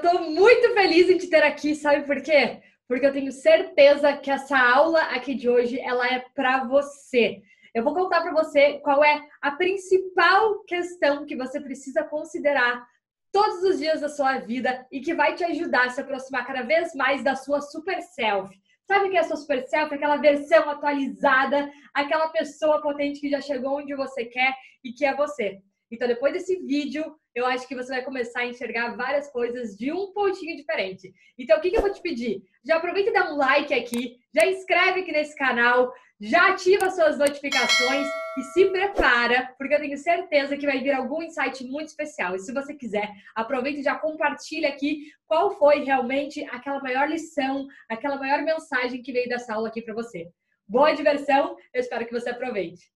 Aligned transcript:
eu 0.00 0.10
tô 0.10 0.18
muito 0.30 0.72
feliz 0.72 1.10
em 1.10 1.18
te 1.18 1.28
ter 1.28 1.42
aqui, 1.42 1.74
sabe 1.74 2.06
por 2.06 2.22
quê? 2.22 2.62
Porque 2.88 3.04
eu 3.06 3.12
tenho 3.12 3.30
certeza 3.30 4.16
que 4.16 4.30
essa 4.30 4.58
aula 4.58 5.00
aqui 5.02 5.34
de 5.34 5.48
hoje 5.48 5.78
ela 5.78 6.06
é 6.06 6.24
para 6.34 6.64
você. 6.64 7.42
Eu 7.74 7.84
vou 7.84 7.94
contar 7.94 8.22
para 8.22 8.32
você 8.32 8.78
qual 8.78 9.04
é 9.04 9.22
a 9.42 9.52
principal 9.52 10.64
questão 10.64 11.26
que 11.26 11.36
você 11.36 11.60
precisa 11.60 12.02
considerar 12.02 12.84
todos 13.30 13.62
os 13.62 13.78
dias 13.78 14.00
da 14.00 14.08
sua 14.08 14.38
vida 14.38 14.86
e 14.90 15.00
que 15.00 15.14
vai 15.14 15.34
te 15.34 15.44
ajudar 15.44 15.86
a 15.86 15.90
se 15.90 16.00
aproximar 16.00 16.46
cada 16.46 16.62
vez 16.62 16.94
mais 16.94 17.22
da 17.22 17.36
sua 17.36 17.60
super 17.60 18.00
self. 18.00 18.52
Sabe 18.88 19.06
o 19.06 19.10
que 19.10 19.16
é 19.16 19.20
a 19.20 19.24
sua 19.24 19.36
super 19.36 19.62
self? 19.68 19.94
Aquela 19.94 20.16
versão 20.16 20.68
atualizada, 20.68 21.70
aquela 21.94 22.28
pessoa 22.30 22.82
potente 22.82 23.20
que 23.20 23.30
já 23.30 23.40
chegou 23.40 23.78
onde 23.78 23.94
você 23.94 24.24
quer 24.24 24.52
e 24.82 24.92
que 24.92 25.04
é 25.04 25.14
você. 25.14 25.60
Então, 25.90 26.06
depois 26.06 26.32
desse 26.32 26.56
vídeo, 26.56 27.16
eu 27.34 27.46
acho 27.46 27.66
que 27.66 27.74
você 27.74 27.92
vai 27.92 28.04
começar 28.04 28.40
a 28.40 28.46
enxergar 28.46 28.96
várias 28.96 29.30
coisas 29.30 29.76
de 29.76 29.92
um 29.92 30.12
pontinho 30.12 30.56
diferente. 30.56 31.12
Então, 31.38 31.58
o 31.58 31.60
que, 31.60 31.70
que 31.70 31.76
eu 31.76 31.82
vou 31.82 31.92
te 31.92 32.00
pedir? 32.00 32.42
Já 32.64 32.76
aproveita 32.76 33.10
e 33.10 33.12
dá 33.12 33.32
um 33.32 33.36
like 33.36 33.74
aqui, 33.74 34.16
já 34.34 34.46
inscreve 34.46 35.00
aqui 35.00 35.12
nesse 35.12 35.36
canal, 35.36 35.92
já 36.20 36.50
ativa 36.50 36.90
suas 36.90 37.18
notificações 37.18 38.06
e 38.38 38.42
se 38.42 38.66
prepara, 38.66 39.52
porque 39.56 39.74
eu 39.74 39.80
tenho 39.80 39.96
certeza 39.96 40.56
que 40.56 40.66
vai 40.66 40.80
vir 40.80 40.92
algum 40.92 41.22
insight 41.22 41.64
muito 41.64 41.88
especial. 41.88 42.36
E 42.36 42.40
se 42.40 42.52
você 42.52 42.74
quiser, 42.74 43.10
aproveita 43.34 43.80
e 43.80 43.82
já 43.82 43.96
compartilha 43.96 44.68
aqui 44.68 45.06
qual 45.26 45.56
foi 45.58 45.82
realmente 45.82 46.44
aquela 46.50 46.80
maior 46.80 47.08
lição, 47.08 47.66
aquela 47.88 48.16
maior 48.16 48.42
mensagem 48.42 49.02
que 49.02 49.12
veio 49.12 49.28
dessa 49.28 49.54
aula 49.54 49.68
aqui 49.68 49.80
para 49.80 49.94
você. 49.94 50.28
Boa 50.68 50.92
diversão, 50.92 51.56
eu 51.74 51.80
espero 51.80 52.06
que 52.06 52.12
você 52.12 52.30
aproveite. 52.30 52.92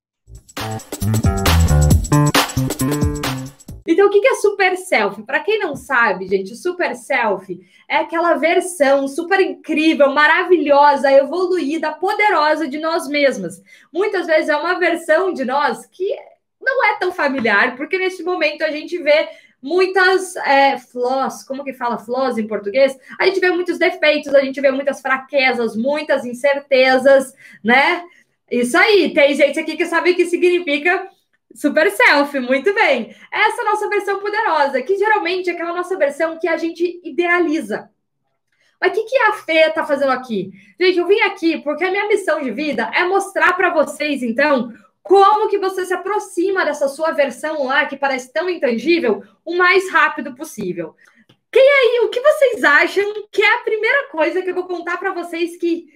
Então, 3.87 4.07
o 4.07 4.11
que 4.11 4.27
é 4.27 4.35
super 4.35 4.77
selfie? 4.77 5.23
Para 5.23 5.41
quem 5.41 5.59
não 5.59 5.77
sabe, 5.77 6.27
gente, 6.27 6.57
super 6.57 6.97
selfie 6.97 7.61
é 7.89 7.97
aquela 7.97 8.35
versão 8.35 9.07
super 9.07 9.41
incrível, 9.41 10.11
maravilhosa, 10.11 11.12
evoluída, 11.12 11.93
poderosa 11.93 12.67
de 12.67 12.78
nós 12.78 13.06
mesmas. 13.06 13.62
Muitas 13.93 14.27
vezes 14.27 14.48
é 14.48 14.56
uma 14.56 14.78
versão 14.78 15.33
de 15.33 15.45
nós 15.45 15.87
que 15.87 16.17
não 16.61 16.84
é 16.84 16.98
tão 16.98 17.12
familiar, 17.12 17.77
porque 17.77 17.98
nesse 17.98 18.23
momento 18.23 18.62
a 18.62 18.71
gente 18.71 18.97
vê 18.98 19.28
muitas 19.62 20.34
é, 20.37 20.78
flaws, 20.78 21.43
como 21.43 21.65
que 21.65 21.73
fala 21.73 21.98
flaws 21.98 22.37
em 22.37 22.47
português? 22.47 22.97
A 23.19 23.27
gente 23.27 23.41
vê 23.41 23.50
muitos 23.50 23.78
defeitos, 23.78 24.34
a 24.34 24.41
gente 24.41 24.61
vê 24.61 24.71
muitas 24.71 25.00
fraquezas, 25.00 25.77
muitas 25.77 26.25
incertezas, 26.25 27.34
né? 27.62 28.03
Isso 28.50 28.77
aí, 28.77 29.12
tem 29.15 29.34
gente 29.34 29.59
aqui 29.59 29.77
que 29.77 29.87
sabe 29.87 30.11
o 30.11 30.17
que 30.17 30.27
significa 30.27 31.09
Super 31.55 31.88
selfie, 31.91 32.41
muito 32.41 32.74
bem. 32.74 33.14
Essa 33.30 33.62
é 33.62 33.66
a 33.66 33.70
nossa 33.70 33.88
versão 33.88 34.19
poderosa, 34.19 34.83
que 34.83 34.97
geralmente 34.97 35.48
é 35.48 35.52
aquela 35.52 35.72
nossa 35.72 35.97
versão 35.97 36.36
que 36.36 36.48
a 36.48 36.56
gente 36.56 37.00
idealiza. 37.05 37.88
Mas 38.80 38.91
o 38.91 38.94
que, 38.94 39.05
que 39.05 39.16
a 39.19 39.33
Fê 39.34 39.69
está 39.69 39.86
fazendo 39.86 40.10
aqui? 40.10 40.50
Gente, 40.78 40.98
eu 40.98 41.06
vim 41.06 41.20
aqui 41.20 41.58
porque 41.62 41.84
a 41.84 41.91
minha 41.92 42.08
missão 42.08 42.42
de 42.42 42.50
vida 42.50 42.91
é 42.92 43.05
mostrar 43.05 43.52
para 43.52 43.70
vocês, 43.70 44.20
então, 44.22 44.72
como 45.00 45.48
que 45.48 45.58
você 45.58 45.86
se 45.86 45.94
aproxima 45.94 46.64
dessa 46.64 46.88
sua 46.88 47.12
versão 47.12 47.64
lá, 47.64 47.86
que 47.86 47.97
parece 47.97 48.32
tão 48.32 48.50
intangível, 48.50 49.22
o 49.44 49.55
mais 49.55 49.91
rápido 49.92 50.34
possível. 50.34 50.97
Quem 51.52 51.62
aí, 51.62 52.00
o 52.05 52.08
que 52.08 52.20
vocês 52.20 52.64
acham 52.64 53.28
que 53.30 53.42
é 53.42 53.55
a 53.55 53.62
primeira 53.62 54.08
coisa 54.08 54.42
que 54.42 54.50
eu 54.50 54.55
vou 54.55 54.66
contar 54.66 54.98
para 54.98 55.12
vocês 55.12 55.56
que, 55.56 55.86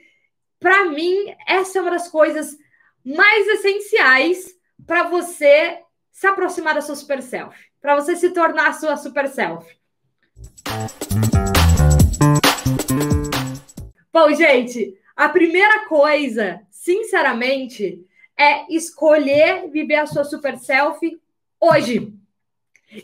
para 0.61 0.85
mim, 0.85 1.35
essa 1.49 1.79
é 1.79 1.83
uma 1.83 1.91
das 1.91 2.09
coisas 2.09 2.57
mais 3.05 3.49
essenciais 3.49 4.58
para 4.87 5.05
você 5.05 5.81
se 6.11 6.27
aproximar 6.27 6.75
da 6.75 6.81
sua 6.81 6.97
super 6.97 7.23
self, 7.23 7.57
para 7.81 7.95
você 7.95 8.17
se 8.17 8.31
tornar 8.31 8.69
a 8.69 8.73
sua 8.73 8.97
super 8.97 9.29
self? 9.29 9.67
Bom, 14.13 14.35
gente, 14.35 14.99
a 15.15 15.29
primeira 15.29 15.87
coisa, 15.87 16.61
sinceramente, 16.71 18.05
é 18.37 18.73
escolher 18.73 19.69
viver 19.71 19.97
a 19.97 20.07
sua 20.07 20.25
super 20.25 20.57
self 20.59 21.21
hoje. 21.61 22.13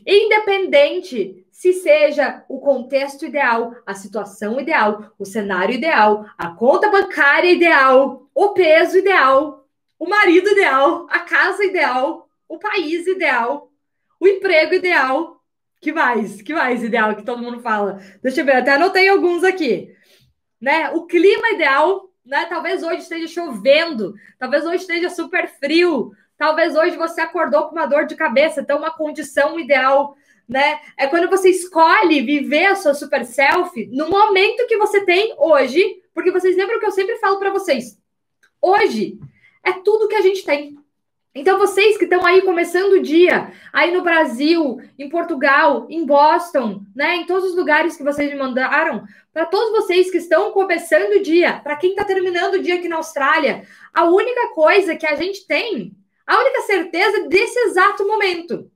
Independente 0.06 1.46
se 1.50 1.72
seja 1.72 2.44
o 2.48 2.58
contexto 2.58 3.26
ideal, 3.26 3.74
a 3.86 3.94
situação 3.94 4.58
ideal, 4.58 5.12
o 5.18 5.24
cenário 5.24 5.74
ideal, 5.74 6.26
a 6.38 6.48
conta 6.48 6.90
bancária 6.90 7.50
ideal, 7.50 8.28
o 8.34 8.48
peso 8.50 8.98
ideal, 8.98 9.63
o 9.98 10.08
marido 10.08 10.50
ideal, 10.50 11.06
a 11.10 11.20
casa 11.20 11.64
ideal, 11.64 12.28
o 12.48 12.58
país 12.58 13.06
ideal, 13.06 13.70
o 14.20 14.26
emprego 14.26 14.74
ideal. 14.74 15.40
Que 15.80 15.92
mais? 15.92 16.40
Que 16.40 16.54
mais 16.54 16.82
ideal 16.82 17.14
que 17.14 17.24
todo 17.24 17.42
mundo 17.42 17.60
fala? 17.60 18.00
Deixa 18.22 18.40
eu 18.40 18.44
ver, 18.44 18.56
até 18.56 18.72
anotei 18.72 19.08
alguns 19.08 19.44
aqui. 19.44 19.94
Né? 20.60 20.90
O 20.90 21.06
clima 21.06 21.50
ideal, 21.50 22.10
né? 22.24 22.46
Talvez 22.46 22.82
hoje 22.82 23.02
esteja 23.02 23.26
chovendo, 23.26 24.14
talvez 24.38 24.64
hoje 24.64 24.76
esteja 24.76 25.10
super 25.10 25.46
frio, 25.58 26.12
talvez 26.38 26.74
hoje 26.74 26.96
você 26.96 27.20
acordou 27.20 27.64
com 27.64 27.76
uma 27.76 27.86
dor 27.86 28.06
de 28.06 28.16
cabeça, 28.16 28.62
então 28.62 28.78
uma 28.78 28.90
condição 28.90 29.60
ideal, 29.60 30.16
né? 30.48 30.80
É 30.98 31.06
quando 31.06 31.28
você 31.28 31.50
escolhe 31.50 32.22
viver 32.22 32.66
a 32.66 32.76
sua 32.76 32.94
super 32.94 33.24
self 33.24 33.86
no 33.92 34.08
momento 34.08 34.66
que 34.66 34.78
você 34.78 35.04
tem 35.04 35.34
hoje, 35.38 36.02
porque 36.14 36.30
vocês 36.30 36.56
lembram 36.56 36.80
que 36.80 36.86
eu 36.86 36.92
sempre 36.92 37.16
falo 37.16 37.38
para 37.38 37.50
vocês. 37.50 37.98
Hoje 38.60 39.18
é 39.64 39.72
tudo 39.72 40.08
que 40.08 40.14
a 40.14 40.20
gente 40.20 40.44
tem. 40.44 40.76
Então, 41.34 41.58
vocês 41.58 41.98
que 41.98 42.04
estão 42.04 42.24
aí 42.24 42.42
começando 42.42 42.92
o 42.92 43.02
dia, 43.02 43.52
aí 43.72 43.92
no 43.92 44.02
Brasil, 44.02 44.80
em 44.96 45.08
Portugal, 45.08 45.84
em 45.90 46.06
Boston, 46.06 46.82
né, 46.94 47.16
em 47.16 47.26
todos 47.26 47.50
os 47.50 47.56
lugares 47.56 47.96
que 47.96 48.04
vocês 48.04 48.30
me 48.30 48.38
mandaram, 48.38 49.04
para 49.32 49.44
todos 49.44 49.72
vocês 49.72 50.12
que 50.12 50.18
estão 50.18 50.52
começando 50.52 51.14
o 51.14 51.22
dia, 51.22 51.54
para 51.54 51.74
quem 51.74 51.90
está 51.90 52.04
terminando 52.04 52.54
o 52.54 52.62
dia 52.62 52.76
aqui 52.76 52.86
na 52.86 52.96
Austrália, 52.96 53.66
a 53.92 54.04
única 54.04 54.54
coisa 54.54 54.94
que 54.94 55.06
a 55.06 55.16
gente 55.16 55.44
tem, 55.44 55.92
a 56.24 56.38
única 56.38 56.60
certeza 56.62 57.26
desse 57.26 57.58
exato 57.58 58.06
momento. 58.06 58.70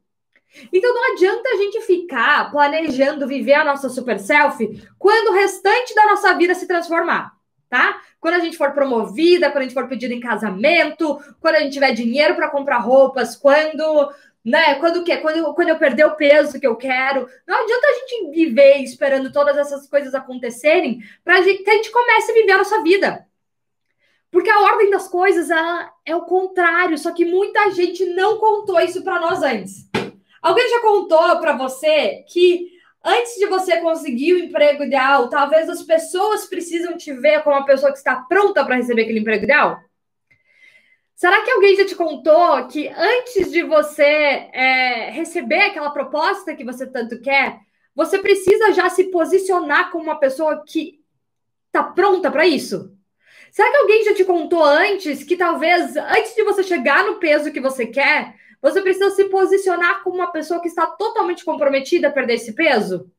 Então, 0.72 0.92
não 0.92 1.12
adianta 1.12 1.50
a 1.50 1.56
gente 1.58 1.80
ficar 1.82 2.50
planejando 2.50 3.28
viver 3.28 3.54
a 3.54 3.64
nossa 3.64 3.88
super 3.88 4.18
selfie 4.18 4.82
quando 4.98 5.28
o 5.28 5.34
restante 5.34 5.94
da 5.94 6.06
nossa 6.06 6.34
vida 6.34 6.56
se 6.56 6.66
transformar 6.66 7.37
tá? 7.68 8.00
Quando 8.20 8.34
a 8.34 8.38
gente 8.40 8.56
for 8.56 8.72
promovida, 8.72 9.50
quando 9.50 9.58
a 9.58 9.62
gente 9.62 9.74
for 9.74 9.88
pedida 9.88 10.14
em 10.14 10.20
casamento, 10.20 11.18
quando 11.40 11.56
a 11.56 11.60
gente 11.60 11.72
tiver 11.72 11.92
dinheiro 11.92 12.34
para 12.34 12.50
comprar 12.50 12.78
roupas, 12.78 13.36
quando, 13.36 14.12
né? 14.44 14.76
Quando 14.76 14.98
o 15.00 15.04
quê? 15.04 15.18
Quando, 15.18 15.54
quando 15.54 15.68
eu 15.68 15.78
perder 15.78 16.06
o 16.06 16.16
peso 16.16 16.58
que 16.58 16.66
eu 16.66 16.76
quero. 16.76 17.28
Não 17.46 17.62
adianta 17.62 17.86
a 17.86 17.92
gente 17.92 18.30
viver 18.30 18.78
esperando 18.78 19.32
todas 19.32 19.56
essas 19.56 19.88
coisas 19.88 20.14
acontecerem 20.14 21.02
para 21.24 21.42
que 21.42 21.68
a 21.68 21.74
gente 21.74 21.90
comece 21.90 22.30
a 22.30 22.34
viver 22.34 22.52
a 22.52 22.58
nossa 22.58 22.82
vida. 22.82 23.26
Porque 24.30 24.50
a 24.50 24.60
ordem 24.60 24.90
das 24.90 25.08
coisas 25.08 25.48
é 26.04 26.14
o 26.14 26.22
contrário, 26.22 26.98
só 26.98 27.12
que 27.12 27.24
muita 27.24 27.70
gente 27.70 28.04
não 28.04 28.38
contou 28.38 28.78
isso 28.80 29.02
para 29.02 29.20
nós 29.20 29.42
antes. 29.42 29.88
Alguém 30.42 30.68
já 30.68 30.80
contou 30.80 31.40
para 31.40 31.56
você 31.56 32.24
que 32.28 32.77
antes 33.04 33.34
de 33.36 33.46
você 33.46 33.78
conseguir 33.78 34.34
o 34.34 34.38
emprego 34.38 34.84
ideal, 34.84 35.28
talvez 35.28 35.68
as 35.68 35.82
pessoas 35.82 36.46
precisam 36.46 36.96
te 36.96 37.12
ver 37.12 37.42
como 37.42 37.56
uma 37.56 37.64
pessoa 37.64 37.92
que 37.92 37.98
está 37.98 38.16
pronta 38.16 38.64
para 38.64 38.76
receber 38.76 39.02
aquele 39.02 39.20
emprego 39.20 39.44
ideal? 39.44 39.78
Será 41.14 41.42
que 41.42 41.50
alguém 41.50 41.76
já 41.76 41.84
te 41.84 41.96
contou 41.96 42.68
que 42.68 42.88
antes 42.88 43.50
de 43.50 43.64
você 43.64 44.04
é, 44.04 45.10
receber 45.10 45.62
aquela 45.62 45.90
proposta 45.90 46.54
que 46.54 46.64
você 46.64 46.86
tanto 46.86 47.20
quer, 47.20 47.58
você 47.94 48.18
precisa 48.18 48.72
já 48.72 48.88
se 48.88 49.04
posicionar 49.04 49.90
como 49.90 50.04
uma 50.04 50.20
pessoa 50.20 50.62
que 50.64 51.00
está 51.66 51.82
pronta 51.82 52.30
para 52.30 52.46
isso? 52.46 52.96
Será 53.50 53.68
que 53.70 53.76
alguém 53.78 54.04
já 54.04 54.14
te 54.14 54.24
contou 54.24 54.62
antes 54.62 55.24
que 55.24 55.36
talvez 55.36 55.96
antes 55.96 56.36
de 56.36 56.44
você 56.44 56.62
chegar 56.62 57.04
no 57.04 57.16
peso 57.16 57.50
que 57.50 57.60
você 57.60 57.86
quer, 57.86 58.34
você 58.60 58.80
precisa 58.82 59.10
se 59.10 59.24
posicionar 59.24 60.02
como 60.02 60.16
uma 60.16 60.32
pessoa 60.32 60.60
que 60.60 60.68
está 60.68 60.86
totalmente 60.86 61.44
comprometida 61.44 62.08
a 62.08 62.12
perder 62.12 62.34
esse 62.34 62.52
peso? 62.52 63.10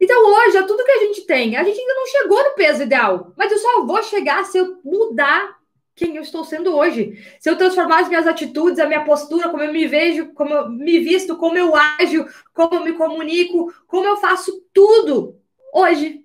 Então, 0.00 0.16
hoje, 0.32 0.56
é 0.56 0.62
tudo 0.62 0.84
que 0.84 0.90
a 0.90 1.00
gente 1.00 1.22
tem. 1.22 1.56
A 1.56 1.62
gente 1.62 1.78
ainda 1.78 1.94
não 1.94 2.06
chegou 2.06 2.42
no 2.42 2.54
peso 2.54 2.82
ideal, 2.82 3.32
mas 3.36 3.52
eu 3.52 3.58
só 3.58 3.84
vou 3.84 4.02
chegar 4.02 4.44
se 4.44 4.56
eu 4.56 4.78
mudar 4.82 5.60
quem 5.94 6.16
eu 6.16 6.22
estou 6.22 6.42
sendo 6.42 6.74
hoje. 6.74 7.22
Se 7.38 7.50
eu 7.50 7.58
transformar 7.58 8.00
as 8.00 8.08
minhas 8.08 8.26
atitudes, 8.26 8.78
a 8.78 8.86
minha 8.86 9.04
postura, 9.04 9.50
como 9.50 9.62
eu 9.62 9.72
me 9.72 9.86
vejo, 9.86 10.32
como 10.32 10.54
eu 10.54 10.70
me 10.70 10.98
visto, 11.00 11.36
como 11.36 11.58
eu 11.58 11.74
ajo, 11.76 12.26
como 12.54 12.76
eu 12.76 12.84
me 12.84 12.94
comunico, 12.94 13.72
como 13.86 14.06
eu 14.06 14.16
faço 14.16 14.64
tudo 14.72 15.36
hoje. 15.74 16.24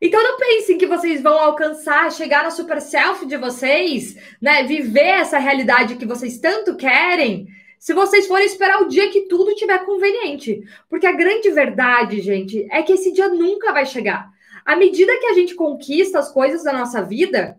Então 0.00 0.22
não 0.22 0.36
pensem 0.36 0.76
que 0.76 0.86
vocês 0.86 1.22
vão 1.22 1.38
alcançar, 1.38 2.12
chegar 2.12 2.42
na 2.42 2.50
super 2.50 2.80
self 2.80 3.24
de 3.26 3.36
vocês, 3.36 4.16
né? 4.40 4.62
Viver 4.64 5.20
essa 5.20 5.38
realidade 5.38 5.96
que 5.96 6.06
vocês 6.06 6.38
tanto 6.38 6.76
querem, 6.76 7.46
se 7.78 7.94
vocês 7.94 8.26
forem 8.26 8.46
esperar 8.46 8.82
o 8.82 8.88
dia 8.88 9.10
que 9.10 9.22
tudo 9.22 9.54
tiver 9.54 9.84
conveniente. 9.84 10.62
Porque 10.88 11.06
a 11.06 11.12
grande 11.12 11.50
verdade, 11.50 12.20
gente, 12.20 12.66
é 12.70 12.82
que 12.82 12.92
esse 12.92 13.12
dia 13.12 13.28
nunca 13.28 13.72
vai 13.72 13.86
chegar. 13.86 14.28
À 14.64 14.76
medida 14.76 15.18
que 15.18 15.26
a 15.26 15.34
gente 15.34 15.54
conquista 15.54 16.18
as 16.18 16.30
coisas 16.30 16.64
da 16.64 16.72
nossa 16.72 17.02
vida, 17.02 17.58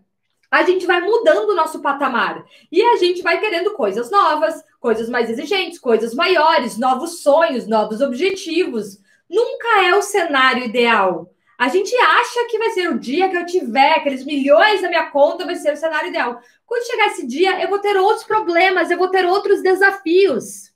a 0.50 0.62
gente 0.62 0.86
vai 0.86 1.00
mudando 1.00 1.50
o 1.50 1.54
nosso 1.54 1.80
patamar. 1.80 2.44
E 2.70 2.82
a 2.82 2.96
gente 2.96 3.22
vai 3.22 3.40
querendo 3.40 3.72
coisas 3.72 4.10
novas, 4.10 4.62
coisas 4.78 5.08
mais 5.08 5.28
exigentes, 5.28 5.78
coisas 5.78 6.14
maiores, 6.14 6.78
novos 6.78 7.22
sonhos, 7.22 7.66
novos 7.66 8.00
objetivos 8.00 8.98
nunca 9.28 9.84
é 9.84 9.94
o 9.94 10.02
cenário 10.02 10.64
ideal. 10.64 11.30
A 11.58 11.66
gente 11.66 11.92
acha 11.96 12.46
que 12.48 12.56
vai 12.56 12.70
ser 12.70 12.88
o 12.88 13.00
dia 13.00 13.28
que 13.28 13.36
eu 13.36 13.44
tiver 13.44 13.94
aqueles 13.94 14.24
milhões 14.24 14.80
na 14.80 14.88
minha 14.88 15.10
conta, 15.10 15.44
vai 15.44 15.56
ser 15.56 15.72
o 15.72 15.76
cenário 15.76 16.08
ideal. 16.08 16.40
Quando 16.64 16.86
chegar 16.86 17.08
esse 17.08 17.26
dia, 17.26 17.60
eu 17.60 17.68
vou 17.68 17.80
ter 17.80 17.96
outros 17.96 18.24
problemas, 18.24 18.92
eu 18.92 18.96
vou 18.96 19.08
ter 19.08 19.26
outros 19.26 19.60
desafios. 19.60 20.72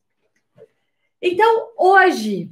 Então, 1.20 1.69
hoje, 1.79 2.50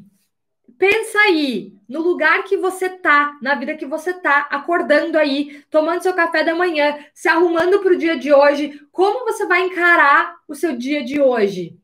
pensa 0.78 1.18
aí 1.22 1.74
no 1.88 2.00
lugar 2.00 2.44
que 2.44 2.56
você 2.56 2.88
tá, 2.88 3.36
na 3.42 3.56
vida 3.56 3.76
que 3.76 3.84
você 3.84 4.14
tá, 4.14 4.46
acordando 4.48 5.18
aí, 5.18 5.64
tomando 5.68 6.02
seu 6.02 6.14
café 6.14 6.44
da 6.44 6.54
manhã, 6.54 7.04
se 7.12 7.28
arrumando 7.28 7.80
para 7.80 7.92
o 7.92 7.98
dia 7.98 8.16
de 8.16 8.32
hoje, 8.32 8.80
como 8.92 9.24
você 9.24 9.44
vai 9.44 9.62
encarar 9.62 10.36
o 10.46 10.54
seu 10.54 10.76
dia 10.76 11.02
de 11.02 11.20
hoje? 11.20 11.76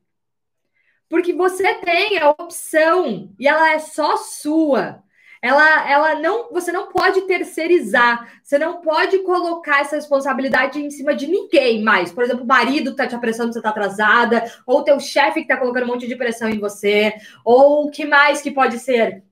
Porque 1.09 1.33
você 1.33 1.75
tem 1.75 2.19
a 2.19 2.31
opção 2.31 3.35
e 3.37 3.49
ela 3.49 3.73
é 3.73 3.81
só 3.81 4.17
sua. 4.17 5.03
Ela, 5.43 5.91
ela 5.91 6.15
não, 6.17 6.51
você 6.51 6.73
não 6.73 6.89
pode 6.89 7.23
terceirizar, 7.23 8.41
você 8.43 8.59
não 8.59 8.81
pode 8.81 9.19
colocar 9.21 9.81
essa 9.81 9.97
responsabilidade 9.97 10.83
em 10.83 10.91
cima 10.91 11.15
de 11.15 11.27
ninguém 11.27 11.83
mais. 11.83 12.13
Por 12.13 12.25
exemplo, 12.25 12.45
o 12.45 12.47
marido 12.47 12.95
tá 12.95 13.07
te 13.07 13.15
apressando, 13.15 13.53
você 13.53 13.63
tá 13.63 13.71
atrasada, 13.71 14.45
ou 14.67 14.83
teu 14.83 14.99
chefe 14.99 15.43
que 15.43 15.49
tá 15.49 15.57
colocando 15.57 15.85
um 15.85 15.89
monte 15.89 16.07
de 16.07 16.17
pressão 16.17 16.49
em 16.49 16.59
você, 16.59 17.15
ou 17.45 17.87
o 17.87 17.91
que 17.91 18.05
mais 18.05 18.41
que 18.41 18.51
pode 18.51 18.79
ser? 18.79 19.23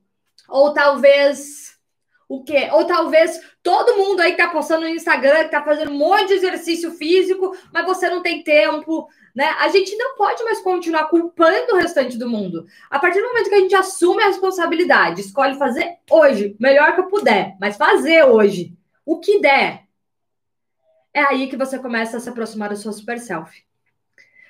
Ou 0.47 0.73
talvez 0.73 1.74
o 2.27 2.43
quê? 2.43 2.69
Ou 2.71 2.85
talvez 2.85 3.39
todo 3.61 3.97
mundo 3.97 4.19
aí 4.19 4.31
que 4.31 4.37
tá 4.37 4.47
postando 4.47 4.81
no 4.81 4.89
Instagram, 4.89 5.43
que 5.43 5.51
tá 5.51 5.63
fazendo 5.63 5.91
um 5.91 5.97
monte 5.97 6.27
de 6.27 6.33
exercício 6.33 6.91
físico, 6.91 7.55
mas 7.71 7.85
você 7.85 8.09
não 8.09 8.21
tem 8.21 8.43
tempo, 8.43 9.07
né? 9.35 9.45
A 9.59 9.67
gente 9.69 9.95
não 9.95 10.15
pode 10.15 10.43
mais 10.43 10.59
continuar 10.61 11.05
culpando 11.05 11.73
o 11.73 11.77
restante 11.77 12.17
do 12.17 12.29
mundo. 12.29 12.65
A 12.89 12.97
partir 12.97 13.21
do 13.21 13.27
momento 13.27 13.49
que 13.49 13.55
a 13.55 13.59
gente 13.59 13.75
assume 13.75 14.23
a 14.23 14.27
responsabilidade, 14.27 15.21
escolhe 15.21 15.57
fazer 15.57 15.97
hoje, 16.09 16.55
melhor 16.59 16.95
que 16.95 17.01
eu 17.01 17.07
puder, 17.07 17.55
mas 17.59 17.77
fazer 17.77 18.23
hoje, 18.23 18.73
o 19.05 19.19
que 19.19 19.39
der, 19.39 19.85
é 21.13 21.21
aí 21.21 21.47
que 21.47 21.55
você 21.55 21.77
começa 21.77 22.17
a 22.17 22.19
se 22.19 22.27
aproximar 22.27 22.69
da 22.69 22.75
sua 22.75 22.91
super 22.91 23.19
self. 23.19 23.63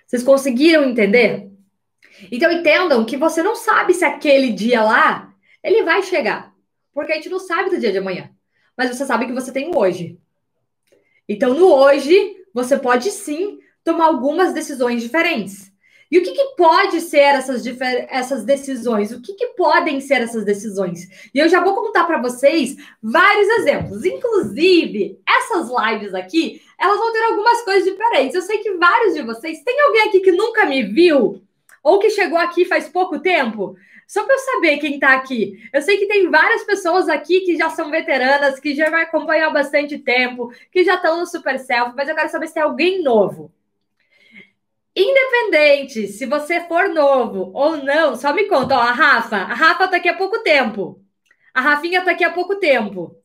Vocês 0.07 0.23
conseguiram 0.23 0.85
entender? 0.85 1.51
Então 2.31 2.51
entendam 2.51 3.03
que 3.03 3.17
você 3.17 3.43
não 3.43 3.55
sabe 3.55 3.93
se 3.93 4.05
aquele 4.05 4.53
dia 4.53 4.81
lá 4.81 5.33
ele 5.61 5.83
vai 5.83 6.01
chegar. 6.01 6.54
Porque 6.95 7.11
a 7.11 7.15
gente 7.15 7.27
não 7.27 7.39
sabe 7.39 7.69
do 7.69 7.77
dia 7.77 7.91
de 7.91 7.97
amanhã. 7.97 8.31
Mas 8.77 8.89
você 8.89 9.05
sabe 9.05 9.25
que 9.25 9.33
você 9.33 9.51
tem 9.51 9.69
o 9.69 9.77
hoje. 9.77 10.17
Então, 11.27 11.53
no 11.53 11.67
hoje, 11.67 12.37
você 12.53 12.77
pode 12.77 13.11
sim 13.11 13.59
tomar 13.83 14.05
algumas 14.05 14.53
decisões 14.53 15.03
diferentes. 15.03 15.73
E 16.09 16.17
o 16.17 16.23
que, 16.23 16.31
que 16.31 16.55
pode 16.55 17.01
ser 17.01 17.17
essas, 17.17 17.63
essas 18.09 18.45
decisões? 18.45 19.11
O 19.11 19.21
que, 19.21 19.33
que 19.33 19.47
podem 19.47 19.99
ser 19.99 20.21
essas 20.21 20.45
decisões? 20.45 21.29
E 21.33 21.39
eu 21.39 21.49
já 21.49 21.61
vou 21.61 21.75
contar 21.75 22.05
para 22.05 22.21
vocês 22.21 22.77
vários 23.03 23.49
exemplos. 23.57 24.05
Inclusive, 24.05 25.19
essas 25.27 25.67
lives 25.67 26.13
aqui, 26.13 26.61
elas 26.79 26.97
vão 26.97 27.11
ter 27.11 27.23
algumas 27.23 27.61
coisas 27.63 27.83
diferentes. 27.83 28.35
Eu 28.35 28.41
sei 28.41 28.59
que 28.59 28.71
vários 28.75 29.15
de 29.15 29.23
vocês. 29.23 29.63
Tem 29.63 29.81
alguém 29.81 30.03
aqui 30.03 30.21
que 30.21 30.31
nunca 30.31 30.65
me 30.65 30.83
viu? 30.83 31.41
Ou 31.83 31.99
que 31.99 32.09
chegou 32.09 32.37
aqui 32.37 32.63
faz 32.63 32.87
pouco 32.87 33.19
tempo? 33.19 33.75
Só 34.07 34.23
para 34.23 34.35
eu 34.35 34.39
saber 34.39 34.77
quem 34.77 34.95
está 34.95 35.13
aqui. 35.13 35.67
Eu 35.73 35.81
sei 35.81 35.97
que 35.97 36.07
tem 36.07 36.29
várias 36.29 36.63
pessoas 36.63 37.09
aqui 37.09 37.41
que 37.41 37.57
já 37.57 37.69
são 37.69 37.89
veteranas, 37.89 38.59
que 38.59 38.75
já 38.75 38.89
me 38.89 39.01
acompanham 39.01 39.49
há 39.49 39.53
bastante 39.53 39.97
tempo, 39.97 40.51
que 40.71 40.83
já 40.83 40.95
estão 40.95 41.19
no 41.19 41.25
Super 41.25 41.59
Self, 41.59 41.93
mas 41.95 42.07
eu 42.07 42.15
quero 42.15 42.29
saber 42.29 42.47
se 42.47 42.53
tem 42.53 42.63
alguém 42.63 43.01
novo. 43.01 43.51
Independente 44.95 46.07
se 46.07 46.25
você 46.25 46.61
for 46.61 46.87
novo 46.89 47.51
ou 47.53 47.77
não, 47.77 48.15
só 48.15 48.33
me 48.33 48.45
conta. 48.45 48.75
Ó, 48.75 48.79
a 48.79 48.91
Rafa, 48.91 49.35
a 49.37 49.53
Rafa 49.53 49.87
tá 49.87 49.97
aqui 49.97 50.07
há 50.07 50.15
pouco 50.15 50.39
tempo. 50.39 51.01
A 51.53 51.61
Rafinha 51.61 52.01
tá 52.03 52.11
aqui 52.11 52.23
há 52.23 52.31
pouco 52.31 52.55
tempo. 52.57 53.15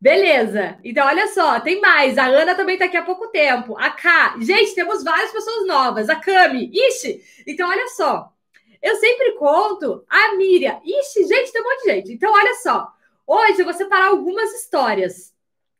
Beleza. 0.00 0.78
Então, 0.84 1.06
olha 1.06 1.26
só, 1.28 1.58
tem 1.60 1.80
mais. 1.80 2.18
A 2.18 2.26
Ana 2.26 2.54
também 2.54 2.76
tá 2.78 2.84
aqui 2.84 2.96
há 2.96 3.02
pouco 3.02 3.28
tempo. 3.28 3.76
A 3.78 3.90
K. 3.90 4.36
Gente, 4.40 4.74
temos 4.74 5.02
várias 5.02 5.32
pessoas 5.32 5.66
novas. 5.66 6.08
A 6.10 6.16
Cami. 6.16 6.70
Ixi. 6.72 7.22
Então, 7.46 7.68
olha 7.68 7.88
só. 7.88 8.32
Eu 8.82 8.96
sempre 8.96 9.32
conto 9.32 10.04
a 10.08 10.36
Miriam. 10.36 10.80
Ixi, 10.84 11.24
gente, 11.24 11.52
tem 11.52 11.62
um 11.62 11.64
monte 11.64 11.82
de 11.82 11.90
gente. 11.90 12.12
Então, 12.12 12.32
olha 12.32 12.54
só. 12.56 12.88
Hoje 13.26 13.60
eu 13.60 13.64
vou 13.64 13.74
separar 13.74 14.08
algumas 14.08 14.52
histórias. 14.54 15.34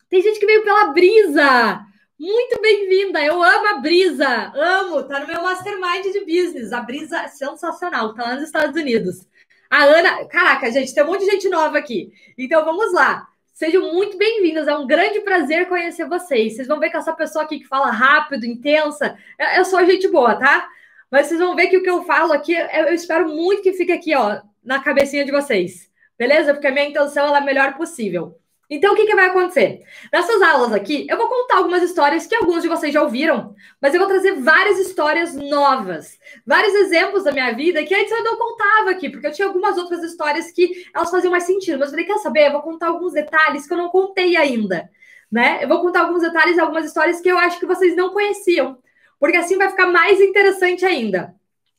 Tem 0.08 0.20
gente 0.20 0.40
que 0.40 0.46
veio 0.46 0.64
pela 0.64 0.88
brisa. 0.88 1.80
Muito 2.18 2.60
bem-vinda. 2.60 3.22
Eu 3.22 3.42
amo 3.42 3.68
a 3.68 3.78
brisa. 3.78 4.52
Amo. 4.54 5.02
Tá 5.04 5.20
no 5.20 5.26
meu 5.26 5.42
mastermind 5.42 6.04
de 6.12 6.20
business. 6.20 6.72
A 6.72 6.80
brisa 6.80 7.18
é 7.22 7.28
sensacional. 7.28 8.14
Tá 8.14 8.22
lá 8.24 8.34
nos 8.34 8.44
Estados 8.44 8.80
Unidos. 8.80 9.26
A 9.70 9.84
Ana. 9.84 10.24
Caraca, 10.26 10.70
gente, 10.70 10.94
tem 10.94 11.04
um 11.04 11.08
monte 11.08 11.24
de 11.24 11.30
gente 11.30 11.48
nova 11.48 11.78
aqui. 11.78 12.12
Então, 12.38 12.64
vamos 12.64 12.92
lá. 12.92 13.28
Sejam 13.52 13.92
muito 13.92 14.18
bem-vindas. 14.18 14.68
É 14.68 14.76
um 14.76 14.86
grande 14.86 15.20
prazer 15.20 15.68
conhecer 15.68 16.08
vocês. 16.08 16.56
Vocês 16.56 16.68
vão 16.68 16.78
ver 16.78 16.90
que 16.90 16.96
essa 16.96 17.12
pessoa 17.12 17.44
aqui 17.44 17.58
que 17.58 17.66
fala 17.66 17.90
rápido, 17.90 18.44
intensa, 18.44 19.16
eu 19.56 19.64
sou 19.64 19.84
gente 19.86 20.08
boa, 20.08 20.34
tá? 20.34 20.68
Mas 21.10 21.26
vocês 21.26 21.40
vão 21.40 21.54
ver 21.54 21.68
que 21.68 21.76
o 21.76 21.82
que 21.82 21.90
eu 21.90 22.02
falo 22.04 22.32
aqui, 22.32 22.52
eu 22.54 22.94
espero 22.94 23.28
muito 23.28 23.62
que 23.62 23.72
fique 23.72 23.92
aqui, 23.92 24.14
ó, 24.14 24.40
na 24.62 24.82
cabecinha 24.82 25.24
de 25.24 25.32
vocês. 25.32 25.90
Beleza? 26.18 26.52
Porque 26.52 26.66
a 26.66 26.72
minha 26.72 26.88
intenção 26.88 27.34
é 27.34 27.38
a 27.38 27.40
melhor 27.40 27.76
possível. 27.76 28.38
Então, 28.68 28.92
o 28.92 28.96
que, 28.96 29.06
que 29.06 29.14
vai 29.14 29.26
acontecer? 29.26 29.82
Nessas 30.12 30.42
aulas 30.42 30.72
aqui, 30.72 31.06
eu 31.08 31.16
vou 31.16 31.28
contar 31.28 31.58
algumas 31.58 31.84
histórias 31.84 32.26
que 32.26 32.34
alguns 32.34 32.62
de 32.62 32.68
vocês 32.68 32.92
já 32.92 33.00
ouviram, 33.00 33.54
mas 33.80 33.94
eu 33.94 34.00
vou 34.00 34.08
trazer 34.08 34.32
várias 34.40 34.80
histórias 34.80 35.36
novas, 35.36 36.18
vários 36.44 36.74
exemplos 36.74 37.22
da 37.22 37.30
minha 37.30 37.52
vida 37.52 37.84
que 37.84 37.94
antes 37.94 38.10
eu 38.10 38.24
não 38.24 38.36
contava 38.36 38.90
aqui, 38.90 39.08
porque 39.08 39.28
eu 39.28 39.32
tinha 39.32 39.46
algumas 39.46 39.78
outras 39.78 40.02
histórias 40.02 40.50
que 40.50 40.84
elas 40.92 41.10
faziam 41.10 41.30
mais 41.30 41.44
sentido. 41.44 41.78
Mas 41.78 41.88
eu 41.88 41.92
falei, 41.92 42.06
quer 42.06 42.18
saber? 42.18 42.48
Eu 42.48 42.52
vou 42.52 42.62
contar 42.62 42.88
alguns 42.88 43.12
detalhes 43.12 43.68
que 43.68 43.72
eu 43.72 43.78
não 43.78 43.88
contei 43.88 44.36
ainda, 44.36 44.90
né? 45.30 45.62
Eu 45.62 45.68
vou 45.68 45.80
contar 45.80 46.00
alguns 46.00 46.22
detalhes, 46.22 46.58
algumas 46.58 46.86
histórias 46.86 47.20
que 47.20 47.28
eu 47.28 47.38
acho 47.38 47.60
que 47.60 47.66
vocês 47.66 47.94
não 47.94 48.10
conheciam 48.10 48.78
porque 49.18 49.36
assim 49.36 49.56
vai 49.56 49.70
ficar 49.70 49.86
mais 49.86 50.20
interessante 50.20 50.84
ainda. 50.84 51.34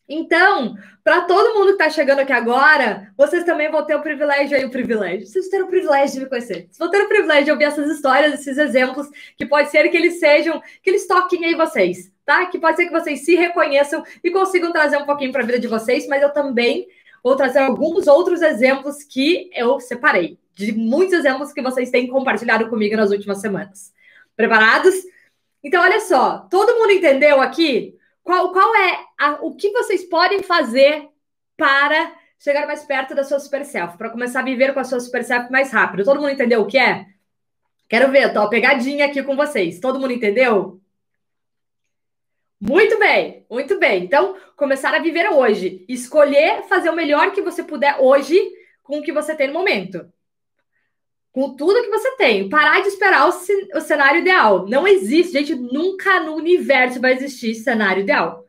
Então, 0.10 0.75
para 1.04 1.22
todo 1.22 1.54
mundo 1.54 1.68
que 1.68 1.84
está 1.84 1.89
chegando 1.89 2.19
aqui 2.19 2.31
agora, 2.31 3.12
vocês 3.18 3.44
também 3.44 3.69
vão 3.69 3.86
ter 3.86 3.95
o 3.95 4.01
privilégio 4.01 4.56
aí, 4.56 4.63
o 4.63 4.72
privilégio. 4.72 5.28
Vocês 5.28 5.50
terão 5.50 5.66
o 5.66 5.69
privilégio 5.69 6.16
de 6.16 6.19
me 6.22 6.30
conhecer. 6.30 6.68
Vocês 6.68 6.78
vão 6.78 6.89
ter 6.89 7.01
o 7.01 7.10
privilégio 7.10 7.45
de 7.45 7.51
ouvir 7.51 7.66
essas 7.66 7.92
histórias, 7.92 8.34
esses 8.34 8.57
exemplos, 8.57 9.07
que 9.36 9.45
pode 9.45 9.69
ser 9.69 9.89
que 9.89 9.98
eles 9.98 10.19
sejam, 10.19 10.62
que 10.81 10.89
eles 10.89 11.06
toquem 11.06 11.44
aí 11.44 11.56
vocês, 11.56 12.10
tá? 12.25 12.45
Que 12.45 12.57
pode 12.57 12.78
ser 12.78 12.86
que 12.86 12.92
vocês 12.92 13.25
se 13.25 13.36
reconheçam 13.36 14.01
e 14.24 14.31
consigam 14.31 14.72
trazer 14.72 14.98
um 14.98 15.06
pouquinho 15.06 15.34
para 15.34 15.44
a 15.44 15.45
vida 15.45 15.60
de 15.60 15.68
vocês, 15.68 16.07
mas 16.07 16.24
eu 16.24 16.31
também 16.31 16.88
vou 17.22 17.36
trazer 17.36 17.60
alguns 17.60 18.07
outros 18.07 18.42
exemplos 18.42 19.04
que 19.04 19.50
eu 19.54 19.82
separei, 19.82 20.38
de 20.53 20.72
muitos 20.72 21.13
exemplos 21.13 21.51
que 21.51 21.62
vocês 21.62 21.91
têm 21.91 22.08
compartilhado 22.08 22.70
comigo 22.70 22.96
nas 22.96 23.12
últimas 23.12 23.41
semanas. 23.41 23.91
Preparados? 24.38 24.96
Então, 25.67 25.83
olha 25.83 26.00
só, 26.00 26.47
todo 26.50 26.75
mundo 26.75 26.93
entendeu 26.93 27.41
aqui 27.41 27.93
qual, 28.24 28.53
qual 28.53 28.74
é 28.74 29.05
a, 29.19 29.31
o 29.41 29.53
que 29.53 29.69
vocês 29.71 30.05
podem 30.05 30.41
fazer 30.41 31.09
para 31.57 32.15
chegar 32.39 32.65
mais 32.65 32.86
perto 32.86 33.13
da 33.13 33.25
sua 33.25 33.38
super 33.38 33.65
self, 33.65 33.97
para 33.97 34.09
começar 34.09 34.39
a 34.39 34.45
viver 34.45 34.74
com 34.74 34.79
a 34.79 34.86
sua 34.86 35.01
super 35.01 35.25
self 35.25 35.51
mais 35.51 35.69
rápido. 35.69 36.05
Todo 36.05 36.21
mundo 36.21 36.31
entendeu 36.31 36.62
o 36.62 36.67
que 36.67 36.77
é? 36.77 37.05
Quero 37.89 38.09
ver, 38.09 38.31
tô 38.31 38.47
pegadinha 38.47 39.07
aqui 39.07 39.21
com 39.21 39.36
vocês. 39.36 39.81
Todo 39.81 40.00
mundo 40.00 40.13
entendeu? 40.13 40.79
Muito 42.62 42.97
bem, 42.97 43.45
muito 43.51 43.77
bem. 43.77 44.05
Então, 44.05 44.38
começar 44.55 44.95
a 44.95 45.00
viver 45.00 45.33
hoje. 45.33 45.86
Escolher 45.89 46.63
fazer 46.69 46.89
o 46.89 46.95
melhor 46.95 47.33
que 47.33 47.41
você 47.41 47.62
puder 47.62 47.97
hoje 48.00 48.39
com 48.81 49.00
o 49.00 49.03
que 49.03 49.12
você 49.12 49.36
tem 49.36 49.50
no 49.50 49.53
momento 49.53 50.09
com 51.38 51.56
tudo 51.56 51.84
que 51.84 51.89
você 51.91 52.15
tem. 52.15 52.50
Parar 52.50 52.82
de 52.82 52.88
esperar 52.88 53.29
o, 53.29 53.79
cenário 53.79 54.22
ideal. 54.22 54.67
Não 54.67 54.88
existe, 54.88 55.34
gente, 55.34 55.53
nunca 55.53 56.20
no 56.20 56.34
universo 56.34 57.00
vai 57.00 57.13
existir 57.13 57.53
cenário 57.53 58.01
ideal. 58.01 58.44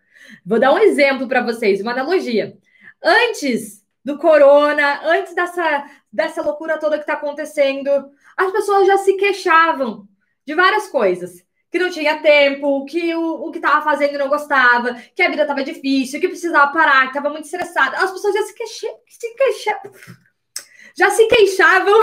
Vou 0.44 0.58
dar 0.58 0.72
um 0.72 0.78
exemplo 0.78 1.28
para 1.28 1.42
vocês, 1.42 1.82
uma 1.82 1.92
analogia. 1.92 2.56
Antes 3.04 3.84
do 4.02 4.16
corona, 4.16 5.02
antes 5.04 5.34
dessa, 5.34 5.84
dessa 6.10 6.40
loucura 6.40 6.78
toda 6.78 6.96
que 6.96 7.02
está 7.02 7.12
acontecendo, 7.12 7.90
as 8.34 8.50
pessoas 8.52 8.86
já 8.86 8.96
se 8.96 9.12
queixavam 9.18 10.08
de 10.46 10.54
várias 10.54 10.88
coisas. 10.88 11.44
Que 11.70 11.78
não 11.78 11.90
tinha 11.90 12.22
tempo, 12.22 12.86
que 12.86 13.14
o, 13.14 13.48
o 13.48 13.50
que 13.50 13.58
estava 13.58 13.84
fazendo 13.84 14.16
não 14.16 14.30
gostava, 14.30 14.94
que 15.14 15.22
a 15.22 15.28
vida 15.28 15.42
estava 15.42 15.62
difícil, 15.62 16.18
que 16.20 16.28
precisava 16.28 16.72
parar, 16.72 17.02
que 17.02 17.08
estava 17.08 17.28
muito 17.28 17.44
estressada. 17.44 17.98
As 17.98 18.10
pessoas 18.10 18.32
já 18.32 18.42
se, 18.44 18.54
queixa, 18.54 18.88
se 19.06 19.34
queixavam 19.34 19.92
já 20.98 21.10
se 21.10 21.26
queixavam 21.28 22.00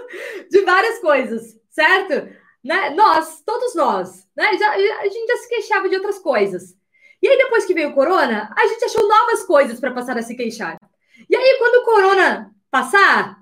de 0.50 0.60
várias 0.62 0.98
coisas, 1.00 1.54
certo? 1.68 2.34
Né? 2.64 2.90
Nós, 2.90 3.42
todos 3.44 3.74
nós, 3.74 4.26
né? 4.34 4.56
Já, 4.56 4.72
a 4.72 5.04
gente 5.04 5.26
já 5.26 5.36
se 5.36 5.48
queixava 5.48 5.88
de 5.88 5.96
outras 5.96 6.18
coisas. 6.18 6.74
E 7.20 7.28
aí, 7.28 7.36
depois 7.36 7.66
que 7.66 7.74
veio 7.74 7.90
o 7.90 7.94
corona, 7.94 8.52
a 8.56 8.66
gente 8.66 8.84
achou 8.84 9.06
novas 9.06 9.44
coisas 9.44 9.78
para 9.78 9.92
passar 9.92 10.16
a 10.16 10.22
se 10.22 10.34
queixar. 10.34 10.78
E 11.28 11.36
aí, 11.36 11.58
quando 11.58 11.82
o 11.82 11.84
corona 11.84 12.50
passar, 12.70 13.36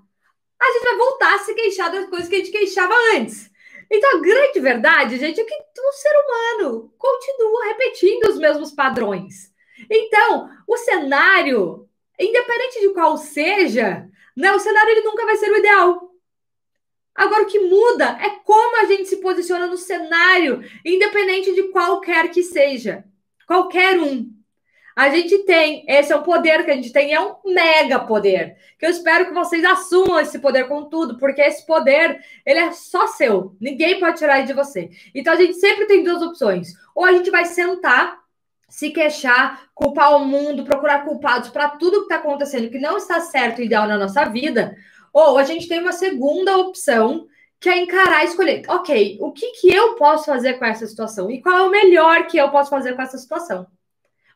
a 0.60 0.72
gente 0.72 0.84
vai 0.84 0.96
voltar 0.96 1.34
a 1.34 1.38
se 1.38 1.54
queixar 1.54 1.92
das 1.92 2.06
coisas 2.06 2.28
que 2.28 2.34
a 2.34 2.38
gente 2.38 2.50
queixava 2.50 2.94
antes. 3.14 3.50
Então, 3.90 4.16
a 4.16 4.20
grande 4.20 4.58
verdade, 4.58 5.18
gente, 5.18 5.40
é 5.40 5.44
que 5.44 5.54
o 5.54 5.92
ser 5.92 6.12
humano 6.24 6.92
continua 6.98 7.66
repetindo 7.66 8.28
os 8.28 8.38
mesmos 8.38 8.72
padrões. 8.72 9.52
Então, 9.88 10.50
o 10.66 10.76
cenário 10.76 11.86
independente 12.18 12.80
de 12.80 12.88
qual 12.94 13.16
seja, 13.16 14.08
né, 14.36 14.52
o 14.52 14.60
cenário 14.60 14.90
ele 14.90 15.00
nunca 15.00 15.24
vai 15.24 15.36
ser 15.36 15.50
o 15.50 15.56
ideal. 15.56 16.10
Agora, 17.14 17.44
o 17.44 17.46
que 17.46 17.58
muda 17.58 18.18
é 18.20 18.28
como 18.44 18.82
a 18.82 18.84
gente 18.84 19.06
se 19.06 19.16
posiciona 19.16 19.66
no 19.66 19.78
cenário, 19.78 20.62
independente 20.84 21.54
de 21.54 21.64
qualquer 21.68 22.30
que 22.30 22.42
seja. 22.42 23.04
Qualquer 23.46 23.98
um. 23.98 24.30
A 24.94 25.10
gente 25.10 25.38
tem, 25.40 25.84
esse 25.88 26.12
é 26.12 26.16
um 26.16 26.22
poder 26.22 26.64
que 26.64 26.70
a 26.70 26.74
gente 26.74 26.92
tem, 26.92 27.12
é 27.12 27.20
um 27.20 27.36
mega 27.44 28.00
poder. 28.00 28.56
Que 28.78 28.86
eu 28.86 28.90
espero 28.90 29.26
que 29.26 29.32
vocês 29.32 29.62
assumam 29.64 30.18
esse 30.18 30.38
poder 30.38 30.68
com 30.68 30.84
tudo, 30.84 31.18
porque 31.18 31.40
esse 31.40 31.66
poder, 31.66 32.18
ele 32.44 32.58
é 32.58 32.72
só 32.72 33.06
seu. 33.06 33.54
Ninguém 33.60 34.00
pode 34.00 34.18
tirar 34.18 34.38
ele 34.38 34.46
de 34.46 34.54
você. 34.54 34.90
Então 35.14 35.32
a 35.32 35.36
gente 35.36 35.54
sempre 35.54 35.86
tem 35.86 36.02
duas 36.02 36.22
opções. 36.22 36.74
Ou 36.94 37.04
a 37.04 37.12
gente 37.12 37.30
vai 37.30 37.44
sentar, 37.44 38.18
se 38.68 38.90
queixar, 38.90 39.68
culpar 39.74 40.16
o 40.16 40.24
mundo, 40.24 40.64
procurar 40.64 41.04
culpados 41.04 41.50
para 41.50 41.70
tudo 41.70 41.98
que 41.98 42.12
está 42.12 42.16
acontecendo 42.16 42.70
que 42.70 42.78
não 42.78 42.96
está 42.96 43.20
certo 43.20 43.60
e 43.60 43.66
ideal 43.66 43.86
na 43.86 43.96
nossa 43.96 44.24
vida. 44.24 44.76
Ou 45.12 45.38
a 45.38 45.44
gente 45.44 45.68
tem 45.68 45.80
uma 45.80 45.92
segunda 45.92 46.56
opção, 46.58 47.26
que 47.60 47.68
é 47.68 47.78
encarar 47.78 48.22
e 48.22 48.26
escolher, 48.26 48.62
ok, 48.68 49.18
o 49.20 49.32
que, 49.32 49.52
que 49.52 49.72
eu 49.72 49.94
posso 49.94 50.26
fazer 50.26 50.54
com 50.54 50.64
essa 50.64 50.86
situação? 50.86 51.30
E 51.30 51.40
qual 51.40 51.56
é 51.56 51.62
o 51.62 51.70
melhor 51.70 52.26
que 52.26 52.36
eu 52.36 52.50
posso 52.50 52.70
fazer 52.70 52.94
com 52.94 53.02
essa 53.02 53.16
situação? 53.16 53.66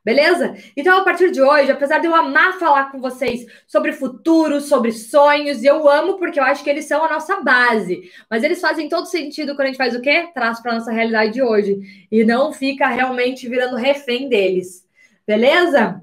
Beleza? 0.02 0.56
Então, 0.74 0.98
a 0.98 1.04
partir 1.04 1.30
de 1.30 1.42
hoje, 1.42 1.70
apesar 1.70 1.98
de 1.98 2.06
eu 2.06 2.14
amar 2.14 2.58
falar 2.58 2.90
com 2.90 3.00
vocês 3.00 3.44
sobre 3.66 3.92
futuro, 3.92 4.58
sobre 4.58 4.92
sonhos, 4.92 5.62
e 5.62 5.66
eu 5.66 5.86
amo 5.88 6.16
porque 6.16 6.40
eu 6.40 6.44
acho 6.44 6.64
que 6.64 6.70
eles 6.70 6.86
são 6.86 7.04
a 7.04 7.08
nossa 7.10 7.42
base, 7.42 8.10
mas 8.28 8.42
eles 8.42 8.62
fazem 8.62 8.88
todo 8.88 9.06
sentido 9.06 9.54
quando 9.54 9.62
a 9.62 9.66
gente 9.66 9.76
faz 9.76 9.94
o 9.94 10.00
quê? 10.00 10.28
Traz 10.32 10.58
para 10.60 10.74
nossa 10.74 10.90
realidade 10.90 11.34
de 11.34 11.42
hoje 11.42 12.06
e 12.10 12.24
não 12.24 12.50
fica 12.50 12.88
realmente 12.88 13.46
virando 13.46 13.76
refém 13.76 14.26
deles. 14.26 14.88
Beleza? 15.26 16.00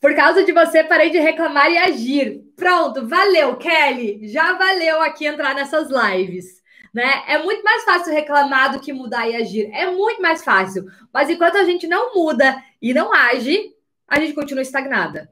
Por 0.00 0.14
causa 0.16 0.42
de 0.44 0.52
você, 0.52 0.82
parei 0.82 1.10
de 1.10 1.18
reclamar 1.18 1.70
e 1.70 1.78
agir. 1.78 2.42
Pronto, 2.56 3.06
valeu, 3.06 3.56
Kelly. 3.56 4.26
Já 4.28 4.54
valeu 4.54 5.00
aqui 5.02 5.24
entrar 5.24 5.54
nessas 5.54 5.88
lives 5.88 6.65
né? 6.92 7.24
É 7.28 7.42
muito 7.42 7.62
mais 7.62 7.84
fácil 7.84 8.12
reclamar 8.12 8.72
do 8.72 8.80
que 8.80 8.92
mudar 8.92 9.28
e 9.28 9.36
agir. 9.36 9.70
É 9.72 9.90
muito 9.90 10.20
mais 10.20 10.44
fácil. 10.44 10.86
Mas 11.12 11.30
enquanto 11.30 11.56
a 11.56 11.64
gente 11.64 11.86
não 11.86 12.14
muda 12.14 12.62
e 12.80 12.92
não 12.94 13.12
age, 13.12 13.74
a 14.08 14.20
gente 14.20 14.34
continua 14.34 14.62
estagnada. 14.62 15.30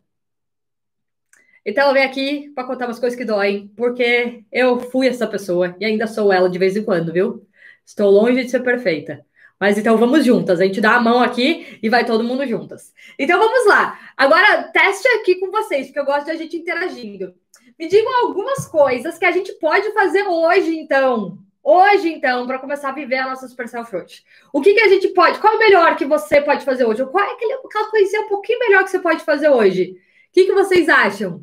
Então 1.64 1.88
eu 1.88 1.94
venho 1.94 2.06
aqui 2.06 2.52
para 2.54 2.64
contar 2.64 2.86
umas 2.86 2.98
coisas 2.98 3.18
que 3.18 3.24
doem, 3.24 3.68
porque 3.76 4.44
eu 4.52 4.78
fui 4.78 5.08
essa 5.08 5.26
pessoa 5.26 5.74
e 5.80 5.84
ainda 5.84 6.06
sou 6.06 6.32
ela 6.32 6.50
de 6.50 6.58
vez 6.58 6.76
em 6.76 6.84
quando, 6.84 7.12
viu? 7.12 7.46
Estou 7.86 8.10
longe 8.10 8.44
de 8.44 8.50
ser 8.50 8.60
perfeita. 8.60 9.24
Mas 9.58 9.78
então 9.78 9.96
vamos 9.96 10.24
juntas. 10.24 10.60
A 10.60 10.64
gente 10.64 10.80
dá 10.80 10.96
a 10.96 11.00
mão 11.00 11.22
aqui 11.22 11.78
e 11.82 11.88
vai 11.88 12.04
todo 12.04 12.24
mundo 12.24 12.46
juntas. 12.46 12.92
Então 13.18 13.38
vamos 13.38 13.66
lá. 13.66 13.98
Agora 14.16 14.64
teste 14.64 15.08
aqui 15.08 15.36
com 15.36 15.50
vocês, 15.50 15.86
porque 15.86 16.00
eu 16.00 16.04
gosto 16.04 16.26
da 16.26 16.34
gente 16.34 16.56
interagindo. 16.56 17.34
Me 17.78 17.88
digam 17.88 18.26
algumas 18.26 18.66
coisas 18.66 19.18
que 19.18 19.24
a 19.24 19.32
gente 19.32 19.52
pode 19.54 19.92
fazer 19.92 20.22
hoje, 20.22 20.76
então, 20.76 21.38
Hoje, 21.66 22.12
então, 22.12 22.46
para 22.46 22.58
começar 22.58 22.90
a 22.90 22.92
viver 22.92 23.16
a 23.16 23.30
nossa 23.30 23.48
Super 23.48 23.66
Self 23.66 23.88
Fruit, 23.88 24.22
o 24.52 24.60
que, 24.60 24.74
que 24.74 24.82
a 24.82 24.88
gente 24.88 25.08
pode? 25.08 25.38
Qual 25.38 25.54
é 25.54 25.56
o 25.56 25.58
melhor 25.58 25.96
que 25.96 26.04
você 26.04 26.38
pode 26.42 26.62
fazer 26.62 26.84
hoje? 26.84 27.06
Qual 27.06 27.24
é 27.24 27.32
aquele, 27.32 27.54
aquela 27.54 27.90
coisinha 27.90 28.20
um 28.20 28.28
pouquinho 28.28 28.58
melhor 28.58 28.84
que 28.84 28.90
você 28.90 28.98
pode 28.98 29.24
fazer 29.24 29.48
hoje? 29.48 29.92
O 30.28 30.32
que, 30.32 30.44
que 30.44 30.52
vocês 30.52 30.90
acham? 30.90 31.42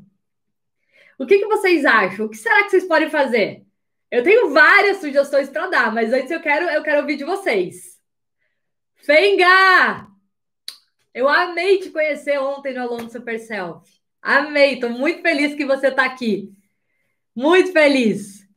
O 1.17 1.25
que, 1.25 1.39
que 1.39 1.47
vocês 1.47 1.85
acham? 1.85 2.27
O 2.27 2.29
que 2.29 2.37
será 2.37 2.63
que 2.63 2.69
vocês 2.69 2.85
podem 2.85 3.09
fazer? 3.09 3.65
Eu 4.11 4.21
tenho 4.21 4.51
várias 4.51 4.97
sugestões 4.97 5.49
para 5.49 5.67
dar, 5.67 5.91
mas 5.91 6.13
antes 6.13 6.29
eu 6.29 6.39
quero, 6.39 6.69
eu 6.69 6.83
quero 6.83 7.01
ouvir 7.01 7.15
de 7.15 7.23
vocês. 7.23 7.99
Fenga! 8.97 10.07
Eu 11.15 11.27
amei 11.27 11.79
te 11.79 11.89
conhecer 11.89 12.39
ontem 12.39 12.75
no 12.75 12.81
Alone 12.81 13.09
Super 13.09 13.39
Self. 13.39 14.00
Amei, 14.21 14.75
estou 14.75 14.89
muito 14.89 15.21
feliz 15.21 15.55
que 15.55 15.65
você 15.65 15.87
está 15.87 16.05
aqui. 16.05 16.53
Muito 17.35 17.71
feliz. 17.71 18.47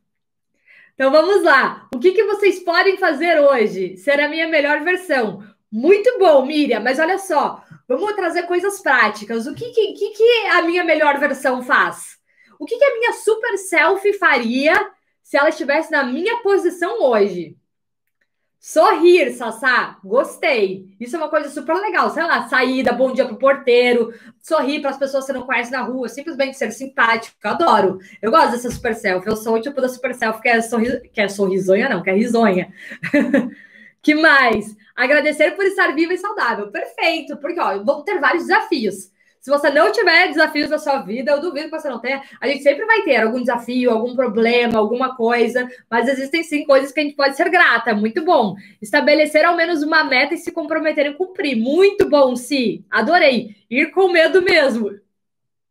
Então 0.93 1.11
vamos 1.11 1.43
lá. 1.43 1.87
O 1.93 1.99
que, 1.99 2.11
que 2.11 2.23
vocês 2.23 2.59
podem 2.59 2.97
fazer 2.97 3.39
hoje? 3.39 3.97
Ser 3.97 4.19
a 4.19 4.29
minha 4.29 4.47
melhor 4.47 4.83
versão. 4.83 5.43
Muito 5.71 6.17
bom, 6.19 6.45
Miriam, 6.45 6.79
mas 6.79 6.99
olha 6.99 7.17
só, 7.17 7.63
vamos 7.87 8.13
trazer 8.13 8.43
coisas 8.43 8.79
práticas. 8.79 9.47
O 9.47 9.53
que, 9.53 9.71
que, 9.71 9.93
que, 9.93 10.09
que 10.11 10.47
a 10.47 10.61
minha 10.61 10.83
melhor 10.83 11.19
versão 11.19 11.61
faz? 11.63 12.17
O 12.59 12.65
que, 12.65 12.77
que 12.77 12.85
a 12.85 12.93
minha 12.93 13.13
super 13.13 13.57
selfie 13.57 14.13
faria 14.13 14.73
se 15.21 15.35
ela 15.35 15.49
estivesse 15.49 15.91
na 15.91 16.03
minha 16.03 16.37
posição 16.41 17.01
hoje? 17.01 17.57
Sorrir, 18.67 19.31
Sassá, 19.33 19.99
gostei. 20.03 20.87
Isso 20.99 21.15
é 21.15 21.19
uma 21.19 21.29
coisa 21.29 21.49
super 21.49 21.75
legal. 21.75 22.09
Sei 22.09 22.23
lá, 22.23 22.47
saída, 22.47 22.91
bom 22.91 23.13
dia 23.13 23.23
pro 23.27 23.37
porteiro, 23.37 24.11
sorrir 24.41 24.81
para 24.81 24.89
as 24.89 24.97
pessoas 24.97 25.23
que 25.23 25.31
você 25.31 25.37
não 25.37 25.45
conhece 25.45 25.71
na 25.71 25.83
rua, 25.83 26.09
simplesmente 26.09 26.57
ser 26.57 26.71
simpático. 26.71 27.37
Eu 27.43 27.51
adoro. 27.51 27.99
Eu 28.19 28.31
gosto 28.31 28.53
dessa 28.53 28.71
super 28.71 28.95
selfie. 28.95 29.29
Eu 29.29 29.35
sou 29.35 29.53
o 29.53 29.61
tipo 29.61 29.79
da 29.79 29.87
super 29.87 30.15
selfie 30.15 30.41
que 30.41 30.49
é, 30.49 30.61
sorri... 30.63 31.09
que 31.09 31.21
é 31.21 31.27
sorrisonha, 31.27 31.87
não, 31.87 32.01
que 32.01 32.09
é 32.09 32.15
risonha. 32.15 32.73
que 34.01 34.15
mais? 34.15 34.75
Agradecer 34.95 35.51
por 35.51 35.63
estar 35.65 35.93
viva 35.93 36.15
e 36.15 36.17
saudável. 36.17 36.71
Perfeito, 36.71 37.37
porque 37.37 37.59
ó, 37.59 37.83
vou 37.83 38.01
ter 38.01 38.19
vários 38.19 38.47
desafios. 38.47 39.11
Se 39.45 39.51
você 39.51 39.69
não 39.69 39.91
tiver 39.91 40.29
desafios 40.29 40.71
na 40.71 40.79
sua 40.79 41.03
vida, 41.03 41.29
eu 41.29 41.39
duvido 41.39 41.69
que 41.69 41.79
você 41.79 41.87
não 41.87 41.99
tenha. 41.99 42.19
A 42.41 42.47
gente 42.47 42.63
sempre 42.63 42.83
vai 42.83 43.03
ter 43.03 43.17
algum 43.17 43.39
desafio, 43.39 43.91
algum 43.91 44.15
problema, 44.15 44.79
alguma 44.79 45.15
coisa, 45.15 45.69
mas 45.87 46.09
existem 46.09 46.41
sim 46.41 46.65
coisas 46.65 46.91
que 46.91 46.99
a 46.99 47.03
gente 47.03 47.15
pode 47.15 47.37
ser 47.37 47.47
grata. 47.51 47.93
Muito 47.93 48.25
bom. 48.25 48.55
Estabelecer 48.81 49.45
ao 49.45 49.55
menos 49.55 49.83
uma 49.83 50.03
meta 50.03 50.33
e 50.33 50.37
se 50.37 50.51
comprometer 50.51 51.05
em 51.05 51.13
cumprir. 51.13 51.55
Muito 51.55 52.09
bom, 52.09 52.35
sim. 52.35 52.83
Adorei. 52.89 53.55
Ir 53.69 53.91
com 53.91 54.09
medo 54.09 54.41
mesmo. 54.41 54.89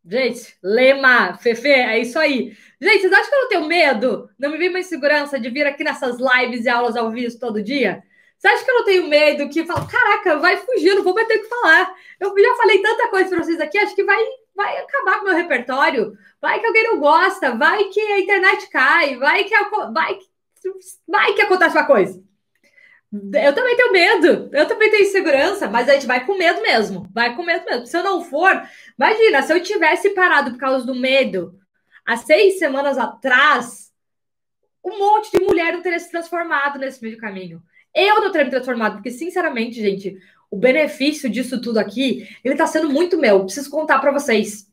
Gente, 0.05 0.55
lema, 0.63 1.33
Fefe, 1.33 1.67
é 1.67 1.99
isso 1.99 2.17
aí. 2.17 2.55
Gente, 2.79 3.01
vocês 3.01 3.11
acham 3.11 3.29
que 3.29 3.35
eu 3.35 3.41
não 3.41 3.49
tenho 3.49 3.65
medo? 3.65 4.29
Não 4.39 4.51
me 4.51 4.57
vi 4.57 4.69
uma 4.69 4.79
insegurança 4.79 5.37
de 5.37 5.49
vir 5.49 5.67
aqui 5.67 5.83
nessas 5.83 6.15
lives 6.17 6.63
e 6.63 6.69
aulas 6.69 6.95
ao 6.95 7.11
vivo 7.11 7.37
todo 7.37 7.61
dia? 7.61 8.01
Você 8.37 8.47
acha 8.47 8.63
que 8.63 8.71
eu 8.71 8.75
não 8.75 8.85
tenho 8.85 9.07
medo 9.07 9.49
que 9.49 9.65
falo, 9.65 9.87
caraca, 9.87 10.37
vai 10.37 10.57
fugir, 10.57 10.93
não 10.93 11.03
vou 11.03 11.13
ter 11.13 11.39
que 11.39 11.47
falar. 11.47 11.93
Eu 12.19 12.37
já 12.37 12.55
falei 12.55 12.81
tanta 12.81 13.07
coisa 13.07 13.29
para 13.29 13.43
vocês 13.43 13.59
aqui, 13.59 13.77
acho 13.77 13.95
que 13.95 14.03
vai, 14.03 14.23
vai 14.55 14.77
acabar 14.77 15.15
com 15.15 15.21
o 15.21 15.25
meu 15.25 15.35
repertório. 15.35 16.13
Vai 16.41 16.59
que 16.59 16.65
alguém 16.65 16.83
não 16.83 16.99
gosta, 16.99 17.55
vai 17.55 17.85
que 17.85 17.99
a 17.99 18.19
internet 18.19 18.69
cai, 18.69 19.15
vai 19.17 19.43
que, 19.45 19.53
a, 19.53 19.63
vai, 19.91 20.19
vai 21.07 21.33
que 21.33 21.41
acontece 21.41 21.75
uma 21.75 21.87
coisa. 21.87 22.23
Eu 23.11 23.53
também 23.53 23.77
tenho 23.77 23.91
medo, 23.91 24.49
eu 24.51 24.67
também 24.67 24.91
tenho 24.91 25.03
insegurança, 25.03 25.69
mas 25.69 25.87
a 25.87 25.93
gente 25.93 26.07
vai 26.07 26.25
com 26.25 26.37
medo 26.37 26.61
mesmo, 26.61 27.07
vai 27.13 27.35
com 27.35 27.43
medo 27.43 27.63
mesmo. 27.65 27.85
Se 27.85 27.97
eu 27.97 28.03
não 28.03 28.21
for, 28.21 28.61
imagina, 28.97 29.41
se 29.41 29.53
eu 29.53 29.63
tivesse 29.63 30.09
parado 30.09 30.51
por 30.51 30.59
causa 30.59 30.85
do 30.85 30.93
medo 30.93 31.57
há 32.05 32.17
seis 32.17 32.59
semanas 32.59 32.97
atrás, 32.97 33.91
um 34.83 34.99
monte 34.99 35.31
de 35.31 35.43
mulher 35.43 35.73
não 35.73 35.81
teria 35.81 35.99
se 35.99 36.11
transformado 36.11 36.77
nesse 36.77 37.01
meio 37.01 37.17
caminho. 37.17 37.63
Eu 37.95 38.19
não 38.19 38.31
teria 38.31 38.45
me 38.45 38.51
transformado, 38.51 38.95
porque, 38.95 39.09
sinceramente, 39.09 39.79
gente, 39.79 40.17
o 40.51 40.57
benefício 40.57 41.29
disso 41.29 41.61
tudo 41.61 41.77
aqui, 41.77 42.27
ele 42.43 42.55
tá 42.55 42.67
sendo 42.67 42.89
muito 42.89 43.17
meu. 43.17 43.45
Preciso 43.45 43.69
contar 43.69 43.99
para 43.99 44.11
vocês. 44.11 44.69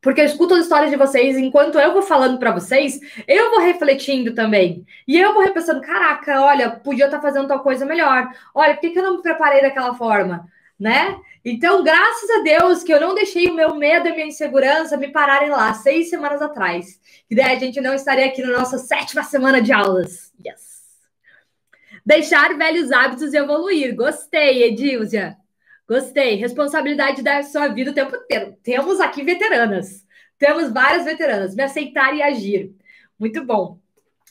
Porque 0.00 0.20
eu 0.20 0.26
escuto 0.26 0.54
as 0.54 0.60
histórias 0.60 0.90
de 0.90 0.96
vocês, 0.96 1.36
enquanto 1.36 1.78
eu 1.78 1.92
vou 1.92 2.02
falando 2.02 2.38
para 2.38 2.52
vocês, 2.52 3.00
eu 3.26 3.50
vou 3.50 3.60
refletindo 3.60 4.32
também. 4.32 4.86
E 5.08 5.18
eu 5.18 5.34
vou 5.34 5.42
repensando, 5.42 5.80
caraca, 5.80 6.40
olha, 6.42 6.70
podia 6.70 7.06
estar 7.06 7.18
tá 7.18 7.22
fazendo 7.22 7.48
tal 7.48 7.60
coisa 7.60 7.84
melhor. 7.84 8.28
Olha, 8.54 8.74
por 8.74 8.80
que, 8.80 8.90
que 8.90 8.98
eu 8.98 9.02
não 9.02 9.16
me 9.16 9.22
preparei 9.22 9.60
daquela 9.60 9.94
forma? 9.94 10.46
Né? 10.78 11.18
Então, 11.44 11.82
graças 11.82 12.30
a 12.30 12.42
Deus 12.42 12.84
que 12.84 12.92
eu 12.92 13.00
não 13.00 13.14
deixei 13.14 13.48
o 13.48 13.54
meu 13.54 13.74
medo 13.74 14.06
e 14.06 14.12
a 14.12 14.14
minha 14.14 14.28
insegurança 14.28 14.96
me 14.96 15.08
pararem 15.08 15.50
lá 15.50 15.74
seis 15.74 16.08
semanas 16.08 16.40
atrás. 16.40 17.00
E 17.28 17.34
daí 17.34 17.56
a 17.56 17.58
gente 17.58 17.80
não 17.80 17.94
estaria 17.94 18.26
aqui 18.26 18.42
na 18.42 18.56
nossa 18.56 18.78
sétima 18.78 19.24
semana 19.24 19.60
de 19.60 19.72
aulas. 19.72 20.32
Yes! 20.46 20.67
Deixar 22.08 22.56
velhos 22.56 22.90
hábitos 22.90 23.34
e 23.34 23.36
evoluir. 23.36 23.94
Gostei, 23.94 24.62
Edilza. 24.62 25.36
Gostei. 25.86 26.36
Responsabilidade 26.36 27.22
da 27.22 27.42
sua 27.42 27.68
vida 27.68 27.90
o 27.90 27.94
tempo 27.94 28.16
inteiro. 28.16 28.56
Temos 28.62 28.98
aqui 28.98 29.22
veteranas. 29.22 30.06
Temos 30.38 30.72
várias 30.72 31.04
veteranas. 31.04 31.54
Me 31.54 31.62
aceitar 31.62 32.16
e 32.16 32.22
agir. 32.22 32.74
Muito 33.18 33.44
bom. 33.44 33.78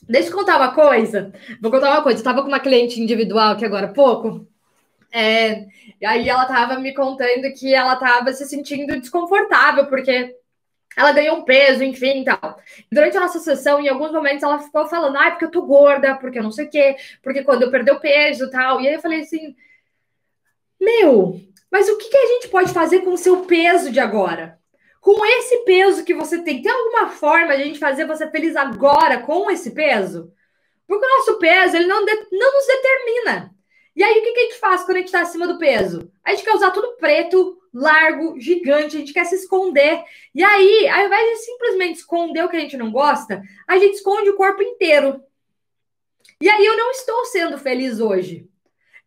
Deixa 0.10 0.30
eu 0.30 0.34
contar 0.34 0.58
uma 0.58 0.74
coisa. 0.74 1.32
Vou 1.62 1.70
contar 1.70 1.92
uma 1.92 2.02
coisa. 2.02 2.18
Eu 2.18 2.22
estava 2.22 2.42
com 2.42 2.48
uma 2.48 2.60
cliente 2.60 3.00
individual 3.00 3.52
aqui 3.52 3.64
agora 3.64 3.86
há 3.86 3.94
pouco. 3.94 4.48
É, 5.12 5.68
e 6.02 6.06
aí 6.08 6.28
ela 6.28 6.46
estava 6.46 6.80
me 6.80 6.96
contando 6.96 7.54
que 7.54 7.76
ela 7.76 7.94
estava 7.94 8.34
se 8.34 8.46
sentindo 8.48 9.00
desconfortável, 9.00 9.86
porque 9.86 10.36
ela 10.98 11.12
ganhou 11.12 11.38
um 11.38 11.44
peso, 11.44 11.84
enfim, 11.84 12.24
tal. 12.24 12.60
Durante 12.92 13.16
a 13.16 13.20
nossa 13.20 13.40
sessão, 13.40 13.80
em 13.80 13.88
alguns 13.88 14.12
momentos, 14.12 14.42
ela 14.42 14.58
ficou 14.58 14.88
falando, 14.88 15.16
ah, 15.16 15.30
porque 15.30 15.46
eu 15.46 15.52
tô 15.52 15.62
gorda, 15.62 16.16
porque 16.16 16.40
eu 16.40 16.44
não 16.44 16.52
sei 16.52 16.66
o 16.66 16.70
quê, 16.72 16.96
porque 17.22 17.44
quando 17.44 17.62
eu 17.62 17.70
perdi 17.70 17.92
o 17.92 18.00
peso, 18.00 18.50
tal. 18.50 18.82
E 18.82 18.88
aí 18.88 18.96
eu 18.96 19.00
falei 19.00 19.22
assim, 19.22 19.56
meu, 20.82 21.40
mas 21.72 21.88
o 21.88 21.98
que, 22.00 22.10
que 22.10 22.18
a 22.18 22.26
gente 22.26 22.48
pode 22.48 22.74
fazer 22.74 23.02
com 23.02 23.14
o 23.14 23.18
seu 23.18 23.46
peso 23.46 23.92
de 23.92 24.00
agora? 24.00 24.60
Com 25.00 25.24
esse 25.24 25.60
peso 25.66 26.04
que 26.04 26.16
você 26.16 26.42
tem, 26.42 26.64
tem 26.64 26.72
alguma 26.72 27.10
forma 27.10 27.56
de 27.56 27.62
a 27.62 27.66
gente 27.66 27.78
fazer 27.78 28.08
você 28.08 28.28
feliz 28.32 28.56
agora 28.56 29.20
com 29.20 29.52
esse 29.52 29.72
peso? 29.72 30.34
Porque 30.88 31.06
o 31.06 31.10
nosso 31.10 31.38
peso, 31.38 31.76
ele 31.76 31.86
não, 31.86 32.04
de, 32.04 32.28
não 32.32 32.54
nos 32.54 32.66
determina. 32.66 33.56
E 33.98 34.04
aí, 34.04 34.20
o 34.20 34.22
que, 34.22 34.30
a 34.30 34.44
gente 34.44 34.60
faz 34.60 34.84
quando 34.84 34.98
a 34.98 35.00
gente 35.00 35.08
está 35.08 35.22
acima 35.22 35.48
do 35.48 35.58
peso? 35.58 36.08
A 36.24 36.30
gente 36.30 36.44
quer 36.44 36.54
usar 36.54 36.70
tudo 36.70 36.96
preto, 36.98 37.58
largo, 37.74 38.40
gigante, 38.40 38.96
a 38.96 39.00
gente 39.00 39.12
quer 39.12 39.26
se 39.26 39.34
esconder. 39.34 40.04
E 40.36 40.44
aí, 40.44 40.88
ao 40.88 41.08
invés 41.08 41.30
de 41.32 41.36
simplesmente 41.38 41.98
esconder 41.98 42.46
o 42.46 42.50
que 42.50 42.56
a 42.56 42.60
gente 42.60 42.78
não 42.78 42.92
gosta, 42.92 43.42
a 43.68 43.80
gente 43.80 43.96
esconde 43.96 44.30
o 44.30 44.36
corpo 44.36 44.62
inteiro. 44.62 45.20
E 46.40 46.48
aí, 46.48 46.64
eu 46.64 46.78
não 46.78 46.92
estou 46.92 47.26
sendo 47.26 47.58
feliz 47.58 48.00
hoje. 48.00 48.48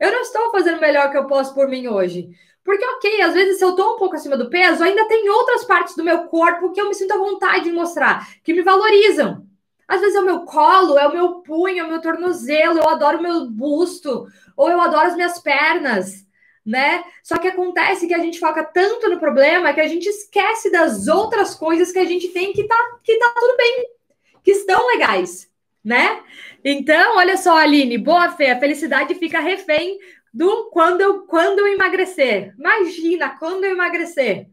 Eu 0.01 0.11
não 0.11 0.23
estou 0.23 0.51
fazendo 0.51 0.79
o 0.79 0.81
melhor 0.81 1.09
que 1.13 1.17
eu 1.17 1.29
posso 1.29 1.55
por 1.55 1.69
mim 1.69 1.87
hoje. 1.87 2.29
Porque, 2.65 2.85
ok, 2.85 3.23
às 3.23 3.33
vezes 3.33 3.59
se 3.59 3.65
eu 3.65 3.77
tô 3.77 3.95
um 3.95 3.97
pouco 3.97 4.17
acima 4.17 4.37
do 4.37 4.51
peso, 4.51 4.83
ainda 4.83 5.07
tem 5.07 5.31
outras 5.31 5.65
partes 5.65 5.95
do 5.95 6.03
meu 6.03 6.25
corpo 6.27 6.73
que 6.73 6.81
eu 6.81 6.89
me 6.89 6.95
sinto 6.95 7.13
à 7.13 7.17
vontade 7.17 7.63
de 7.63 7.73
mostrar, 7.73 8.29
que 8.43 8.53
me 8.53 8.63
valorizam. 8.63 9.49
Às 9.91 10.01
vezes 10.01 10.15
é 10.15 10.21
o 10.21 10.25
meu 10.25 10.43
colo, 10.43 10.97
é 10.97 11.09
o 11.09 11.13
meu 11.13 11.41
punho, 11.41 11.81
é 11.81 11.83
o 11.83 11.89
meu 11.89 12.01
tornozelo, 12.01 12.79
eu 12.79 12.89
adoro 12.89 13.19
o 13.19 13.23
meu 13.23 13.51
busto, 13.51 14.25
ou 14.57 14.71
eu 14.71 14.81
adoro 14.81 15.09
as 15.09 15.17
minhas 15.17 15.41
pernas, 15.41 16.25
né? 16.65 17.03
Só 17.25 17.37
que 17.39 17.49
acontece 17.49 18.07
que 18.07 18.15
a 18.15 18.21
gente 18.21 18.39
foca 18.39 18.63
tanto 18.63 19.11
no 19.11 19.19
problema 19.19 19.73
que 19.73 19.81
a 19.81 19.89
gente 19.89 20.07
esquece 20.07 20.71
das 20.71 21.09
outras 21.09 21.57
coisas 21.57 21.91
que 21.91 21.99
a 21.99 22.05
gente 22.05 22.29
tem 22.29 22.53
que 22.53 22.69
tá, 22.69 22.77
que 23.03 23.19
tá 23.19 23.35
tudo 23.37 23.57
bem, 23.57 23.89
que 24.45 24.53
estão 24.53 24.87
legais, 24.87 25.51
né? 25.85 26.23
Então, 26.65 27.17
olha 27.17 27.37
só, 27.37 27.57
Aline, 27.57 27.99
boa 27.99 28.31
fé, 28.31 28.53
a 28.53 28.61
felicidade 28.61 29.17
fica 29.17 29.41
refém 29.41 29.99
do 30.33 30.71
quando 30.71 31.01
eu, 31.01 31.23
quando 31.23 31.59
eu 31.59 31.67
emagrecer. 31.67 32.55
Imagina, 32.57 33.37
quando 33.41 33.65
eu 33.65 33.73
emagrecer. 33.73 34.47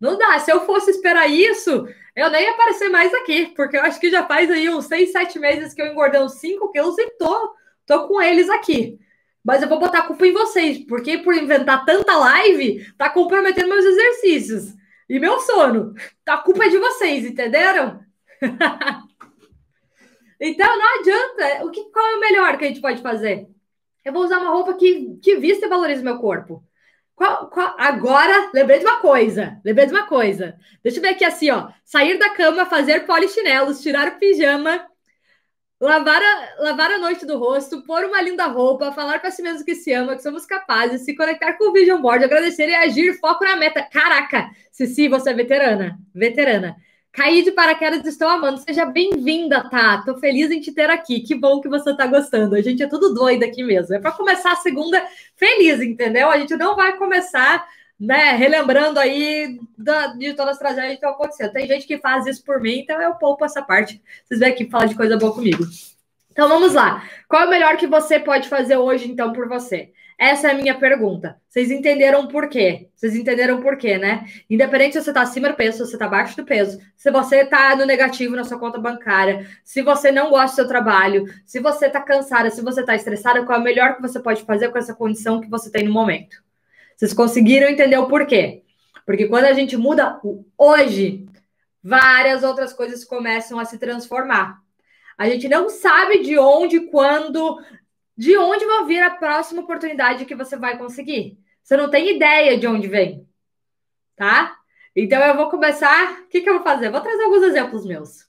Não 0.00 0.16
dá. 0.16 0.38
Se 0.38 0.52
eu 0.52 0.64
fosse 0.64 0.92
esperar 0.92 1.28
isso, 1.28 1.88
eu 2.16 2.30
nem 2.30 2.48
aparecer 2.48 2.88
mais 2.88 3.12
aqui, 3.12 3.46
porque 3.56 3.76
eu 3.76 3.82
acho 3.82 3.98
que 3.98 4.10
já 4.10 4.24
faz 4.26 4.50
aí 4.50 4.70
uns 4.70 4.86
seis, 4.86 5.10
sete 5.10 5.38
meses 5.38 5.74
que 5.74 5.82
eu 5.82 5.86
engordei 5.86 6.20
uns 6.20 6.34
5 6.34 6.70
quilos 6.70 6.96
e 6.98 7.10
tô, 7.18 7.54
tô 7.84 8.06
com 8.06 8.22
eles 8.22 8.48
aqui. 8.48 8.98
Mas 9.44 9.62
eu 9.62 9.68
vou 9.68 9.80
botar 9.80 9.98
a 9.98 10.06
culpa 10.06 10.26
em 10.26 10.32
vocês, 10.32 10.78
porque 10.86 11.18
por 11.18 11.34
inventar 11.34 11.84
tanta 11.84 12.16
live, 12.16 12.86
tá 12.96 13.10
comprometendo 13.10 13.68
meus 13.68 13.84
exercícios 13.84 14.74
e 15.08 15.18
meu 15.18 15.40
sono. 15.40 15.92
Tá 16.24 16.34
a 16.34 16.38
culpa 16.38 16.64
é 16.64 16.68
de 16.68 16.78
vocês, 16.78 17.26
entenderam? 17.26 18.00
então 20.40 20.78
não 20.78 21.00
adianta. 21.00 21.66
O 21.66 21.70
que, 21.70 21.90
qual 21.90 22.06
é 22.06 22.16
o 22.16 22.20
melhor 22.20 22.56
que 22.56 22.64
a 22.64 22.68
gente 22.68 22.80
pode 22.80 23.02
fazer? 23.02 23.48
Eu 24.04 24.12
vou 24.12 24.22
usar 24.22 24.38
uma 24.38 24.50
roupa 24.50 24.74
que, 24.74 25.18
que 25.22 25.36
vista 25.36 25.66
e 25.66 25.68
valoriza 25.68 26.00
o 26.00 26.04
meu 26.04 26.18
corpo. 26.18 26.62
Qual, 27.16 27.48
qual, 27.48 27.74
agora, 27.78 28.50
lembrei 28.52 28.78
de 28.78 28.84
uma 28.84 29.00
coisa. 29.00 29.60
Lembrei 29.64 29.86
de 29.86 29.92
uma 29.92 30.06
coisa. 30.06 30.56
Deixa 30.82 30.98
eu 30.98 31.02
ver 31.02 31.10
aqui 31.10 31.24
assim, 31.24 31.50
ó. 31.50 31.68
Sair 31.84 32.18
da 32.18 32.30
cama, 32.30 32.66
fazer 32.66 33.06
polichinelos, 33.06 33.80
tirar 33.80 34.08
o 34.08 34.18
pijama, 34.18 34.84
lavar 35.80 36.20
a, 36.20 36.62
lavar 36.62 36.90
a 36.90 36.98
noite 36.98 37.24
do 37.24 37.38
rosto, 37.38 37.82
pôr 37.84 38.04
uma 38.04 38.20
linda 38.20 38.46
roupa, 38.46 38.92
falar 38.92 39.20
para 39.20 39.30
si 39.30 39.42
mesmo 39.42 39.64
que 39.64 39.74
se 39.74 39.92
ama, 39.92 40.16
que 40.16 40.22
somos 40.22 40.44
capazes, 40.46 41.04
se 41.04 41.14
conectar 41.14 41.54
com 41.54 41.70
o 41.70 41.72
Vision 41.72 42.00
Board, 42.00 42.24
agradecer 42.24 42.68
e 42.68 42.74
agir, 42.74 43.18
foco 43.20 43.44
na 43.44 43.56
meta. 43.56 43.82
Caraca! 43.82 44.50
Cici, 44.72 45.08
você 45.08 45.30
é 45.30 45.34
veterana. 45.34 45.98
Veterana. 46.14 46.76
Caí 47.14 47.44
de 47.44 47.52
paraquedas, 47.52 48.04
estou 48.04 48.28
amando. 48.28 48.58
Seja 48.58 48.84
bem-vinda, 48.84 49.68
tá? 49.70 50.02
Tô 50.04 50.16
feliz 50.16 50.50
em 50.50 50.60
te 50.60 50.72
ter 50.72 50.90
aqui. 50.90 51.20
Que 51.20 51.32
bom 51.32 51.60
que 51.60 51.68
você 51.68 51.96
tá 51.96 52.08
gostando. 52.08 52.56
A 52.56 52.60
gente 52.60 52.82
é 52.82 52.88
tudo 52.88 53.14
doido 53.14 53.44
aqui 53.44 53.62
mesmo. 53.62 53.94
É 53.94 54.00
para 54.00 54.10
começar 54.10 54.50
a 54.50 54.56
segunda 54.56 55.00
feliz, 55.36 55.80
entendeu? 55.80 56.28
A 56.28 56.38
gente 56.38 56.56
não 56.56 56.74
vai 56.74 56.96
começar, 56.96 57.64
né, 58.00 58.32
relembrando 58.32 58.98
aí 58.98 59.60
da, 59.78 60.08
de 60.08 60.34
todas 60.34 60.54
as 60.54 60.58
tragédias 60.58 60.88
que 60.88 60.94
estão 60.94 61.10
acontecendo. 61.10 61.52
Tem 61.52 61.68
gente 61.68 61.86
que 61.86 61.98
faz 61.98 62.26
isso 62.26 62.42
por 62.44 62.60
mim, 62.60 62.80
então 62.80 63.00
eu 63.00 63.14
poupo 63.14 63.44
essa 63.44 63.62
parte. 63.62 64.02
Vocês 64.24 64.40
vêm 64.40 64.50
aqui 64.50 64.68
falar 64.68 64.86
de 64.86 64.96
coisa 64.96 65.16
boa 65.16 65.32
comigo. 65.32 65.64
Então 66.32 66.48
vamos 66.48 66.74
lá. 66.74 67.08
Qual 67.28 67.42
é 67.42 67.46
o 67.46 67.50
melhor 67.50 67.76
que 67.76 67.86
você 67.86 68.18
pode 68.18 68.48
fazer 68.48 68.76
hoje, 68.76 69.08
então, 69.08 69.32
por 69.32 69.48
você? 69.48 69.92
Essa 70.18 70.48
é 70.48 70.50
a 70.52 70.54
minha 70.54 70.78
pergunta. 70.78 71.40
Vocês 71.48 71.70
entenderam 71.70 72.28
por 72.28 72.48
quê? 72.48 72.88
Vocês 72.94 73.16
entenderam 73.16 73.60
por 73.60 73.76
quê, 73.76 73.98
né? 73.98 74.24
Independente 74.48 74.92
se 74.92 75.02
você 75.02 75.10
está 75.10 75.22
acima 75.22 75.48
do 75.48 75.56
peso, 75.56 75.78
se 75.78 75.90
você 75.90 75.96
está 75.96 76.06
abaixo 76.06 76.36
do 76.36 76.44
peso, 76.44 76.80
se 76.96 77.10
você 77.10 77.42
está 77.42 77.74
no 77.74 77.84
negativo 77.84 78.36
na 78.36 78.44
sua 78.44 78.58
conta 78.58 78.78
bancária, 78.78 79.48
se 79.64 79.82
você 79.82 80.12
não 80.12 80.30
gosta 80.30 80.52
do 80.52 80.56
seu 80.56 80.68
trabalho, 80.68 81.24
se 81.44 81.58
você 81.58 81.86
está 81.86 82.00
cansada, 82.00 82.50
se 82.50 82.62
você 82.62 82.80
está 82.80 82.94
estressada, 82.94 83.44
qual 83.44 83.58
é 83.58 83.60
o 83.60 83.64
melhor 83.64 83.96
que 83.96 84.02
você 84.02 84.20
pode 84.20 84.44
fazer 84.44 84.70
com 84.70 84.78
essa 84.78 84.94
condição 84.94 85.40
que 85.40 85.50
você 85.50 85.70
tem 85.70 85.84
no 85.84 85.92
momento? 85.92 86.42
Vocês 86.96 87.12
conseguiram 87.12 87.68
entender 87.68 87.98
o 87.98 88.06
porquê? 88.06 88.62
Porque 89.04 89.26
quando 89.26 89.44
a 89.44 89.52
gente 89.52 89.76
muda 89.76 90.18
o 90.22 90.44
hoje, 90.56 91.26
várias 91.82 92.42
outras 92.42 92.72
coisas 92.72 93.04
começam 93.04 93.58
a 93.58 93.64
se 93.64 93.78
transformar. 93.78 94.62
A 95.18 95.28
gente 95.28 95.48
não 95.48 95.68
sabe 95.68 96.22
de 96.22 96.38
onde, 96.38 96.80
quando, 96.80 97.58
de 98.16 98.36
onde 98.38 98.64
vai 98.64 98.84
vir 98.84 99.02
a 99.02 99.10
próxima 99.10 99.62
oportunidade 99.62 100.24
que 100.24 100.34
você 100.34 100.56
vai 100.56 100.78
conseguir. 100.78 101.38
Você 101.62 101.76
não 101.76 101.90
tem 101.90 102.16
ideia 102.16 102.58
de 102.58 102.66
onde 102.66 102.86
vem, 102.86 103.26
tá? 104.16 104.56
Então 104.94 105.20
eu 105.22 105.36
vou 105.36 105.50
começar. 105.50 106.20
O 106.20 106.28
que, 106.28 106.40
que 106.40 106.48
eu 106.48 106.54
vou 106.54 106.62
fazer? 106.62 106.90
vou 106.90 107.00
trazer 107.00 107.24
alguns 107.24 107.42
exemplos 107.42 107.84
meus. 107.84 108.28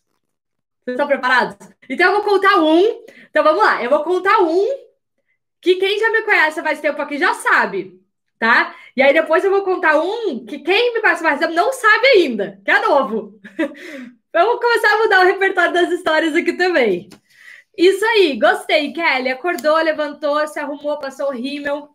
Vocês 0.84 0.94
estão 0.94 1.08
preparados? 1.08 1.56
Então 1.90 2.08
eu 2.08 2.22
vou 2.22 2.24
contar 2.24 2.58
um. 2.60 3.06
Então 3.30 3.44
vamos 3.44 3.62
lá. 3.62 3.84
Eu 3.84 3.90
vou 3.90 4.04
contar 4.04 4.40
um 4.40 4.86
que 5.62 5.76
quem 5.76 6.00
já 6.00 6.12
me 6.12 6.22
conhece 6.22 6.60
há 6.60 6.64
mais 6.64 6.80
tempo 6.80 7.02
aqui 7.02 7.18
já 7.18 7.34
sabe, 7.34 8.00
tá? 8.38 8.76
E 8.96 9.02
aí 9.02 9.14
depois 9.14 9.44
eu 9.44 9.52
vou 9.52 9.64
contar 9.64 10.00
um 10.00 10.46
que 10.46 10.60
quem 10.60 10.94
me 10.94 11.02
conhece 11.02 11.24
mais 11.24 11.40
tempo 11.40 11.54
não 11.54 11.74
sabe 11.74 12.08
ainda, 12.08 12.62
que 12.64 12.72
é 12.72 12.80
novo. 12.80 13.40
Vamos 14.32 14.60
começar 14.60 14.94
a 14.94 14.98
mudar 14.98 15.22
o 15.22 15.26
repertório 15.26 15.74
das 15.74 15.92
histórias 15.92 16.36
aqui 16.36 16.54
também. 16.54 17.10
Isso 17.78 18.06
aí, 18.06 18.40
gostei, 18.40 18.94
Kelly. 18.94 19.30
Acordou, 19.30 19.78
levantou, 19.78 20.48
se 20.48 20.60
arrumou, 20.60 20.98
passou 20.98 21.28
o 21.28 21.34
rímel. 21.34 21.90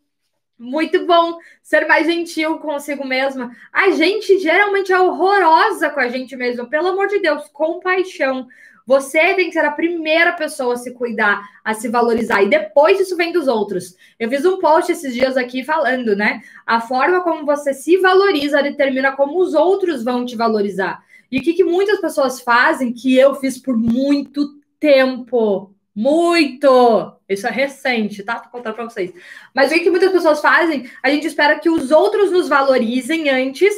Muito 0.59 1.07
bom 1.07 1.39
ser 1.63 1.87
mais 1.89 2.07
gentil 2.07 2.59
consigo 2.59 3.07
mesma. 3.07 3.51
A 3.73 3.91
gente 3.91 4.39
geralmente 4.39 4.93
é 4.93 5.01
horrorosa 5.01 5.89
com 5.89 6.01
a 6.01 6.09
gente 6.09 6.37
mesma. 6.37 6.67
Pelo 6.69 6.89
amor 6.89 7.07
de 7.07 7.19
Deus, 7.19 7.49
compaixão. 7.49 8.47
Você 8.87 9.35
tem 9.35 9.47
que 9.47 9.53
ser 9.53 9.65
a 9.65 9.71
primeira 9.71 10.33
pessoa 10.33 10.75
a 10.75 10.77
se 10.77 10.91
cuidar, 10.93 11.43
a 11.65 11.73
se 11.73 11.89
valorizar. 11.89 12.43
E 12.43 12.49
depois 12.51 13.01
isso 13.01 13.17
vem 13.17 13.33
dos 13.33 13.49
outros. 13.49 13.97
Eu 14.19 14.29
fiz 14.29 14.45
um 14.45 14.59
post 14.59 14.93
esses 14.93 15.15
dias 15.15 15.37
aqui 15.37 15.65
falando, 15.65 16.15
né? 16.15 16.43
A 16.67 16.81
forma 16.81 17.23
como 17.23 17.47
você 17.47 17.73
se 17.73 17.97
valoriza 17.97 18.63
determina 18.63 19.13
como 19.13 19.39
os 19.39 19.55
outros 19.55 20.05
vão 20.05 20.27
te 20.27 20.37
valorizar. 20.37 21.03
E 21.31 21.39
o 21.39 21.43
que, 21.43 21.55
que 21.55 21.65
muitas 21.65 22.01
pessoas 22.01 22.41
fazem, 22.41 22.93
que 22.93 23.17
eu 23.17 23.35
fiz 23.35 23.57
por 23.57 23.77
muito 23.77 24.60
tempo, 24.81 25.75
muito. 25.95 27.17
Isso 27.29 27.47
é 27.47 27.51
recente, 27.51 28.23
tá? 28.25 28.41
Tô 28.41 28.49
contando 28.49 28.75
para 28.75 28.85
vocês. 28.85 29.13
Mas 29.55 29.71
o 29.71 29.75
que, 29.75 29.81
que 29.81 29.91
muitas 29.91 30.11
pessoas 30.11 30.41
fazem? 30.41 30.91
A 31.03 31.11
gente 31.11 31.27
espera 31.27 31.61
que 31.61 31.71
os 31.71 31.91
outros 31.91 32.33
nos 32.33 32.49
valorizem 32.49 33.29
antes, 33.29 33.75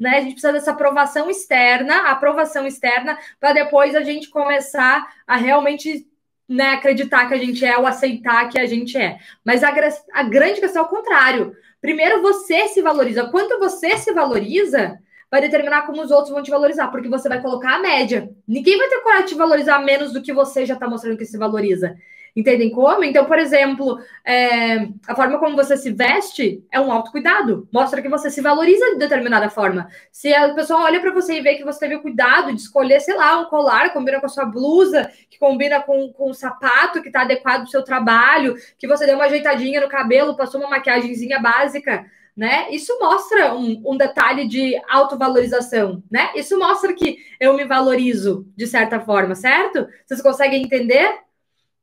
né? 0.00 0.16
A 0.16 0.20
gente 0.20 0.32
precisa 0.32 0.52
dessa 0.52 0.72
aprovação 0.72 1.30
externa, 1.30 2.10
aprovação 2.10 2.66
externa, 2.66 3.18
para 3.38 3.52
depois 3.52 3.94
a 3.94 4.02
gente 4.02 4.30
começar 4.30 5.06
a 5.26 5.36
realmente 5.36 6.06
né, 6.48 6.70
acreditar 6.70 7.26
que 7.26 7.34
a 7.34 7.38
gente 7.38 7.64
é 7.64 7.76
ou 7.76 7.86
aceitar 7.86 8.48
que 8.48 8.58
a 8.58 8.66
gente 8.66 8.96
é. 8.96 9.18
Mas 9.44 9.62
a, 9.62 9.72
a 10.12 10.22
grande 10.22 10.60
questão 10.60 10.82
é 10.82 10.86
o 10.86 10.88
contrário. 10.88 11.56
Primeiro 11.80 12.22
você 12.22 12.68
se 12.68 12.80
valoriza. 12.82 13.28
Quanto 13.30 13.58
você 13.58 13.96
se 13.98 14.12
valoriza, 14.12 14.98
vai 15.30 15.40
determinar 15.40 15.82
como 15.82 16.02
os 16.02 16.10
outros 16.10 16.30
vão 16.30 16.42
te 16.42 16.50
valorizar, 16.50 16.88
porque 16.88 17.08
você 17.08 17.28
vai 17.28 17.40
colocar 17.40 17.74
a 17.74 17.78
média. 17.80 18.30
Ninguém 18.46 18.78
vai 18.78 18.88
ter 18.88 19.00
coragem 19.00 19.24
de 19.26 19.32
te 19.32 19.38
valorizar 19.38 19.78
menos 19.80 20.12
do 20.12 20.22
que 20.22 20.32
você 20.32 20.64
já 20.64 20.74
está 20.74 20.88
mostrando 20.88 21.18
que 21.18 21.24
se 21.24 21.36
valoriza. 21.36 21.96
Entendem 22.36 22.68
como? 22.70 23.02
Então, 23.02 23.24
por 23.24 23.38
exemplo, 23.38 23.98
é, 24.22 24.88
a 25.08 25.16
forma 25.16 25.38
como 25.38 25.56
você 25.56 25.74
se 25.74 25.90
veste 25.90 26.62
é 26.70 26.78
um 26.78 26.92
autocuidado. 26.92 27.66
Mostra 27.72 28.02
que 28.02 28.10
você 28.10 28.28
se 28.28 28.42
valoriza 28.42 28.90
de 28.90 28.98
determinada 28.98 29.48
forma. 29.48 29.88
Se 30.12 30.34
a 30.34 30.52
pessoa 30.52 30.82
olha 30.82 31.00
para 31.00 31.14
você 31.14 31.38
e 31.38 31.40
vê 31.40 31.54
que 31.54 31.64
você 31.64 31.80
teve 31.80 31.94
o 31.94 32.02
cuidado 32.02 32.52
de 32.52 32.60
escolher, 32.60 33.00
sei 33.00 33.16
lá, 33.16 33.40
um 33.40 33.46
colar 33.46 33.88
que 33.88 33.94
combina 33.94 34.20
com 34.20 34.26
a 34.26 34.28
sua 34.28 34.44
blusa, 34.44 35.10
que 35.30 35.38
combina 35.38 35.80
com, 35.80 36.12
com 36.12 36.28
o 36.28 36.34
sapato 36.34 37.00
que 37.00 37.08
está 37.08 37.22
adequado 37.22 37.62
ao 37.62 37.68
seu 37.68 37.82
trabalho, 37.82 38.54
que 38.78 38.86
você 38.86 39.06
deu 39.06 39.14
uma 39.14 39.24
ajeitadinha 39.24 39.80
no 39.80 39.88
cabelo, 39.88 40.36
passou 40.36 40.60
uma 40.60 40.68
maquiagemzinha 40.68 41.40
básica 41.40 42.04
né? 42.36 42.66
Isso 42.70 42.98
mostra 43.00 43.54
um, 43.54 43.82
um, 43.86 43.96
detalhe 43.96 44.46
de 44.46 44.78
autovalorização, 44.90 46.02
né? 46.10 46.30
Isso 46.34 46.58
mostra 46.58 46.92
que 46.92 47.18
eu 47.40 47.54
me 47.54 47.64
valorizo 47.64 48.46
de 48.54 48.66
certa 48.66 49.00
forma, 49.00 49.34
certo? 49.34 49.88
Vocês 50.04 50.20
conseguem 50.20 50.62
entender? 50.62 51.18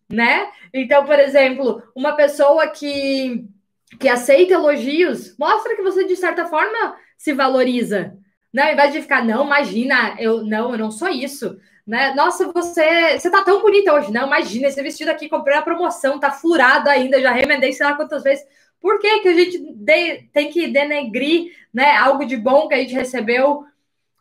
Né? 0.07 0.47
Então, 0.71 1.05
por 1.05 1.17
exemplo, 1.17 1.81
uma 1.95 2.13
pessoa 2.13 2.67
que, 2.67 3.45
que 3.99 4.07
aceita 4.07 4.53
elogios 4.53 5.35
mostra 5.39 5.75
que 5.75 5.81
você, 5.81 6.03
de 6.03 6.15
certa 6.15 6.45
forma, 6.45 6.95
se 7.17 7.33
valoriza. 7.33 8.15
Né? 8.53 8.67
Ao 8.67 8.73
invés 8.73 8.93
de 8.93 9.01
ficar, 9.01 9.25
não, 9.25 9.45
imagina, 9.45 10.15
eu 10.19 10.43
não, 10.43 10.71
eu 10.71 10.77
não 10.77 10.91
sou 10.91 11.07
isso. 11.07 11.57
Né? 11.85 12.13
Nossa, 12.13 12.51
você, 12.51 13.17
você 13.17 13.29
tá 13.31 13.43
tão 13.43 13.61
bonita 13.61 13.91
hoje. 13.91 14.11
Não, 14.11 14.27
imagina, 14.27 14.67
esse 14.67 14.81
vestido 14.83 15.09
aqui 15.09 15.27
comprei 15.27 15.55
na 15.55 15.63
promoção, 15.63 16.19
tá 16.19 16.31
furado 16.31 16.89
ainda, 16.89 17.19
já 17.19 17.31
remendei 17.31 17.73
sei 17.73 17.87
lá 17.87 17.95
quantas 17.95 18.21
vezes. 18.21 18.45
Por 18.83 18.99
que, 18.99 19.19
que 19.21 19.29
a 19.29 19.33
gente 19.33 19.57
de, 19.59 20.23
tem 20.33 20.51
que 20.51 20.67
denegrir 20.67 21.53
né, 21.73 21.95
algo 21.95 22.25
de 22.25 22.35
bom 22.35 22.67
que 22.67 22.73
a 22.73 22.79
gente 22.79 22.93
recebeu? 22.93 23.63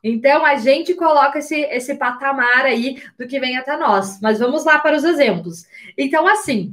Então, 0.04 0.46
a 0.46 0.54
gente 0.54 0.94
coloca 0.94 1.40
esse, 1.40 1.62
esse 1.62 1.96
patamar 1.96 2.64
aí 2.64 3.02
do 3.18 3.26
que 3.26 3.40
vem 3.40 3.56
até 3.56 3.76
nós. 3.76 4.20
Mas 4.20 4.38
vamos 4.38 4.64
lá 4.64 4.78
para 4.78 4.96
os 4.96 5.02
exemplos. 5.02 5.66
Então, 5.98 6.28
assim, 6.28 6.72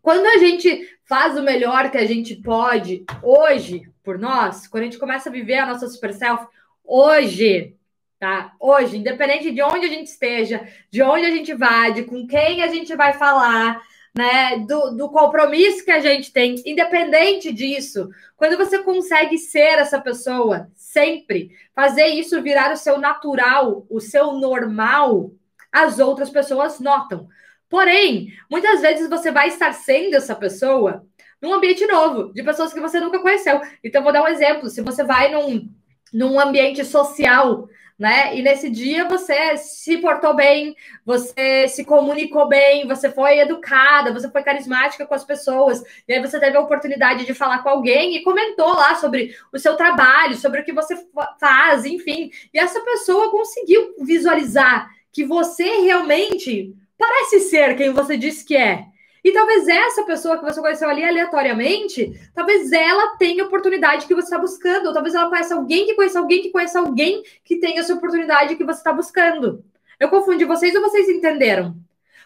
quando 0.00 0.24
a 0.24 0.38
gente 0.38 0.88
faz 1.04 1.36
o 1.36 1.42
melhor 1.42 1.90
que 1.90 1.98
a 1.98 2.06
gente 2.06 2.36
pode 2.36 3.04
hoje 3.20 3.90
por 4.04 4.20
nós, 4.20 4.68
quando 4.68 4.82
a 4.82 4.86
gente 4.86 4.98
começa 4.98 5.28
a 5.28 5.32
viver 5.32 5.58
a 5.58 5.66
nossa 5.66 5.88
super 5.88 6.14
self 6.14 6.46
hoje, 6.84 7.74
tá? 8.20 8.52
Hoje, 8.60 8.98
independente 8.98 9.50
de 9.50 9.62
onde 9.62 9.84
a 9.84 9.88
gente 9.88 10.06
esteja, 10.06 10.64
de 10.92 11.02
onde 11.02 11.26
a 11.26 11.30
gente 11.30 11.52
vai, 11.54 11.92
de 11.92 12.04
com 12.04 12.24
quem 12.24 12.62
a 12.62 12.68
gente 12.68 12.94
vai 12.94 13.14
falar, 13.14 13.82
né? 14.16 14.58
Do, 14.66 14.92
do 14.92 15.10
compromisso 15.10 15.84
que 15.84 15.90
a 15.90 16.00
gente 16.00 16.32
tem, 16.32 16.62
independente 16.64 17.52
disso, 17.52 18.08
quando 18.36 18.56
você 18.56 18.78
consegue 18.78 19.36
ser 19.36 19.78
essa 19.78 20.00
pessoa 20.00 20.68
sempre, 20.74 21.50
fazer 21.74 22.06
isso 22.06 22.42
virar 22.42 22.72
o 22.72 22.76
seu 22.76 22.98
natural, 22.98 23.86
o 23.90 24.00
seu 24.00 24.32
normal, 24.32 25.30
as 25.70 25.98
outras 25.98 26.30
pessoas 26.30 26.80
notam. 26.80 27.28
Porém, 27.68 28.32
muitas 28.50 28.80
vezes 28.80 29.08
você 29.08 29.30
vai 29.30 29.48
estar 29.48 29.72
sendo 29.72 30.14
essa 30.14 30.34
pessoa 30.34 31.04
num 31.42 31.52
ambiente 31.52 31.86
novo, 31.86 32.32
de 32.32 32.42
pessoas 32.42 32.72
que 32.72 32.80
você 32.80 32.98
nunca 32.98 33.18
conheceu. 33.18 33.60
Então, 33.84 34.02
vou 34.02 34.12
dar 34.12 34.22
um 34.22 34.28
exemplo. 34.28 34.70
Se 34.70 34.80
você 34.80 35.04
vai 35.04 35.30
num, 35.30 35.68
num 36.12 36.40
ambiente 36.40 36.82
social 36.84 37.68
né? 37.98 38.36
E 38.36 38.42
nesse 38.42 38.68
dia 38.68 39.08
você 39.08 39.56
se 39.56 39.98
portou 39.98 40.34
bem, 40.34 40.76
você 41.04 41.66
se 41.68 41.84
comunicou 41.84 42.46
bem, 42.46 42.86
você 42.86 43.10
foi 43.10 43.38
educada, 43.38 44.12
você 44.12 44.30
foi 44.30 44.42
carismática 44.42 45.06
com 45.06 45.14
as 45.14 45.24
pessoas, 45.24 45.82
e 46.06 46.12
aí 46.12 46.20
você 46.20 46.38
teve 46.38 46.56
a 46.56 46.60
oportunidade 46.60 47.24
de 47.24 47.34
falar 47.34 47.62
com 47.62 47.68
alguém 47.68 48.16
e 48.16 48.22
comentou 48.22 48.74
lá 48.74 48.94
sobre 48.96 49.34
o 49.52 49.58
seu 49.58 49.76
trabalho, 49.76 50.36
sobre 50.36 50.60
o 50.60 50.64
que 50.64 50.72
você 50.72 50.96
faz, 51.40 51.84
enfim. 51.84 52.30
E 52.52 52.58
essa 52.58 52.80
pessoa 52.80 53.30
conseguiu 53.30 53.94
visualizar 54.00 54.90
que 55.10 55.24
você 55.24 55.64
realmente 55.80 56.74
parece 56.98 57.40
ser 57.40 57.76
quem 57.76 57.90
você 57.90 58.16
disse 58.16 58.44
que 58.44 58.56
é. 58.56 58.84
E 59.26 59.32
talvez 59.32 59.66
essa 59.66 60.04
pessoa 60.04 60.38
que 60.38 60.44
você 60.44 60.60
conheceu 60.60 60.88
ali 60.88 61.02
aleatoriamente, 61.02 62.12
talvez 62.32 62.70
ela 62.70 63.16
tenha 63.16 63.42
a 63.42 63.46
oportunidade 63.48 64.06
que 64.06 64.14
você 64.14 64.26
está 64.26 64.38
buscando, 64.38 64.86
ou 64.86 64.92
talvez 64.92 65.16
ela 65.16 65.28
conheça 65.28 65.56
alguém 65.56 65.84
que 65.84 65.94
conheça 65.94 66.20
alguém 66.20 66.42
que 66.42 66.50
conheça 66.50 66.78
alguém 66.78 67.24
que 67.42 67.56
tenha 67.56 67.80
essa 67.80 67.92
oportunidade 67.92 68.54
que 68.54 68.62
você 68.62 68.78
está 68.78 68.92
buscando. 68.92 69.64
Eu 69.98 70.08
confundi 70.10 70.44
vocês 70.44 70.72
ou 70.76 70.80
vocês 70.80 71.08
entenderam? 71.08 71.74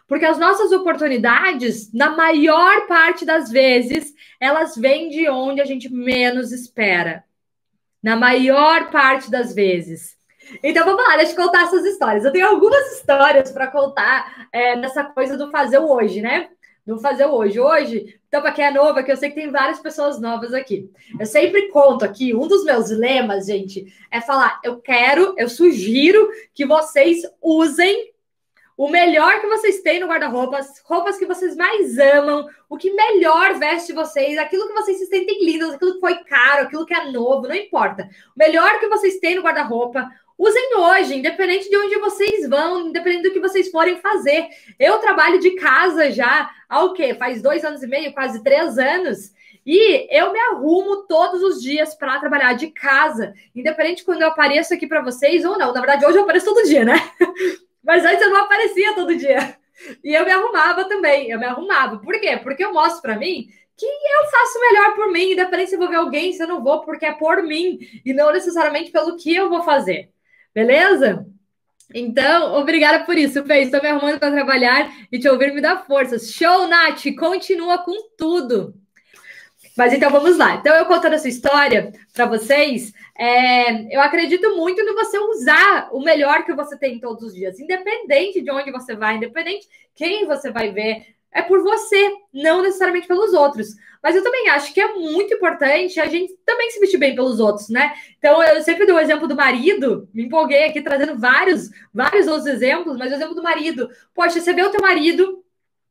Porque 0.06 0.26
as 0.26 0.36
nossas 0.36 0.72
oportunidades, 0.72 1.90
na 1.90 2.10
maior 2.10 2.86
parte 2.86 3.24
das 3.24 3.50
vezes, 3.50 4.12
elas 4.38 4.76
vêm 4.76 5.08
de 5.08 5.26
onde 5.26 5.62
a 5.62 5.64
gente 5.64 5.90
menos 5.90 6.52
espera. 6.52 7.24
Na 8.02 8.14
maior 8.14 8.90
parte 8.90 9.30
das 9.30 9.54
vezes. 9.54 10.18
Então 10.62 10.84
vamos 10.84 11.02
lá, 11.08 11.16
deixa 11.16 11.32
eu 11.32 11.36
contar 11.36 11.62
essas 11.62 11.86
histórias. 11.86 12.26
Eu 12.26 12.32
tenho 12.32 12.46
algumas 12.46 12.92
histórias 12.92 13.50
para 13.50 13.68
contar 13.68 14.48
é, 14.52 14.76
nessa 14.76 15.02
coisa 15.02 15.38
do 15.38 15.50
fazer 15.50 15.78
o 15.78 15.90
hoje, 15.90 16.20
né? 16.20 16.50
Não 16.90 16.98
fazer 16.98 17.26
hoje. 17.26 17.60
Hoje, 17.60 18.18
então, 18.26 18.42
para 18.42 18.50
quem 18.50 18.64
é 18.64 18.72
nova, 18.72 19.00
que 19.04 19.12
eu 19.12 19.16
sei 19.16 19.28
que 19.28 19.36
tem 19.36 19.48
várias 19.48 19.78
pessoas 19.78 20.20
novas 20.20 20.52
aqui. 20.52 20.90
Eu 21.20 21.24
sempre 21.24 21.68
conto 21.68 22.04
aqui, 22.04 22.34
um 22.34 22.48
dos 22.48 22.64
meus 22.64 22.90
lemas, 22.90 23.46
gente, 23.46 23.94
é 24.10 24.20
falar: 24.20 24.60
eu 24.64 24.80
quero, 24.80 25.32
eu 25.38 25.48
sugiro 25.48 26.28
que 26.52 26.66
vocês 26.66 27.22
usem 27.40 28.10
o 28.76 28.88
melhor 28.88 29.40
que 29.40 29.46
vocês 29.46 29.82
têm 29.82 30.00
no 30.00 30.08
guarda-roupa, 30.08 30.56
as 30.56 30.80
roupas 30.80 31.18
que 31.18 31.26
vocês 31.26 31.54
mais 31.54 31.98
amam, 31.98 32.48
o 32.66 32.78
que 32.78 32.90
melhor 32.90 33.58
veste 33.58 33.92
vocês, 33.92 34.38
aquilo 34.38 34.66
que 34.66 34.72
vocês 34.72 34.98
se 34.98 35.04
sentem 35.04 35.44
lindos, 35.44 35.74
aquilo 35.74 35.94
que 35.94 36.00
foi 36.00 36.24
caro, 36.24 36.62
aquilo 36.62 36.86
que 36.86 36.94
é 36.94 37.12
novo, 37.12 37.46
não 37.46 37.54
importa. 37.54 38.08
O 38.34 38.38
melhor 38.38 38.80
que 38.80 38.88
vocês 38.88 39.20
têm 39.20 39.36
no 39.36 39.42
guarda-roupa, 39.42 40.10
Usem 40.40 40.74
hoje, 40.74 41.16
independente 41.16 41.68
de 41.68 41.76
onde 41.76 41.98
vocês 41.98 42.48
vão, 42.48 42.88
independente 42.88 43.24
do 43.24 43.30
que 43.30 43.40
vocês 43.40 43.70
forem 43.70 43.96
fazer. 43.96 44.48
Eu 44.78 44.96
trabalho 44.96 45.38
de 45.38 45.50
casa 45.50 46.10
já 46.10 46.50
há 46.66 46.82
o 46.82 46.94
quê? 46.94 47.14
Faz 47.14 47.42
dois 47.42 47.62
anos 47.62 47.82
e 47.82 47.86
meio, 47.86 48.14
quase 48.14 48.42
três 48.42 48.78
anos. 48.78 49.34
E 49.66 50.08
eu 50.10 50.32
me 50.32 50.40
arrumo 50.40 51.02
todos 51.06 51.42
os 51.42 51.62
dias 51.62 51.94
para 51.94 52.18
trabalhar 52.18 52.54
de 52.54 52.68
casa, 52.68 53.34
independente 53.54 54.02
quando 54.02 54.22
eu 54.22 54.28
apareço 54.28 54.72
aqui 54.72 54.86
para 54.86 55.02
vocês 55.02 55.44
ou 55.44 55.58
não. 55.58 55.74
Na 55.74 55.80
verdade, 55.80 56.06
hoje 56.06 56.16
eu 56.16 56.22
apareço 56.22 56.46
todo 56.46 56.66
dia, 56.66 56.86
né? 56.86 56.94
Mas 57.84 58.02
antes 58.06 58.22
eu 58.22 58.30
não 58.30 58.40
aparecia 58.40 58.94
todo 58.94 59.14
dia. 59.14 59.58
E 60.02 60.14
eu 60.14 60.24
me 60.24 60.30
arrumava 60.30 60.88
também, 60.88 61.30
eu 61.30 61.38
me 61.38 61.44
arrumava. 61.44 61.98
Por 61.98 62.18
quê? 62.18 62.38
Porque 62.42 62.64
eu 62.64 62.72
mostro 62.72 63.02
para 63.02 63.18
mim 63.18 63.46
que 63.76 63.84
eu 63.84 64.30
faço 64.30 64.58
melhor 64.58 64.94
por 64.94 65.12
mim, 65.12 65.32
independente 65.32 65.68
se 65.68 65.76
eu 65.76 65.80
vou 65.80 65.88
ver 65.90 65.96
alguém, 65.96 66.32
se 66.32 66.42
eu 66.42 66.48
não 66.48 66.62
vou, 66.62 66.80
porque 66.80 67.04
é 67.04 67.12
por 67.12 67.42
mim 67.42 67.78
e 68.06 68.14
não 68.14 68.32
necessariamente 68.32 68.90
pelo 68.90 69.18
que 69.18 69.34
eu 69.36 69.50
vou 69.50 69.62
fazer. 69.62 70.08
Beleza? 70.54 71.26
Então, 71.94 72.54
obrigada 72.54 73.04
por 73.04 73.16
isso, 73.16 73.44
Fê. 73.44 73.62
Estou 73.62 73.82
me 73.82 73.88
arrumando 73.88 74.18
para 74.18 74.30
trabalhar 74.32 74.92
e 75.10 75.18
te 75.18 75.28
ouvir 75.28 75.52
me 75.52 75.60
dá 75.60 75.78
forças. 75.78 76.32
Show, 76.32 76.68
Nath! 76.68 77.02
Continua 77.18 77.78
com 77.78 78.10
tudo. 78.16 78.74
Mas 79.76 79.92
então 79.92 80.10
vamos 80.10 80.36
lá. 80.36 80.56
Então, 80.56 80.74
eu 80.74 80.86
contando 80.86 81.14
essa 81.14 81.28
história 81.28 81.92
para 82.12 82.26
vocês, 82.26 82.92
é, 83.18 83.94
eu 83.94 84.00
acredito 84.00 84.56
muito 84.56 84.84
no 84.84 84.94
você 84.94 85.18
usar 85.18 85.88
o 85.92 86.00
melhor 86.00 86.44
que 86.44 86.52
você 86.52 86.76
tem 86.76 86.98
todos 86.98 87.22
os 87.24 87.34
dias, 87.34 87.58
independente 87.58 88.40
de 88.40 88.50
onde 88.50 88.70
você 88.70 88.94
vai, 88.94 89.16
independente 89.16 89.66
quem 89.94 90.26
você 90.26 90.50
vai 90.50 90.72
ver, 90.72 91.06
é 91.32 91.42
por 91.42 91.62
você, 91.62 92.12
não 92.32 92.62
necessariamente 92.62 93.06
pelos 93.06 93.32
outros. 93.32 93.68
Mas 94.02 94.16
eu 94.16 94.22
também 94.22 94.48
acho 94.48 94.72
que 94.72 94.80
é 94.80 94.94
muito 94.94 95.34
importante 95.34 96.00
a 96.00 96.06
gente 96.06 96.34
também 96.44 96.70
se 96.70 96.80
vestir 96.80 96.98
bem 96.98 97.14
pelos 97.14 97.38
outros, 97.38 97.68
né? 97.68 97.92
Então, 98.18 98.42
eu 98.42 98.62
sempre 98.62 98.86
dou 98.86 98.96
o 98.96 99.00
exemplo 99.00 99.28
do 99.28 99.36
marido, 99.36 100.08
me 100.12 100.24
empolguei 100.24 100.64
aqui 100.64 100.80
trazendo 100.80 101.18
vários, 101.18 101.70
vários 101.92 102.26
outros 102.26 102.46
exemplos, 102.46 102.96
mas 102.96 103.12
o 103.12 103.14
exemplo 103.14 103.34
do 103.34 103.42
marido. 103.42 103.88
Poxa, 104.14 104.40
você 104.40 104.52
vê 104.52 104.62
o 104.62 104.70
teu 104.70 104.80
marido, 104.80 105.44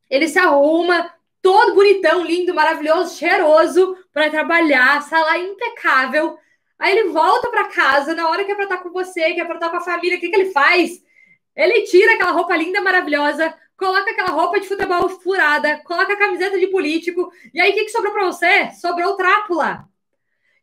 ele 0.10 0.28
se 0.28 0.40
arruma, 0.40 1.14
todo 1.42 1.76
bonitão, 1.76 2.24
lindo, 2.26 2.54
maravilhoso, 2.54 3.16
cheiroso, 3.16 3.96
para 4.12 4.30
trabalhar, 4.30 5.02
sala 5.04 5.38
impecável. 5.38 6.38
Aí 6.78 6.98
ele 6.98 7.10
volta 7.10 7.50
para 7.50 7.70
casa, 7.70 8.16
na 8.16 8.30
hora 8.30 8.44
que 8.44 8.52
é 8.52 8.56
para 8.56 8.64
estar 8.64 8.78
com 8.78 8.90
você, 8.90 9.34
que 9.34 9.42
é 9.42 9.46
para 9.46 9.56
estar 9.56 9.70
com 9.70 9.78
a 9.78 9.82
família, 9.82 10.18
o 10.18 10.20
que, 10.20 10.30
que 10.30 10.36
ele 10.36 10.52
faz? 10.52 11.02
Ele 11.56 11.82
tira 11.84 12.14
aquela 12.14 12.32
roupa 12.32 12.56
linda, 12.56 12.82
maravilhosa, 12.82 13.54
coloca 13.80 14.12
aquela 14.12 14.32
roupa 14.32 14.60
de 14.60 14.68
futebol 14.68 15.10
furada, 15.10 15.82
coloca 15.86 16.14
a 16.14 16.18
camiseta 16.18 16.60
de 16.60 16.68
político, 16.68 17.32
e 17.54 17.62
aí 17.62 17.72
o 17.72 17.74
que, 17.74 17.86
que 17.86 17.92
sobrou 17.92 18.14
para 18.14 18.26
você? 18.26 18.72
Sobrou 18.72 19.18
lá. 19.52 19.88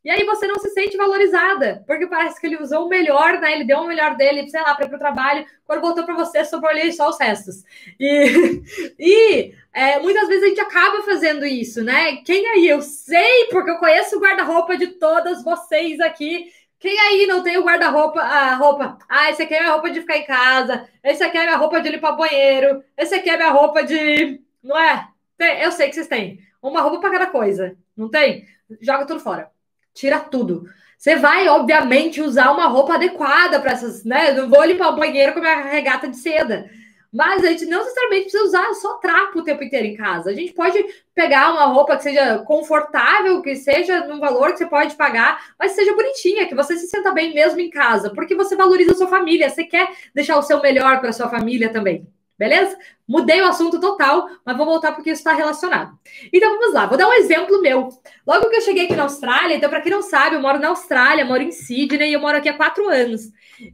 E 0.05 0.11
aí 0.11 0.25
você 0.25 0.47
não 0.47 0.57
se 0.61 0.71
sente 0.71 0.97
valorizada, 0.97 1.83
porque 1.85 2.07
parece 2.07 2.41
que 2.41 2.47
ele 2.47 2.63
usou 2.63 2.87
o 2.87 2.89
melhor, 2.89 3.41
né? 3.41 3.55
Ele 3.55 3.65
deu 3.65 3.79
o 3.79 3.89
melhor 3.89 4.15
dele, 4.15 4.49
sei 4.49 4.61
lá, 4.61 4.73
para 4.73 4.95
o 4.95 4.99
trabalho. 5.01 5.45
Quando 5.67 5.81
voltou 5.81 6.05
para 6.05 6.15
você, 6.15 6.45
sobrou 6.45 6.71
ali 6.71 6.93
só 6.93 7.09
os 7.09 7.19
restos. 7.19 7.65
E, 7.99 8.63
e 9.01 9.53
é, 9.73 9.99
muitas 9.99 10.29
vezes 10.29 10.45
a 10.45 10.47
gente 10.47 10.61
acaba 10.61 11.03
fazendo 11.03 11.45
isso, 11.45 11.83
né? 11.83 12.19
Quem 12.25 12.47
aí? 12.51 12.69
Eu 12.69 12.83
sei, 12.83 13.47
porque 13.51 13.69
eu 13.69 13.79
conheço 13.79 14.17
o 14.17 14.21
guarda-roupa 14.21 14.77
de 14.77 14.87
todas 14.87 15.43
vocês 15.43 15.99
aqui 15.99 16.53
quem 16.79 16.99
aí 16.99 17.27
não 17.27 17.43
tem 17.43 17.57
o 17.57 17.65
guarda-roupa, 17.65 18.21
a 18.21 18.55
roupa? 18.55 18.99
Ah, 19.09 19.31
esse 19.31 19.43
aqui 19.43 19.55
é 19.55 19.59
a 19.59 19.61
minha 19.63 19.73
roupa 19.73 19.91
de 19.91 20.01
ficar 20.01 20.19
em 20.19 20.27
casa. 20.27 20.89
Esse 21.03 21.23
aqui 21.23 21.39
é 21.39 21.45
minha 21.45 21.57
roupa 21.57 21.81
de 21.81 21.89
limpar 21.89 22.13
banheiro. 22.13 22.83
Esse 22.97 23.15
aqui 23.15 23.31
é 23.31 23.37
minha 23.37 23.51
roupa 23.51 23.83
de. 23.83 24.41
Não 24.63 24.79
é? 24.79 25.09
Tem, 25.39 25.61
eu 25.63 25.73
sei 25.73 25.89
que 25.89 25.95
vocês 25.95 26.07
têm. 26.07 26.41
Uma 26.61 26.83
roupa 26.83 27.01
para 27.01 27.11
cada 27.11 27.27
coisa. 27.29 27.77
Não 27.97 28.11
tem? 28.11 28.47
Joga 28.81 29.07
tudo 29.07 29.21
fora. 29.21 29.51
Tira 29.95 30.21
tudo. 30.21 30.65
Você 30.99 31.17
vai, 31.17 31.49
obviamente, 31.49 32.21
usar 32.21 32.51
uma 32.51 32.67
roupa 32.67 32.95
adequada 32.95 33.61
para 33.61 33.73
essas, 33.73 34.05
né? 34.05 34.33
Não 34.33 34.49
vou 34.49 34.65
limpar 34.65 34.89
o 34.89 34.97
banheiro 34.97 35.33
com 35.33 35.39
a 35.39 35.43
minha 35.43 35.63
regata 35.71 36.09
de 36.09 36.17
seda. 36.17 36.71
Mas 37.17 37.43
a 37.43 37.49
gente 37.49 37.65
não 37.65 37.79
necessariamente 37.79 38.25
precisa 38.25 38.45
usar 38.45 38.75
só 38.75 38.99
trapo 38.99 39.39
o 39.39 39.43
tempo 39.43 39.65
inteiro 39.65 39.87
em 39.87 39.97
casa. 39.97 40.29
A 40.29 40.35
gente 40.35 40.53
pode 40.53 40.85
pegar 41.15 41.51
uma 41.51 41.65
roupa 41.65 41.97
que 41.97 42.03
seja 42.03 42.41
confortável, 42.41 43.41
que 43.41 43.57
seja 43.57 44.07
num 44.07 44.21
valor 44.21 44.53
que 44.53 44.59
você 44.59 44.67
pode 44.67 44.95
pagar, 44.97 45.55
mas 45.59 45.73
seja 45.73 45.95
bonitinha, 45.95 46.47
que 46.47 46.55
você 46.55 46.77
se 46.77 46.87
sinta 46.87 47.13
bem 47.13 47.33
mesmo 47.33 47.59
em 47.59 47.71
casa, 47.71 48.11
porque 48.11 48.35
você 48.35 48.55
valoriza 48.55 48.93
a 48.93 48.97
sua 48.97 49.07
família, 49.07 49.49
você 49.49 49.65
quer 49.65 49.89
deixar 50.15 50.37
o 50.37 50.43
seu 50.43 50.61
melhor 50.61 51.01
para 51.01 51.11
sua 51.11 51.31
família 51.31 51.73
também. 51.73 52.07
Beleza? 52.39 52.77
Mudei 53.09 53.41
o 53.41 53.47
assunto 53.47 53.81
total, 53.81 54.29
mas 54.45 54.57
vou 54.57 54.67
voltar 54.67 54.93
porque 54.93 55.11
isso 55.11 55.21
está 55.21 55.33
relacionado. 55.33 55.99
Então 56.33 56.59
vamos 56.59 56.75
lá, 56.75 56.87
vou 56.87 56.99
dar 56.99 57.09
um 57.09 57.13
exemplo 57.15 57.63
meu. 57.63 57.89
Logo 58.27 58.51
que 58.51 58.57
eu 58.57 58.61
cheguei 58.61 58.85
aqui 58.85 58.95
na 58.95 59.05
Austrália, 59.05 59.55
então, 59.55 59.71
para 59.71 59.81
quem 59.81 59.91
não 59.91 60.03
sabe, 60.03 60.37
eu 60.37 60.41
moro 60.43 60.59
na 60.59 60.69
Austrália, 60.69 61.25
moro 61.25 61.43
em 61.43 61.51
Sydney 61.51 62.11
e 62.11 62.13
eu 62.13 62.21
moro 62.21 62.37
aqui 62.37 62.49
há 62.49 62.55
quatro 62.55 62.89
anos. 62.89 63.23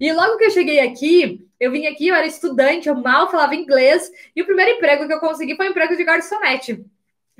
E 0.00 0.12
logo 0.12 0.36
que 0.36 0.44
eu 0.44 0.50
cheguei 0.50 0.78
aqui, 0.78 1.44
eu 1.58 1.72
vim 1.72 1.86
aqui, 1.86 2.08
eu 2.08 2.14
era 2.14 2.26
estudante, 2.26 2.88
eu 2.88 2.94
mal 2.94 3.28
falava 3.30 3.54
inglês, 3.54 4.10
e 4.34 4.42
o 4.42 4.46
primeiro 4.46 4.72
emprego 4.72 5.06
que 5.08 5.12
eu 5.12 5.20
consegui 5.20 5.56
foi 5.56 5.66
um 5.66 5.70
emprego 5.70 5.96
de 5.96 6.04
garçonete 6.04 6.84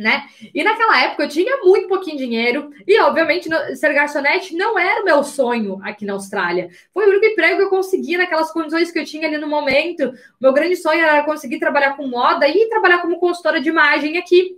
né? 0.02 0.24
E 0.54 0.62
naquela 0.62 1.00
época 1.02 1.22
eu 1.22 1.28
tinha 1.28 1.58
muito 1.58 1.88
pouquinho 1.88 2.18
dinheiro 2.18 2.70
e, 2.86 3.00
obviamente, 3.00 3.48
ser 3.76 3.94
garçonete 3.94 4.54
não 4.54 4.78
era 4.78 5.00
o 5.00 5.04
meu 5.04 5.22
sonho 5.22 5.80
aqui 5.82 6.04
na 6.04 6.14
Austrália. 6.14 6.68
Foi 6.92 7.06
o 7.06 7.10
único 7.10 7.24
emprego 7.24 7.56
que 7.58 7.62
eu 7.62 7.70
consegui 7.70 8.16
naquelas 8.16 8.50
condições 8.52 8.90
que 8.90 8.98
eu 8.98 9.04
tinha 9.04 9.26
ali 9.26 9.38
no 9.38 9.48
momento. 9.48 10.08
O 10.08 10.14
meu 10.40 10.52
grande 10.52 10.76
sonho 10.76 11.00
era 11.00 11.22
conseguir 11.22 11.58
trabalhar 11.58 11.96
com 11.96 12.06
moda 12.06 12.46
e 12.48 12.68
trabalhar 12.68 12.98
como 12.98 13.18
consultora 13.18 13.60
de 13.60 13.68
imagem 13.68 14.18
aqui. 14.18 14.56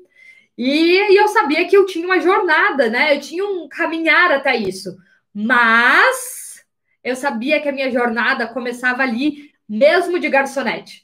E, 0.57 1.13
e 1.13 1.17
eu 1.17 1.29
sabia 1.29 1.67
que 1.67 1.77
eu 1.77 1.85
tinha 1.85 2.07
uma 2.07 2.21
jornada, 2.21 2.89
né? 2.89 3.15
Eu 3.17 3.21
tinha 3.21 3.45
um 3.45 3.69
caminhar 3.69 4.33
até 4.33 4.57
isso. 4.57 4.97
Mas 5.33 6.65
eu 7.03 7.15
sabia 7.15 7.61
que 7.61 7.69
a 7.69 7.73
minha 7.73 7.91
jornada 7.91 8.47
começava 8.47 9.03
ali, 9.03 9.51
mesmo 9.69 10.19
de 10.19 10.29
garçonete. 10.29 11.04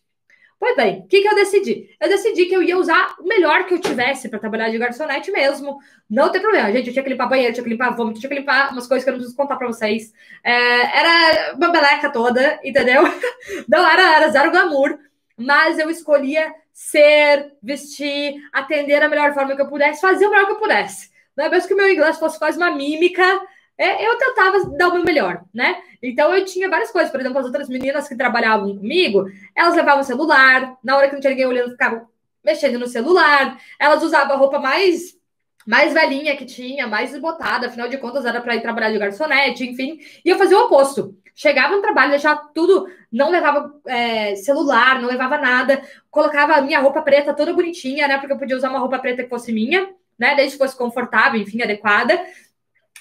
Pois 0.61 0.77
bem, 0.77 0.99
o 1.01 1.07
que, 1.07 1.23
que 1.23 1.27
eu 1.27 1.35
decidi? 1.35 1.89
Eu 1.99 2.07
decidi 2.07 2.45
que 2.45 2.55
eu 2.55 2.63
ia 2.63 2.77
usar 2.77 3.17
o 3.19 3.25
melhor 3.25 3.65
que 3.65 3.73
eu 3.73 3.81
tivesse 3.81 4.29
para 4.29 4.39
trabalhar 4.39 4.69
de 4.69 4.77
garçonete 4.77 5.33
mesmo. 5.33 5.79
Não 6.09 6.31
tem 6.31 6.39
problema, 6.39 6.71
gente. 6.71 6.89
Eu 6.89 6.93
tinha 6.93 7.03
que 7.03 7.09
limpar 7.09 7.31
banheiro, 7.31 7.55
tinha 7.55 7.65
que 7.65 7.71
limpar 7.71 7.97
vômito, 7.97 8.21
tinha 8.21 8.29
que 8.29 8.37
limpar 8.37 8.71
umas 8.71 8.87
coisas 8.87 9.03
que 9.03 9.09
eu 9.09 9.13
não 9.13 9.19
preciso 9.21 9.35
contar 9.35 9.57
para 9.57 9.67
vocês. 9.67 10.13
É, 10.45 10.99
era 10.99 11.55
uma 11.55 11.71
beleca 11.71 12.13
toda, 12.13 12.61
entendeu? 12.63 13.05
Não 13.67 13.89
era, 13.89 14.17
era 14.17 14.29
zero 14.29 14.51
glamour, 14.51 14.99
mas 15.35 15.79
eu 15.79 15.89
escolhia 15.89 16.53
ser, 16.75 17.55
vestir, 17.63 18.35
atender 18.53 19.01
da 19.01 19.09
melhor 19.09 19.33
forma 19.33 19.57
que 19.57 19.63
eu 19.63 19.69
pudesse, 19.69 20.03
fazer 20.03 20.27
o 20.27 20.31
melhor 20.31 20.45
que 20.45 20.53
eu 20.53 20.59
pudesse. 20.59 21.11
Não 21.35 21.47
é 21.47 21.49
mesmo 21.49 21.69
que 21.69 21.75
o 21.75 21.77
meu 21.77 21.91
inglês 21.91 22.19
fosse 22.19 22.39
quase 22.39 22.59
uma 22.59 22.71
mímica, 22.71 23.41
é, 23.81 24.07
eu 24.07 24.19
tentava 24.19 24.63
dar 24.77 24.89
o 24.89 24.93
meu 24.93 25.03
melhor, 25.03 25.43
né? 25.55 25.81
Então 26.03 26.35
eu 26.35 26.45
tinha 26.45 26.69
várias 26.69 26.91
coisas. 26.91 27.11
Por 27.11 27.19
exemplo, 27.19 27.39
as 27.39 27.47
outras 27.47 27.67
meninas 27.67 28.07
que 28.07 28.15
trabalhavam 28.15 28.77
comigo, 28.77 29.25
elas 29.57 29.75
levavam 29.75 30.05
celular, 30.05 30.77
na 30.85 30.99
hora 30.99 31.09
que 31.09 31.15
não 31.15 31.21
tinha 31.21 31.31
ninguém 31.31 31.47
olhando, 31.47 31.71
ficavam 31.71 32.07
mexendo 32.45 32.79
no 32.79 32.87
celular, 32.87 33.59
elas 33.79 34.03
usavam 34.03 34.35
a 34.35 34.39
roupa 34.39 34.59
mais 34.59 35.19
mais 35.67 35.95
velhinha 35.95 36.37
que 36.37 36.45
tinha, 36.45 36.87
mais 36.87 37.11
desbotada, 37.11 37.69
afinal 37.69 37.89
de 37.89 37.97
contas 37.99 38.25
era 38.27 38.41
para 38.41 38.57
ir 38.57 38.63
trabalhar 38.63 38.91
de 38.91 38.99
garçonete, 38.99 39.65
enfim. 39.65 39.99
E 40.25 40.29
eu 40.29 40.37
fazia 40.37 40.59
o 40.59 40.65
oposto. 40.65 41.17
Chegava 41.35 41.75
no 41.75 41.83
trabalho, 41.83 42.11
deixava 42.11 42.51
tudo, 42.55 42.87
não 43.11 43.31
levava 43.31 43.73
é, 43.87 44.35
celular, 44.37 45.01
não 45.01 45.09
levava 45.09 45.39
nada, 45.39 45.83
colocava 46.11 46.55
a 46.55 46.61
minha 46.61 46.81
roupa 46.81 47.01
preta 47.01 47.33
toda 47.33 47.55
bonitinha, 47.55 48.07
né? 48.09 48.19
Porque 48.19 48.33
eu 48.33 48.39
podia 48.39 48.57
usar 48.57 48.69
uma 48.69 48.79
roupa 48.79 48.99
preta 48.99 49.23
que 49.23 49.29
fosse 49.29 49.53
minha, 49.53 49.89
né? 50.19 50.35
Desde 50.35 50.59
que 50.59 50.63
fosse 50.63 50.77
confortável, 50.77 51.41
enfim, 51.41 51.63
adequada. 51.63 52.21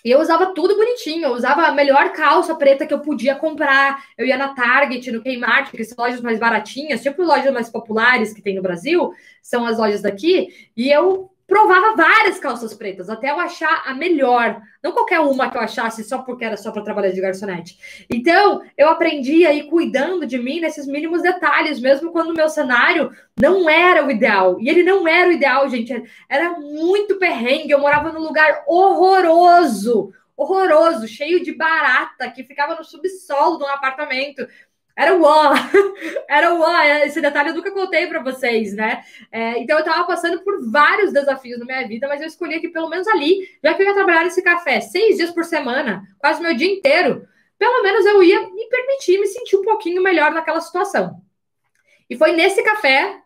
E 0.03 0.12
eu 0.12 0.19
usava 0.19 0.53
tudo 0.53 0.75
bonitinho, 0.75 1.25
eu 1.25 1.33
usava 1.33 1.63
a 1.63 1.71
melhor 1.71 2.12
calça 2.13 2.55
preta 2.55 2.85
que 2.85 2.93
eu 2.93 2.99
podia 2.99 3.35
comprar. 3.35 4.03
Eu 4.17 4.25
ia 4.25 4.38
na 4.38 4.53
Target, 4.53 5.12
no 5.12 5.21
Kmart, 5.21 5.71
que 5.71 5.83
são 5.83 6.03
lojas 6.03 6.21
mais 6.21 6.39
baratinhas, 6.39 7.01
tipo 7.01 7.23
lojas 7.23 7.53
mais 7.53 7.69
populares 7.69 8.33
que 8.33 8.41
tem 8.41 8.55
no 8.55 8.62
Brasil, 8.62 9.12
são 9.41 9.65
as 9.65 9.77
lojas 9.77 10.01
daqui, 10.01 10.49
e 10.75 10.89
eu 10.89 11.29
provava 11.49 11.95
várias 11.95 12.39
calças 12.39 12.73
pretas 12.73 13.09
até 13.09 13.31
eu 13.31 13.39
achar 13.39 13.83
a 13.85 13.93
melhor. 13.93 14.62
Não 14.81 14.93
qualquer 14.93 15.19
uma 15.19 15.49
que 15.49 15.57
eu 15.57 15.62
achasse 15.62 16.03
só 16.03 16.19
porque 16.19 16.45
era 16.45 16.55
só 16.55 16.71
para 16.71 16.83
trabalhar 16.83 17.09
de 17.09 17.19
garçonete. 17.19 18.05
Então, 18.09 18.62
eu 18.77 18.88
aprendi 18.88 19.45
aí 19.45 19.63
cuidando 19.63 20.25
de 20.25 20.38
mim 20.38 20.62
nesses 20.62 20.85
mínimos 20.85 21.23
detalhes, 21.23 21.81
mesmo 21.81 22.12
quando 22.12 22.29
o 22.29 22.35
meu 22.35 22.47
cenário 22.47 23.12
não 23.38 23.67
era 23.67 24.05
o 24.05 24.12
ideal. 24.12 24.57
E 24.62 24.69
ele 24.69 24.83
não 24.83 25.07
era 25.07 25.27
o 25.27 25.33
ideal, 25.33 25.67
gente. 25.67 25.91
Era 26.29 26.51
muito 26.51 27.17
perrengue. 27.17 27.71
Eu 27.71 27.79
morava 27.79 28.13
num 28.13 28.21
lugar 28.21 28.63
horroroso 28.67 30.13
horroroso, 30.39 31.05
cheio 31.05 31.43
de 31.43 31.51
barata, 31.53 32.31
que 32.31 32.45
ficava 32.45 32.73
no 32.73 32.83
subsolo 32.85 33.57
de 33.57 33.65
um 33.65 33.67
apartamento. 33.67 34.47
Era 34.99 35.15
o 35.15 35.23
ó, 35.23 35.53
era 36.27 36.53
o 36.53 36.59
ó. 36.59 36.81
Esse 37.05 37.21
detalhe 37.21 37.51
eu 37.51 37.55
nunca 37.55 37.71
contei 37.71 38.05
para 38.07 38.21
vocês, 38.21 38.73
né? 38.73 39.01
É, 39.31 39.57
então 39.57 39.77
eu 39.77 39.85
estava 39.85 40.03
passando 40.03 40.41
por 40.41 40.69
vários 40.69 41.13
desafios 41.13 41.57
na 41.57 41.65
minha 41.65 41.88
vida, 41.88 42.05
mas 42.05 42.19
eu 42.19 42.27
escolhi 42.27 42.59
que 42.59 42.67
pelo 42.67 42.89
menos 42.89 43.07
ali, 43.07 43.47
já 43.63 43.73
que 43.73 43.81
eu 43.81 43.88
ia 43.88 43.93
trabalhar 43.93 44.25
nesse 44.25 44.43
café 44.43 44.81
seis 44.81 45.15
dias 45.15 45.31
por 45.31 45.45
semana, 45.45 46.03
quase 46.19 46.41
meu 46.41 46.53
dia 46.53 46.69
inteiro, 46.69 47.25
pelo 47.57 47.81
menos 47.81 48.05
eu 48.05 48.21
ia 48.21 48.41
me 48.41 48.67
permitir 48.67 49.21
me 49.21 49.27
sentir 49.27 49.55
um 49.55 49.63
pouquinho 49.63 50.03
melhor 50.03 50.33
naquela 50.33 50.59
situação. 50.59 51.21
E 52.09 52.17
foi 52.17 52.33
nesse 52.33 52.62
café 52.62 53.21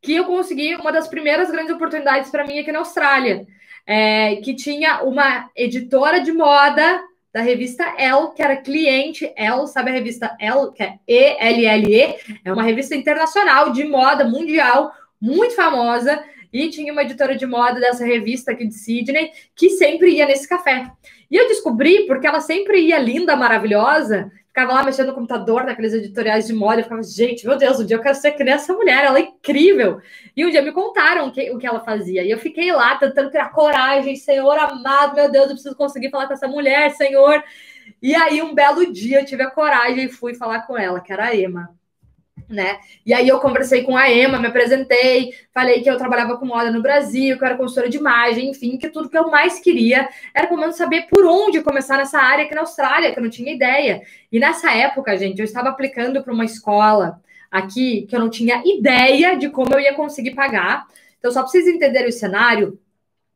que 0.00 0.14
eu 0.14 0.26
consegui 0.26 0.76
uma 0.76 0.92
das 0.92 1.08
primeiras 1.08 1.50
grandes 1.50 1.74
oportunidades 1.74 2.30
para 2.30 2.46
mim 2.46 2.60
aqui 2.60 2.70
na 2.70 2.78
Austrália, 2.78 3.44
é, 3.84 4.36
que 4.36 4.54
tinha 4.54 5.02
uma 5.02 5.50
editora 5.56 6.20
de 6.20 6.30
moda 6.30 7.02
da 7.36 7.42
revista 7.42 7.84
Elle, 7.98 8.32
que 8.34 8.40
era 8.40 8.56
cliente 8.56 9.30
Elle, 9.36 9.66
sabe 9.66 9.90
a 9.90 9.92
revista 9.92 10.34
Elle, 10.40 10.72
que 10.74 10.82
é 10.82 10.98
E-L-L-E, 11.06 12.16
é 12.42 12.50
uma 12.50 12.62
revista 12.62 12.96
internacional 12.96 13.70
de 13.72 13.84
moda 13.84 14.24
mundial, 14.24 14.90
muito 15.20 15.54
famosa, 15.54 16.24
e 16.50 16.70
tinha 16.70 16.90
uma 16.90 17.02
editora 17.02 17.36
de 17.36 17.44
moda 17.44 17.78
dessa 17.78 18.06
revista 18.06 18.52
aqui 18.52 18.66
de 18.66 18.72
Sydney, 18.72 19.32
que 19.54 19.68
sempre 19.68 20.12
ia 20.12 20.24
nesse 20.24 20.48
café. 20.48 20.90
E 21.30 21.36
eu 21.36 21.46
descobri, 21.46 22.06
porque 22.06 22.26
ela 22.26 22.40
sempre 22.40 22.80
ia 22.80 22.98
linda, 22.98 23.36
maravilhosa, 23.36 24.32
ficava 24.56 24.72
lá 24.72 24.82
mexendo 24.82 25.08
no 25.08 25.14
computador, 25.14 25.64
naqueles 25.64 25.92
editoriais 25.92 26.46
de 26.46 26.54
moda, 26.54 26.80
e 26.80 26.82
ficava, 26.82 27.02
gente, 27.02 27.46
meu 27.46 27.58
Deus, 27.58 27.78
um 27.78 27.84
dia 27.84 27.94
eu 27.94 28.00
quero 28.00 28.14
ser 28.14 28.32
que 28.32 28.42
nem 28.42 28.54
essa 28.54 28.72
mulher, 28.72 29.04
ela 29.04 29.18
é 29.18 29.22
incrível. 29.24 30.00
E 30.34 30.46
um 30.46 30.50
dia 30.50 30.62
me 30.62 30.72
contaram 30.72 31.30
que, 31.30 31.50
o 31.50 31.58
que 31.58 31.66
ela 31.66 31.80
fazia, 31.80 32.22
e 32.22 32.30
eu 32.30 32.38
fiquei 32.38 32.72
lá 32.72 32.96
tentando 32.96 33.30
criar 33.30 33.50
coragem, 33.50 34.16
Senhor 34.16 34.58
amado, 34.58 35.14
meu 35.14 35.30
Deus, 35.30 35.48
eu 35.48 35.52
preciso 35.52 35.76
conseguir 35.76 36.08
falar 36.08 36.26
com 36.26 36.32
essa 36.32 36.48
mulher, 36.48 36.90
Senhor. 36.92 37.44
E 38.00 38.14
aí, 38.14 38.40
um 38.40 38.54
belo 38.54 38.90
dia, 38.90 39.20
eu 39.20 39.26
tive 39.26 39.42
a 39.42 39.50
coragem 39.50 40.06
e 40.06 40.08
fui 40.08 40.34
falar 40.34 40.62
com 40.62 40.78
ela, 40.78 41.00
que 41.00 41.12
era 41.12 41.26
a 41.26 41.36
Emma 41.36 41.76
né? 42.48 42.78
E 43.04 43.12
aí 43.12 43.28
eu 43.28 43.40
conversei 43.40 43.82
com 43.82 43.96
a 43.96 44.10
Emma, 44.10 44.38
me 44.38 44.46
apresentei, 44.46 45.32
falei 45.52 45.82
que 45.82 45.90
eu 45.90 45.96
trabalhava 45.96 46.36
com 46.36 46.46
moda 46.46 46.70
no 46.70 46.82
Brasil, 46.82 47.36
que 47.36 47.42
eu 47.42 47.46
era 47.46 47.56
consultora 47.56 47.88
de 47.88 47.96
imagem, 47.96 48.50
enfim, 48.50 48.76
que 48.76 48.88
tudo 48.88 49.08
que 49.08 49.18
eu 49.18 49.30
mais 49.30 49.58
queria 49.58 50.08
era 50.34 50.46
pelo 50.46 50.60
menos 50.60 50.76
saber 50.76 51.06
por 51.08 51.24
onde 51.24 51.62
começar 51.62 51.96
nessa 51.96 52.18
área 52.18 52.44
aqui 52.44 52.54
na 52.54 52.60
Austrália, 52.60 53.12
que 53.12 53.18
eu 53.18 53.22
não 53.22 53.30
tinha 53.30 53.52
ideia. 53.52 54.02
E 54.30 54.38
nessa 54.38 54.72
época, 54.72 55.16
gente, 55.16 55.38
eu 55.38 55.44
estava 55.44 55.70
aplicando 55.70 56.22
para 56.22 56.32
uma 56.32 56.44
escola 56.44 57.20
aqui 57.50 58.06
que 58.08 58.14
eu 58.14 58.20
não 58.20 58.30
tinha 58.30 58.62
ideia 58.64 59.36
de 59.36 59.48
como 59.48 59.74
eu 59.74 59.80
ia 59.80 59.94
conseguir 59.94 60.34
pagar. 60.34 60.86
Então, 61.18 61.30
só 61.30 61.42
preciso 61.42 61.70
entender 61.70 62.06
o 62.06 62.12
cenário. 62.12 62.78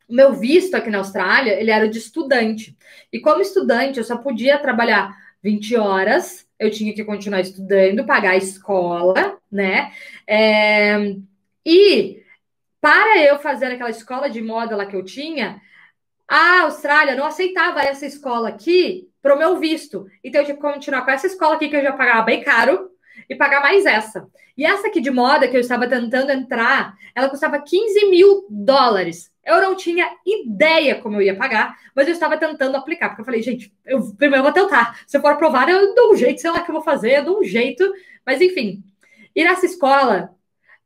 O 0.09 0.15
meu 0.15 0.33
visto 0.33 0.75
aqui 0.75 0.91
na 0.91 0.99
Austrália, 0.99 1.53
ele 1.53 1.71
era 1.71 1.89
de 1.89 1.99
estudante. 1.99 2.77
E 3.13 3.21
como 3.21 3.41
estudante, 3.41 3.99
eu 3.99 4.05
só 4.05 4.17
podia 4.17 4.59
trabalhar 4.59 5.17
20 5.43 5.77
horas 5.77 6.50
eu 6.61 6.71
tinha 6.71 6.93
que 6.93 7.03
continuar 7.03 7.41
estudando, 7.41 8.05
pagar 8.05 8.33
a 8.33 8.37
escola, 8.37 9.39
né? 9.51 9.93
É, 10.27 11.17
e 11.65 12.23
para 12.81 13.19
eu 13.25 13.39
fazer 13.39 13.67
aquela 13.67 13.89
escola 13.89 14.29
de 14.29 14.43
moda 14.43 14.77
lá 14.77 14.85
que 14.85 14.95
eu 14.95 15.03
tinha, 15.03 15.61
a 16.29 16.61
Austrália 16.63 17.17
não 17.17 17.25
aceitava 17.25 17.81
essa 17.81 18.05
escola 18.05 18.51
aqui 18.51 19.09
para 19.23 19.35
o 19.35 19.39
meu 19.39 19.59
visto. 19.59 20.07
Então 20.23 20.43
eu 20.43 20.45
tinha 20.45 20.57
que 20.57 20.63
continuar 20.63 21.03
com 21.03 21.11
essa 21.11 21.27
escola 21.27 21.55
aqui 21.55 21.69
que 21.71 21.77
eu 21.77 21.83
já 21.83 21.93
pagava 21.95 22.23
bem 22.23 22.43
caro 22.43 22.90
e 23.31 23.37
pagar 23.37 23.63
mais 23.63 23.87
essa. 23.87 24.29
E 24.59 24.67
essa 24.67 24.89
aqui 24.89 25.01
de 25.01 25.11
moda 25.11 25.47
que 25.47 25.57
eu 25.57 25.61
estava 25.61 25.87
tentando 25.87 26.33
entrar, 26.33 26.95
ela 27.15 27.29
custava 27.29 27.63
15 27.63 28.11
mil 28.11 28.45
dólares. 28.51 29.31
Eu 29.47 29.63
não 29.63 29.77
tinha 29.77 30.11
ideia 30.27 30.97
como 30.97 31.17
eu 31.17 31.23
ia 31.23 31.37
pagar, 31.37 31.79
mas 31.95 32.09
eu 32.09 32.13
estava 32.13 32.37
tentando 32.37 32.77
aplicar, 32.77 33.09
porque 33.09 33.23
eu 33.23 33.25
falei, 33.25 33.41
gente, 33.41 33.73
eu 33.87 34.15
primeiro 34.17 34.43
vou 34.43 34.53
tentar. 34.53 35.01
Se 35.07 35.17
eu 35.17 35.21
for 35.21 35.33
aprovar, 35.33 35.69
eu 35.69 35.95
dou 35.95 36.13
um 36.13 36.17
jeito, 36.17 36.41
sei 36.41 36.51
lá 36.51 36.59
o 36.59 36.65
que 36.65 36.71
eu 36.71 36.75
vou 36.75 36.83
fazer, 36.83 37.19
eu 37.19 37.25
dou 37.25 37.41
um 37.41 37.45
jeito. 37.45 37.89
Mas 38.27 38.41
enfim. 38.41 38.83
E 39.35 39.45
nessa 39.45 39.65
escola, 39.65 40.35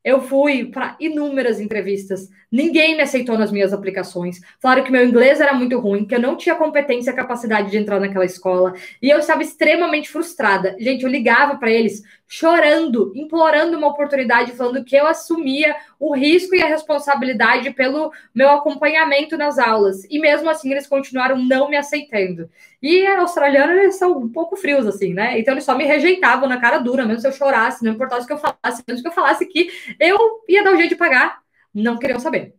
eu 0.04 0.20
fui 0.20 0.66
para 0.66 0.96
inúmeras 1.00 1.58
entrevistas. 1.58 2.28
Ninguém 2.52 2.94
me 2.94 3.02
aceitou 3.02 3.38
nas 3.38 3.50
minhas 3.50 3.72
aplicações. 3.72 4.38
Falaram 4.60 4.84
que 4.84 4.92
meu 4.92 5.04
inglês 5.04 5.40
era 5.40 5.54
muito 5.54 5.78
ruim, 5.80 6.04
que 6.04 6.14
eu 6.14 6.20
não 6.20 6.36
tinha 6.36 6.54
competência 6.54 7.10
e 7.10 7.14
capacidade 7.14 7.70
de 7.70 7.78
entrar 7.78 7.98
naquela 7.98 8.24
escola. 8.24 8.74
E 9.00 9.08
eu 9.08 9.18
estava 9.18 9.42
extremamente 9.42 10.10
frustrada. 10.10 10.76
Gente, 10.78 11.04
eu 11.04 11.10
ligava 11.10 11.56
para 11.56 11.70
eles 11.70 12.02
chorando, 12.28 13.12
implorando 13.14 13.76
uma 13.76 13.88
oportunidade, 13.88 14.52
falando 14.52 14.84
que 14.84 14.96
eu 14.96 15.06
assumia 15.06 15.74
o 15.98 16.14
risco 16.14 16.54
e 16.54 16.62
a 16.62 16.66
responsabilidade 16.66 17.70
pelo 17.70 18.12
meu 18.34 18.50
acompanhamento 18.50 19.36
nas 19.38 19.58
aulas. 19.58 20.04
E 20.10 20.18
mesmo 20.18 20.50
assim, 20.50 20.70
eles 20.70 20.86
continuaram 20.86 21.38
não 21.38 21.70
me 21.70 21.76
aceitando. 21.76 22.50
E 22.84 23.06
a 23.06 23.20
australiana, 23.20 23.72
eles 23.72 23.94
são 23.94 24.18
um 24.18 24.28
pouco 24.28 24.56
frios, 24.56 24.86
assim, 24.86 25.14
né? 25.14 25.38
Então, 25.38 25.54
eles 25.54 25.64
só 25.64 25.74
me 25.74 25.84
rejeitavam 25.84 26.46
na 26.46 26.60
cara 26.60 26.76
dura, 26.76 27.06
mesmo 27.06 27.22
se 27.22 27.26
eu 27.26 27.32
chorasse, 27.32 27.82
não 27.82 27.92
importasse 27.92 28.24
o 28.24 28.26
que 28.26 28.34
eu 28.34 28.38
falasse, 28.38 28.84
mesmo 28.86 29.02
que 29.02 29.08
eu 29.08 29.12
falasse 29.12 29.46
que 29.46 29.70
eu 29.98 30.18
ia 30.46 30.62
dar 30.62 30.74
um 30.74 30.76
jeito 30.76 30.90
de 30.90 30.96
pagar, 30.96 31.38
não 31.74 31.96
queriam 31.96 32.20
saber. 32.20 32.54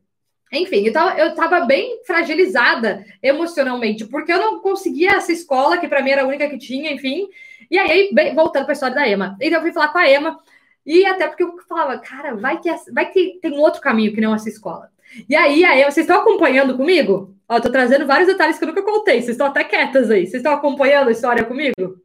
Enfim, 0.52 0.92
tava, 0.92 1.16
eu 1.20 1.36
tava 1.36 1.60
bem 1.68 2.02
fragilizada 2.08 3.06
emocionalmente, 3.22 4.04
porque 4.06 4.34
eu 4.34 4.40
não 4.40 4.62
conseguia 4.62 5.12
essa 5.12 5.32
escola, 5.32 5.78
que 5.78 5.88
para 5.88 6.02
mim 6.02 6.10
era 6.10 6.24
a 6.24 6.28
única 6.28 6.50
que 6.50 6.58
tinha, 6.58 6.92
enfim. 6.92 7.30
E 7.70 7.78
aí, 7.78 8.10
bem, 8.12 8.34
voltando 8.34 8.64
para 8.64 8.72
a 8.72 8.74
história 8.74 8.96
da 8.96 9.08
Emma. 9.08 9.38
Então, 9.40 9.60
eu 9.60 9.62
fui 9.62 9.74
falar 9.74 9.90
com 9.90 10.00
a 10.00 10.10
Emma, 10.10 10.40
e 10.84 11.06
até 11.06 11.28
porque 11.28 11.44
eu 11.44 11.56
falava, 11.70 12.00
cara, 12.00 12.34
vai 12.34 12.60
que, 12.60 12.72
vai 12.92 13.12
que 13.12 13.38
tem 13.44 13.52
um 13.52 13.62
outro 13.62 13.80
caminho 13.80 14.12
que 14.12 14.22
não 14.22 14.34
essa 14.34 14.50
escola. 14.50 14.90
E 15.30 15.36
aí, 15.36 15.64
a 15.64 15.78
Emma, 15.78 15.92
vocês 15.92 16.06
estão 16.06 16.22
acompanhando 16.22 16.76
comigo? 16.76 17.36
Ó, 17.48 17.60
tô 17.60 17.70
trazendo 17.70 18.06
vários 18.06 18.28
detalhes 18.28 18.58
que 18.58 18.64
eu 18.64 18.68
nunca 18.68 18.82
contei, 18.82 19.22
vocês 19.22 19.30
estão 19.30 19.48
até 19.48 19.64
quietas 19.64 20.12
aí. 20.12 20.26
Vocês 20.26 20.42
estão 20.42 20.54
acompanhando 20.54 21.10
a 21.10 21.12
história 21.12 21.44
comigo? 21.44 22.02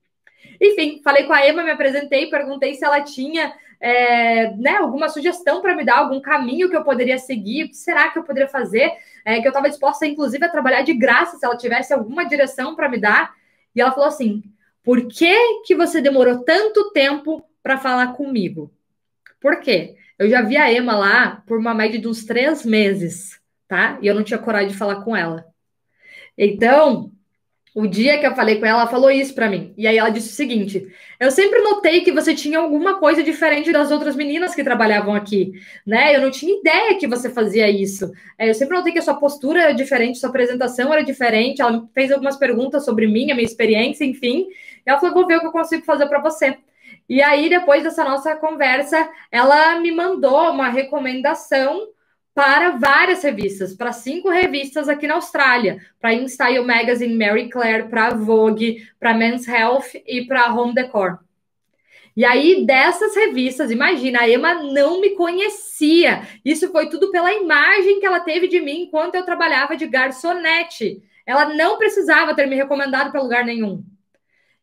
Enfim, 0.60 1.00
falei 1.02 1.24
com 1.24 1.32
a 1.32 1.48
Emma, 1.48 1.64
me 1.64 1.70
apresentei, 1.70 2.28
perguntei 2.28 2.74
se 2.74 2.84
ela 2.84 3.00
tinha 3.00 3.54
é, 3.80 4.54
né, 4.56 4.76
alguma 4.76 5.08
sugestão 5.08 5.62
para 5.62 5.74
me 5.74 5.84
dar, 5.84 5.98
algum 5.98 6.20
caminho 6.20 6.68
que 6.68 6.76
eu 6.76 6.84
poderia 6.84 7.18
seguir, 7.18 7.64
o 7.64 7.68
que 7.68 7.76
será 7.76 8.10
que 8.10 8.18
eu 8.18 8.22
poderia 8.22 8.48
fazer, 8.48 8.92
é, 9.24 9.40
que 9.40 9.46
eu 9.46 9.50
estava 9.50 9.70
disposta, 9.70 10.06
inclusive, 10.06 10.44
a 10.44 10.50
trabalhar 10.50 10.82
de 10.82 10.92
graça 10.92 11.38
se 11.38 11.44
ela 11.46 11.56
tivesse 11.56 11.94
alguma 11.94 12.24
direção 12.26 12.76
para 12.76 12.88
me 12.88 13.00
dar. 13.00 13.34
E 13.74 13.80
ela 13.80 13.92
falou 13.92 14.08
assim: 14.08 14.42
por 14.84 15.08
que, 15.08 15.62
que 15.64 15.74
você 15.74 16.00
demorou 16.00 16.44
tanto 16.44 16.90
tempo 16.90 17.42
para 17.62 17.78
falar 17.78 18.12
comigo? 18.12 18.70
Por 19.40 19.60
quê? 19.60 19.96
Eu 20.20 20.28
já 20.28 20.42
vi 20.42 20.54
a 20.58 20.70
Emma 20.70 20.94
lá 20.94 21.42
por 21.46 21.58
uma 21.58 21.72
média 21.72 21.98
de 21.98 22.06
uns 22.06 22.26
três 22.26 22.62
meses, 22.62 23.40
tá? 23.66 23.98
E 24.02 24.06
eu 24.06 24.14
não 24.14 24.22
tinha 24.22 24.38
coragem 24.38 24.68
de 24.68 24.76
falar 24.76 24.96
com 24.96 25.16
ela. 25.16 25.46
Então, 26.36 27.10
o 27.74 27.86
dia 27.86 28.18
que 28.18 28.26
eu 28.26 28.34
falei 28.34 28.60
com 28.60 28.66
ela, 28.66 28.82
ela 28.82 28.90
falou 28.90 29.10
isso 29.10 29.34
para 29.34 29.48
mim. 29.48 29.72
E 29.78 29.86
aí 29.86 29.96
ela 29.96 30.10
disse 30.10 30.28
o 30.28 30.34
seguinte: 30.34 30.86
Eu 31.18 31.30
sempre 31.30 31.62
notei 31.62 32.02
que 32.02 32.12
você 32.12 32.34
tinha 32.34 32.58
alguma 32.58 32.98
coisa 33.00 33.22
diferente 33.22 33.72
das 33.72 33.90
outras 33.90 34.14
meninas 34.14 34.54
que 34.54 34.62
trabalhavam 34.62 35.14
aqui, 35.14 35.52
né? 35.86 36.14
Eu 36.14 36.20
não 36.20 36.30
tinha 36.30 36.54
ideia 36.54 36.98
que 36.98 37.06
você 37.06 37.30
fazia 37.30 37.70
isso. 37.70 38.12
É, 38.36 38.50
eu 38.50 38.54
sempre 38.54 38.76
notei 38.76 38.92
que 38.92 38.98
a 38.98 39.02
sua 39.02 39.14
postura 39.14 39.62
era 39.62 39.72
diferente, 39.72 40.18
sua 40.18 40.28
apresentação 40.28 40.92
era 40.92 41.02
diferente. 41.02 41.62
Ela 41.62 41.88
fez 41.94 42.12
algumas 42.12 42.36
perguntas 42.36 42.84
sobre 42.84 43.06
mim, 43.06 43.30
a 43.30 43.34
minha 43.34 43.46
experiência, 43.46 44.04
enfim. 44.04 44.48
E 44.86 44.90
ela 44.90 45.00
falou: 45.00 45.14
Vou 45.14 45.26
ver 45.26 45.38
o 45.38 45.40
que 45.40 45.46
eu 45.46 45.52
consigo 45.52 45.82
fazer 45.82 46.06
para 46.08 46.20
você. 46.20 46.58
E 47.10 47.20
aí, 47.20 47.48
depois 47.48 47.82
dessa 47.82 48.04
nossa 48.04 48.36
conversa, 48.36 49.10
ela 49.32 49.80
me 49.80 49.90
mandou 49.90 50.48
uma 50.52 50.68
recomendação 50.68 51.88
para 52.32 52.70
várias 52.76 53.24
revistas, 53.24 53.74
para 53.74 53.90
cinco 53.90 54.30
revistas 54.30 54.88
aqui 54.88 55.08
na 55.08 55.14
Austrália, 55.14 55.84
para 56.00 56.14
InStyle 56.14 56.64
Magazine, 56.64 57.18
Mary 57.18 57.48
Claire, 57.50 57.88
para 57.88 58.14
Vogue, 58.14 58.86
para 59.00 59.12
Men's 59.12 59.48
Health 59.48 60.00
e 60.06 60.24
para 60.24 60.54
Home 60.54 60.72
Decor. 60.72 61.18
E 62.16 62.24
aí, 62.24 62.64
dessas 62.64 63.16
revistas, 63.16 63.72
imagina, 63.72 64.20
a 64.20 64.30
Emma 64.30 64.54
não 64.54 65.00
me 65.00 65.10
conhecia. 65.16 66.22
Isso 66.44 66.70
foi 66.70 66.88
tudo 66.88 67.10
pela 67.10 67.34
imagem 67.34 67.98
que 67.98 68.06
ela 68.06 68.20
teve 68.20 68.46
de 68.46 68.60
mim 68.60 68.82
enquanto 68.82 69.16
eu 69.16 69.24
trabalhava 69.24 69.76
de 69.76 69.88
garçonete. 69.88 71.02
Ela 71.26 71.46
não 71.56 71.76
precisava 71.76 72.36
ter 72.36 72.46
me 72.46 72.54
recomendado 72.54 73.10
para 73.10 73.20
lugar 73.20 73.44
nenhum. 73.44 73.82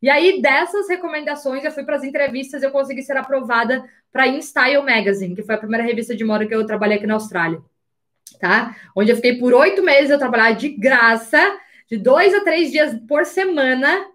E 0.02 0.10
aí, 0.10 0.42
dessas 0.42 0.88
recomendações, 0.88 1.64
eu 1.64 1.72
fui 1.72 1.84
para 1.84 1.96
as 1.96 2.04
entrevistas 2.04 2.62
eu 2.62 2.72
consegui 2.72 3.02
ser 3.02 3.18
aprovada 3.18 3.84
para 4.12 4.28
InStyle 4.28 4.84
Magazine, 4.84 5.36
que 5.36 5.44
foi 5.44 5.56
a 5.56 5.58
primeira 5.58 5.84
revista 5.84 6.16
de 6.16 6.24
moda 6.24 6.46
que 6.46 6.54
eu 6.54 6.66
trabalhei 6.66 6.98
aqui 6.98 7.08
na 7.08 7.16
Austrália. 7.16 7.62
Tá? 8.40 8.76
Onde 8.96 9.12
eu 9.12 9.16
fiquei 9.16 9.38
por 9.38 9.54
oito 9.54 9.82
meses, 9.82 10.12
eu 10.12 10.20
trabalhava 10.20 10.56
de 10.56 10.70
graça, 10.70 11.40
de 11.90 11.98
dois 11.98 12.34
a 12.34 12.44
três 12.44 12.72
dias 12.72 12.96
por 13.08 13.26
semana. 13.26 14.06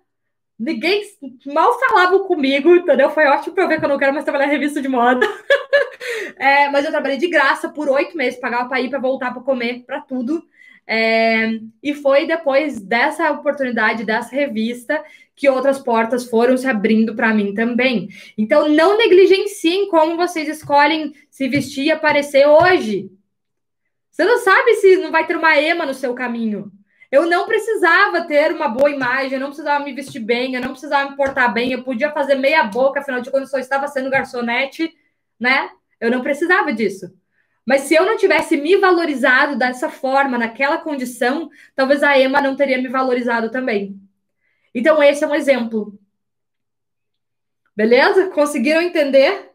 Ninguém 0.59 1.03
mal 1.47 1.77
falava 1.81 2.21
comigo, 2.21 2.77
entendeu? 2.77 3.11
Foi 3.11 3.27
ótimo 3.27 3.55
para 3.55 3.65
eu 3.65 3.69
ver 3.69 3.79
que 3.81 3.85
eu 3.85 3.89
não 3.89 3.99
quero 3.99 4.13
mais 4.13 4.25
trabalhar 4.25 4.47
em 4.47 4.53
revista 4.53 4.81
de 4.81 4.89
moda. 4.89 5.27
é, 6.39 6.69
mas 6.69 6.85
eu 6.85 6.93
trabalhei 6.93 7.19
de 7.19 7.27
graça 7.27 7.69
por 7.69 7.89
oito 7.89 8.17
meses, 8.17 8.39
pagava 8.39 8.69
para 8.69 8.81
ir, 8.81 8.89
para 8.89 9.01
voltar, 9.01 9.33
para 9.33 9.43
comer, 9.43 9.83
para 9.85 10.01
tudo. 10.01 10.45
É, 10.87 11.59
e 11.83 11.95
foi 11.95 12.27
depois 12.27 12.81
dessa 12.81 13.31
oportunidade, 13.31 14.05
dessa 14.05 14.35
revista, 14.35 15.03
que 15.35 15.49
outras 15.49 15.79
portas 15.79 16.25
foram 16.25 16.57
se 16.57 16.67
abrindo 16.67 17.15
para 17.15 17.33
mim 17.35 17.55
também. 17.55 18.09
Então, 18.37 18.69
não 18.69 18.99
negligenciem 18.99 19.89
como 19.89 20.17
vocês 20.17 20.49
escolhem 20.49 21.13
se 21.31 21.49
vestir 21.49 21.85
e 21.87 21.93
aparecer 21.93 22.47
hoje. 22.47 23.11
Você 24.11 24.25
não 24.25 24.39
sabe 24.39 24.75
se 24.75 24.97
não 24.99 25.11
vai 25.11 25.27
ter 25.27 25.37
uma 25.37 25.57
ema 25.59 25.87
no 25.87 25.95
seu 25.95 26.15
caminho. 26.15 26.71
Eu 27.11 27.27
não 27.27 27.47
precisava 27.47 28.23
ter 28.23 28.53
uma 28.53 28.69
boa 28.69 28.91
imagem, 28.91 29.35
eu 29.35 29.41
não 29.41 29.49
precisava 29.49 29.85
me 29.85 29.93
vestir 29.93 30.21
bem, 30.21 30.55
eu 30.55 30.61
não 30.61 30.71
precisava 30.71 31.11
me 31.11 31.17
portar 31.17 31.53
bem, 31.53 31.73
eu 31.73 31.83
podia 31.83 32.11
fazer 32.11 32.37
meia 32.37 32.65
boca, 32.65 33.01
afinal 33.01 33.21
de 33.21 33.31
contas, 33.31 33.49
eu 33.49 33.53
só 33.53 33.59
estava 33.59 33.87
sendo 33.87 34.11
garçonete, 34.11 34.95
né? 35.39 35.71
Eu 36.01 36.11
não 36.11 36.23
precisava 36.23 36.73
disso. 36.73 37.13
Mas 37.67 37.83
se 37.83 37.95
eu 37.95 38.05
não 38.05 38.17
tivesse 38.17 38.57
me 38.57 38.77
valorizado 38.77 39.57
dessa 39.57 39.89
forma, 39.89 40.37
naquela 40.37 40.79
condição, 40.79 41.49
talvez 41.77 42.03
a 42.03 42.19
Emma 42.19 42.41
não 42.41 42.57
teria 42.57 42.81
me 42.81 42.89
valorizado 42.89 43.51
também. 43.51 44.01
Então, 44.75 45.03
esse 45.03 45.25
é 45.25 45.27
um 45.27 45.35
exemplo. 45.35 45.99
Beleza? 47.77 48.31
Conseguiram 48.31 48.83
entender? 48.83 49.51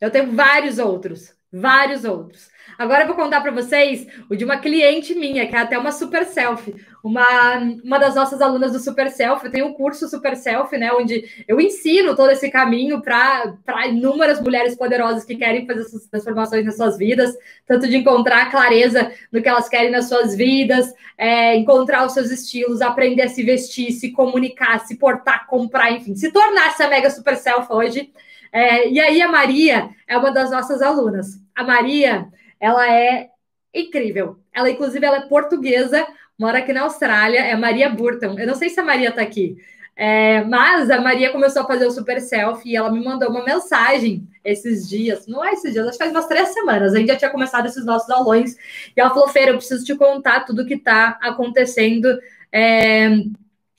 Eu 0.00 0.10
tenho 0.10 0.32
vários 0.32 0.78
outros, 0.78 1.34
vários 1.50 2.04
outros. 2.04 2.50
Agora 2.78 3.02
eu 3.02 3.06
vou 3.06 3.16
contar 3.16 3.40
para 3.40 3.50
vocês 3.50 4.06
o 4.28 4.36
de 4.36 4.44
uma 4.44 4.58
cliente 4.58 5.14
minha, 5.14 5.46
que 5.46 5.54
é 5.54 5.58
até 5.58 5.78
uma 5.78 5.92
super 5.92 6.24
selfie, 6.24 6.74
uma, 7.02 7.58
uma 7.84 7.98
das 7.98 8.14
nossas 8.14 8.40
alunas 8.40 8.72
do 8.72 8.78
Super 8.78 9.10
Self. 9.10 9.44
Eu 9.44 9.52
tenho 9.52 9.66
um 9.66 9.74
curso 9.74 10.08
Super 10.08 10.36
Self, 10.36 10.76
né, 10.76 10.90
onde 10.92 11.24
eu 11.46 11.60
ensino 11.60 12.16
todo 12.16 12.30
esse 12.30 12.50
caminho 12.50 13.02
para 13.02 13.86
inúmeras 13.86 14.40
mulheres 14.40 14.74
poderosas 14.74 15.24
que 15.24 15.36
querem 15.36 15.66
fazer 15.66 15.82
essas 15.82 16.06
transformações 16.06 16.64
nas 16.64 16.76
suas 16.76 16.96
vidas, 16.96 17.34
tanto 17.66 17.86
de 17.86 17.96
encontrar 17.96 18.50
clareza 18.50 19.12
no 19.30 19.42
que 19.42 19.48
elas 19.48 19.68
querem 19.68 19.90
nas 19.90 20.08
suas 20.08 20.34
vidas, 20.34 20.92
é, 21.18 21.54
encontrar 21.56 22.06
os 22.06 22.14
seus 22.14 22.30
estilos, 22.30 22.80
aprender 22.80 23.22
a 23.22 23.28
se 23.28 23.42
vestir, 23.42 23.92
se 23.92 24.10
comunicar, 24.12 24.80
se 24.80 24.96
portar, 24.96 25.46
comprar, 25.46 25.92
enfim, 25.92 26.14
se 26.14 26.32
tornar 26.32 26.68
essa 26.68 26.88
mega 26.88 27.10
Super 27.10 27.36
Self 27.36 27.70
hoje. 27.70 28.10
É, 28.50 28.88
e 28.88 29.00
aí 29.00 29.20
a 29.20 29.28
Maria 29.28 29.90
é 30.06 30.16
uma 30.16 30.30
das 30.30 30.50
nossas 30.50 30.80
alunas. 30.80 31.40
A 31.54 31.64
Maria 31.64 32.28
ela 32.64 32.90
é 32.90 33.28
incrível. 33.74 34.38
Ela, 34.50 34.70
inclusive, 34.70 35.04
ela 35.04 35.18
é 35.18 35.28
portuguesa, 35.28 36.06
mora 36.38 36.58
aqui 36.58 36.72
na 36.72 36.82
Austrália, 36.82 37.40
é 37.40 37.54
Maria 37.54 37.90
Burton. 37.90 38.38
Eu 38.38 38.46
não 38.46 38.54
sei 38.54 38.70
se 38.70 38.80
a 38.80 38.84
Maria 38.84 39.10
está 39.10 39.20
aqui, 39.20 39.58
é, 39.94 40.42
mas 40.44 40.90
a 40.90 40.98
Maria 40.98 41.30
começou 41.30 41.60
a 41.62 41.66
fazer 41.66 41.84
o 41.84 41.90
super 41.90 42.22
selfie 42.22 42.70
e 42.70 42.76
ela 42.76 42.90
me 42.90 43.04
mandou 43.04 43.28
uma 43.28 43.44
mensagem 43.44 44.26
esses 44.42 44.88
dias, 44.88 45.26
não 45.26 45.44
é 45.44 45.52
esses 45.52 45.72
dias, 45.72 45.86
acho 45.86 45.98
que 45.98 46.04
faz 46.04 46.10
umas 46.10 46.26
três 46.26 46.48
semanas. 46.54 46.94
A 46.94 46.98
gente 46.98 47.08
já 47.08 47.16
tinha 47.16 47.30
começado 47.30 47.66
esses 47.66 47.84
nossos 47.84 48.08
aulões 48.08 48.56
e 48.96 49.00
ela 49.00 49.10
falou: 49.10 49.28
Feira, 49.28 49.50
eu 49.50 49.58
preciso 49.58 49.84
te 49.84 49.94
contar 49.94 50.46
tudo 50.46 50.66
que 50.66 50.74
está 50.74 51.18
acontecendo. 51.20 52.18
É, 52.50 53.10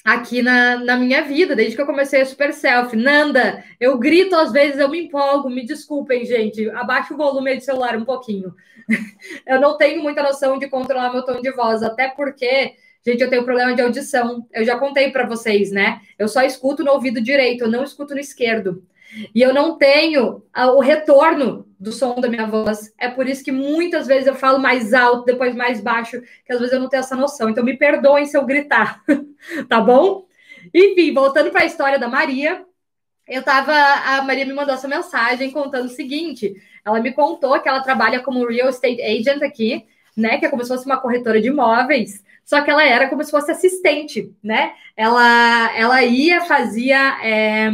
aqui 0.05 0.43
na, 0.43 0.77
na 0.77 0.97
minha 0.97 1.23
vida, 1.23 1.55
desde 1.55 1.75
que 1.75 1.81
eu 1.81 1.85
comecei 1.87 2.21
a 2.21 2.25
Super 2.27 2.53
Selfie. 2.53 2.95
Nanda, 2.95 3.63
eu 3.79 3.97
grito 3.97 4.35
às 4.35 4.51
vezes, 4.51 4.79
eu 4.79 4.87
me 4.87 5.05
empolgo, 5.05 5.49
me 5.49 5.65
desculpem, 5.65 6.23
gente. 6.23 6.69
Abaixa 6.69 7.15
o 7.15 7.17
volume 7.17 7.49
aí 7.49 7.57
do 7.57 7.63
celular 7.63 7.97
um 7.97 8.05
pouquinho. 8.05 8.53
eu 9.45 9.59
não 9.59 9.77
tenho 9.77 10.01
muita 10.01 10.23
noção 10.23 10.57
de 10.57 10.67
controlar 10.69 11.11
meu 11.11 11.23
tom 11.23 11.41
de 11.41 11.51
voz, 11.51 11.83
até 11.83 12.09
porque, 12.09 12.75
gente, 13.05 13.21
eu 13.21 13.29
tenho 13.29 13.43
problema 13.43 13.75
de 13.75 13.81
audição. 13.81 14.47
Eu 14.53 14.63
já 14.65 14.77
contei 14.77 15.11
para 15.11 15.25
vocês, 15.25 15.71
né? 15.71 16.01
Eu 16.17 16.27
só 16.27 16.41
escuto 16.41 16.83
no 16.83 16.91
ouvido 16.91 17.21
direito, 17.21 17.63
eu 17.63 17.71
não 17.71 17.83
escuto 17.83 18.13
no 18.13 18.19
esquerdo. 18.19 18.83
E 19.33 19.41
eu 19.41 19.53
não 19.53 19.77
tenho 19.77 20.43
o 20.53 20.79
retorno 20.79 21.65
do 21.79 21.91
som 21.91 22.15
da 22.15 22.27
minha 22.27 22.47
voz. 22.47 22.93
É 22.97 23.09
por 23.09 23.27
isso 23.27 23.43
que 23.43 23.51
muitas 23.51 24.07
vezes 24.07 24.27
eu 24.27 24.35
falo 24.35 24.59
mais 24.59 24.93
alto, 24.93 25.25
depois 25.25 25.55
mais 25.55 25.79
baixo, 25.79 26.21
que 26.45 26.51
às 26.51 26.59
vezes 26.59 26.73
eu 26.73 26.79
não 26.79 26.89
tenho 26.89 27.01
essa 27.01 27.15
noção. 27.15 27.49
Então 27.49 27.63
me 27.63 27.77
perdoem 27.77 28.25
se 28.25 28.37
eu 28.37 28.45
gritar, 28.45 29.01
tá 29.69 29.79
bom? 29.79 30.25
Enfim, 30.73 31.13
voltando 31.13 31.51
para 31.51 31.61
a 31.61 31.65
história 31.65 31.99
da 31.99 32.07
Maria, 32.07 32.65
eu 33.27 33.43
tava. 33.43 33.73
A 33.73 34.21
Maria 34.23 34.45
me 34.45 34.53
mandou 34.53 34.73
essa 34.73 34.87
mensagem 34.87 35.51
contando 35.51 35.85
o 35.85 35.89
seguinte: 35.89 36.53
ela 36.85 36.99
me 37.01 37.11
contou 37.11 37.59
que 37.59 37.67
ela 37.67 37.81
trabalha 37.81 38.21
como 38.21 38.47
real 38.47 38.69
estate 38.69 39.01
agent 39.01 39.41
aqui, 39.41 39.85
né? 40.15 40.37
Que 40.37 40.45
é 40.45 40.49
como 40.49 40.63
se 40.63 40.69
fosse 40.69 40.85
uma 40.85 40.99
corretora 40.99 41.41
de 41.41 41.47
imóveis. 41.47 42.23
Só 42.43 42.61
que 42.61 42.69
ela 42.69 42.85
era 42.85 43.09
como 43.09 43.23
se 43.23 43.31
fosse 43.31 43.51
assistente, 43.51 44.31
né? 44.43 44.73
Ela, 44.95 45.75
ela 45.75 46.03
ia, 46.03 46.41
fazia. 46.41 47.17
É, 47.23 47.69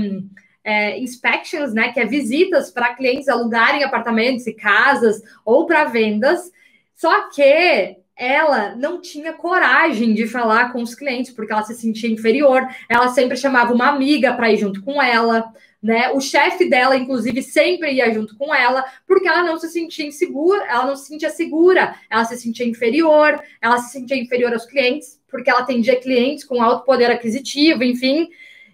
é, 0.63 1.00
inspections, 1.00 1.74
né, 1.74 1.91
que 1.91 2.00
é 2.00 2.06
visitas 2.06 2.71
para 2.71 2.93
clientes 2.93 3.28
alugarem 3.28 3.84
apartamentos 3.84 4.45
e 4.47 4.54
casas 4.54 5.21
ou 5.43 5.65
para 5.65 5.86
vendas. 5.86 6.52
Só 6.93 7.30
que 7.30 7.97
ela 8.15 8.76
não 8.76 9.02
tinha 9.02 9.34
coragem 9.34 10.13
de 10.13 10.28
falar 10.28 10.71
com 10.71 10.82
os 10.82 10.93
clientes 10.93 11.32
porque 11.32 11.52
ela 11.52 11.63
se 11.63 11.74
sentia 11.74 12.10
inferior. 12.10 12.67
Ela 12.88 13.08
sempre 13.10 13.36
chamava 13.36 13.74
uma 13.74 13.88
amiga 13.88 14.34
para 14.34 14.52
ir 14.52 14.58
junto 14.58 14.84
com 14.84 15.02
ela, 15.02 15.52
né? 15.81 16.11
O 16.11 16.21
chefe 16.21 16.69
dela, 16.69 16.95
inclusive, 16.95 17.41
sempre 17.41 17.93
ia 17.93 18.13
junto 18.13 18.37
com 18.37 18.53
ela 18.53 18.85
porque 19.07 19.27
ela 19.27 19.43
não 19.43 19.57
se 19.57 19.67
sentia 19.69 20.05
insegura, 20.05 20.63
ela 20.65 20.85
não 20.85 20.95
se 20.95 21.07
sentia 21.07 21.29
segura, 21.29 21.95
ela 22.09 22.23
se 22.25 22.37
sentia 22.37 22.67
inferior, 22.67 23.41
ela 23.59 23.77
se 23.79 23.91
sentia 23.91 24.17
inferior 24.17 24.53
aos 24.53 24.65
clientes 24.65 25.19
porque 25.29 25.49
ela 25.49 25.61
atendia 25.61 25.99
clientes 25.99 26.43
com 26.43 26.61
alto 26.61 26.85
poder 26.85 27.09
aquisitivo, 27.09 27.83
enfim. 27.83 28.29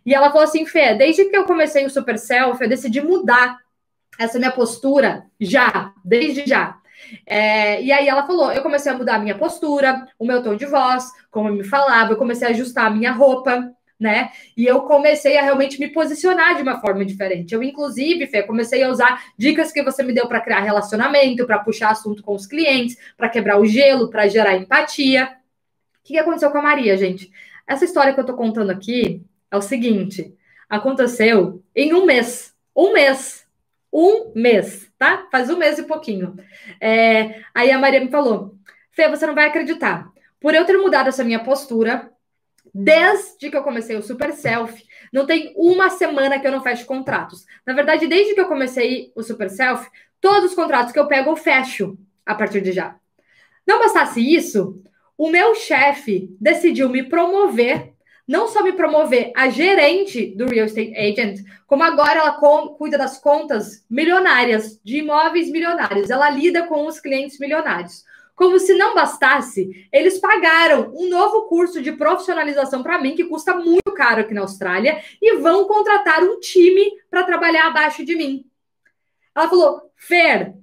E 0.05 0.13
ela 0.13 0.31
falou 0.31 0.43
assim, 0.43 0.65
Fê, 0.65 0.95
desde 0.95 1.25
que 1.25 1.37
eu 1.37 1.45
comecei 1.45 1.85
o 1.85 1.89
Super 1.89 2.17
Self, 2.17 2.61
eu 2.61 2.69
decidi 2.69 2.99
mudar 2.99 3.57
essa 4.17 4.39
minha 4.39 4.51
postura 4.51 5.25
já, 5.39 5.93
desde 6.03 6.47
já. 6.47 6.77
É, 7.25 7.81
e 7.81 7.91
aí 7.91 8.07
ela 8.07 8.25
falou, 8.25 8.51
eu 8.51 8.63
comecei 8.63 8.91
a 8.91 8.97
mudar 8.97 9.15
a 9.15 9.19
minha 9.19 9.37
postura, 9.37 10.07
o 10.17 10.25
meu 10.25 10.41
tom 10.41 10.55
de 10.55 10.65
voz, 10.65 11.11
como 11.29 11.49
eu 11.49 11.53
me 11.53 11.63
falava, 11.63 12.11
eu 12.11 12.17
comecei 12.17 12.47
a 12.47 12.51
ajustar 12.51 12.87
a 12.87 12.89
minha 12.89 13.11
roupa, 13.11 13.71
né? 13.99 14.31
E 14.55 14.65
eu 14.65 14.81
comecei 14.81 15.38
a 15.38 15.41
realmente 15.41 15.79
me 15.79 15.88
posicionar 15.88 16.55
de 16.55 16.62
uma 16.62 16.79
forma 16.79 17.03
diferente. 17.03 17.53
Eu, 17.53 17.63
inclusive, 17.63 18.27
Fê, 18.27 18.43
comecei 18.43 18.83
a 18.83 18.89
usar 18.89 19.23
dicas 19.38 19.71
que 19.71 19.83
você 19.83 20.03
me 20.03 20.13
deu 20.13 20.27
para 20.27 20.41
criar 20.41 20.60
relacionamento, 20.60 21.45
para 21.45 21.60
puxar 21.60 21.91
assunto 21.91 22.21
com 22.21 22.36
os 22.36 22.45
clientes, 22.45 22.97
para 23.15 23.29
quebrar 23.29 23.60
o 23.60 23.65
gelo, 23.65 24.10
para 24.10 24.27
gerar 24.27 24.55
empatia. 24.55 25.25
O 25.25 26.07
que 26.07 26.17
aconteceu 26.17 26.52
com 26.52 26.60
a 26.60 26.62
Maria, 26.62 26.95
gente? 26.95 27.31
Essa 27.65 27.85
história 27.85 28.13
que 28.13 28.19
eu 28.19 28.25
tô 28.25 28.35
contando 28.35 28.69
aqui, 28.69 29.23
é 29.50 29.58
o 29.58 29.62
seguinte: 29.62 30.33
aconteceu 30.69 31.63
em 31.75 31.93
um 31.93 32.06
mês. 32.06 32.54
Um 32.75 32.93
mês. 32.93 33.45
Um 33.91 34.31
mês, 34.35 34.91
tá? 34.98 35.27
Faz 35.31 35.50
um 35.50 35.58
mês 35.58 35.79
e 35.79 35.83
pouquinho. 35.83 36.35
É, 36.79 37.41
aí 37.54 37.71
a 37.71 37.79
Maria 37.79 38.00
me 38.00 38.12
falou: 38.12 38.56
Fê, 38.91 39.10
você 39.10 39.25
não 39.25 39.33
vai 39.33 39.48
acreditar. 39.48 40.12
Por 40.39 40.54
eu 40.54 40.65
ter 40.65 40.77
mudado 40.77 41.08
essa 41.08 41.23
minha 41.23 41.43
postura, 41.43 42.12
desde 42.80 43.50
que 43.50 43.58
eu 43.58 43.63
comecei 43.63 43.96
o 43.96 44.04
Super 44.04 44.32
Self, 44.34 44.84
não 45.12 45.25
tem 45.25 45.52
uma 45.56 45.90
semana 45.90 46.40
que 46.40 46.46
eu 46.46 46.52
não 46.52 46.62
fecho 46.62 46.86
contratos. 46.86 47.44
Na 47.65 47.73
verdade, 47.73 48.06
desde 48.06 48.36
que 48.36 48.40
eu 48.40 48.48
comecei 48.48 49.12
o 49.15 49.23
Super 49.23 49.50
Self, 49.50 49.90
todos 50.21 50.52
os 50.52 50.56
contratos 50.56 50.92
que 50.92 51.00
eu 51.00 51.08
pego, 51.08 51.32
eu 51.32 51.36
fecho 51.36 51.98
a 52.23 52.36
partir 52.36 52.62
de 52.62 52.71
já. 52.71 52.96
Não 53.65 53.80
bastasse 53.80 54.21
isso, 54.21 54.80
o 55.17 55.30
meu 55.32 55.56
chefe 55.56 56.30
decidiu 56.40 56.88
me 56.88 57.02
promover 57.02 57.96
não 58.28 58.48
só 58.50 58.62
me 58.62 58.73
promover 58.73 59.32
a 59.36 59.50
gerente 59.50 60.36
do 60.36 60.48
Real 60.48 60.65
Estate 60.65 60.94
Agent, 60.98 61.40
como 61.65 61.82
agora 61.82 62.19
ela 62.19 62.67
cuida 62.78 62.98
das 62.98 63.17
contas 63.17 63.86
milionárias, 63.90 64.80
de 64.84 64.98
imóveis 64.98 65.50
milionários. 65.50 66.10
Ela 66.10 66.30
lida 66.30 66.67
com 66.67 66.86
os 66.86 67.00
clientes 67.00 67.40
milionários. 67.40 68.04
Como 68.38 68.60
se 68.60 68.75
não 68.75 68.94
bastasse, 68.94 69.90
eles 69.92 70.19
pagaram 70.19 70.94
um 70.96 71.10
novo 71.10 71.48
curso 71.48 71.81
de 71.81 71.92
profissionalização 71.94 72.83
para 72.83 73.02
mim, 73.02 73.15
que 73.15 73.25
custa 73.25 73.56
muito 73.56 73.92
caro 73.94 74.21
aqui 74.21 74.31
na 74.31 74.42
Austrália, 74.42 75.04
e 75.19 75.38
vão 75.38 75.65
contratar 75.65 76.23
um 76.23 76.40
time 76.40 76.92
para 77.10 77.23
trabalhar 77.23 77.65
abaixo 77.65 78.06
de 78.06 78.15
mim. 78.15 78.46
Ela 79.35 79.50
falou: 79.50 79.92
Fer, 79.96 80.54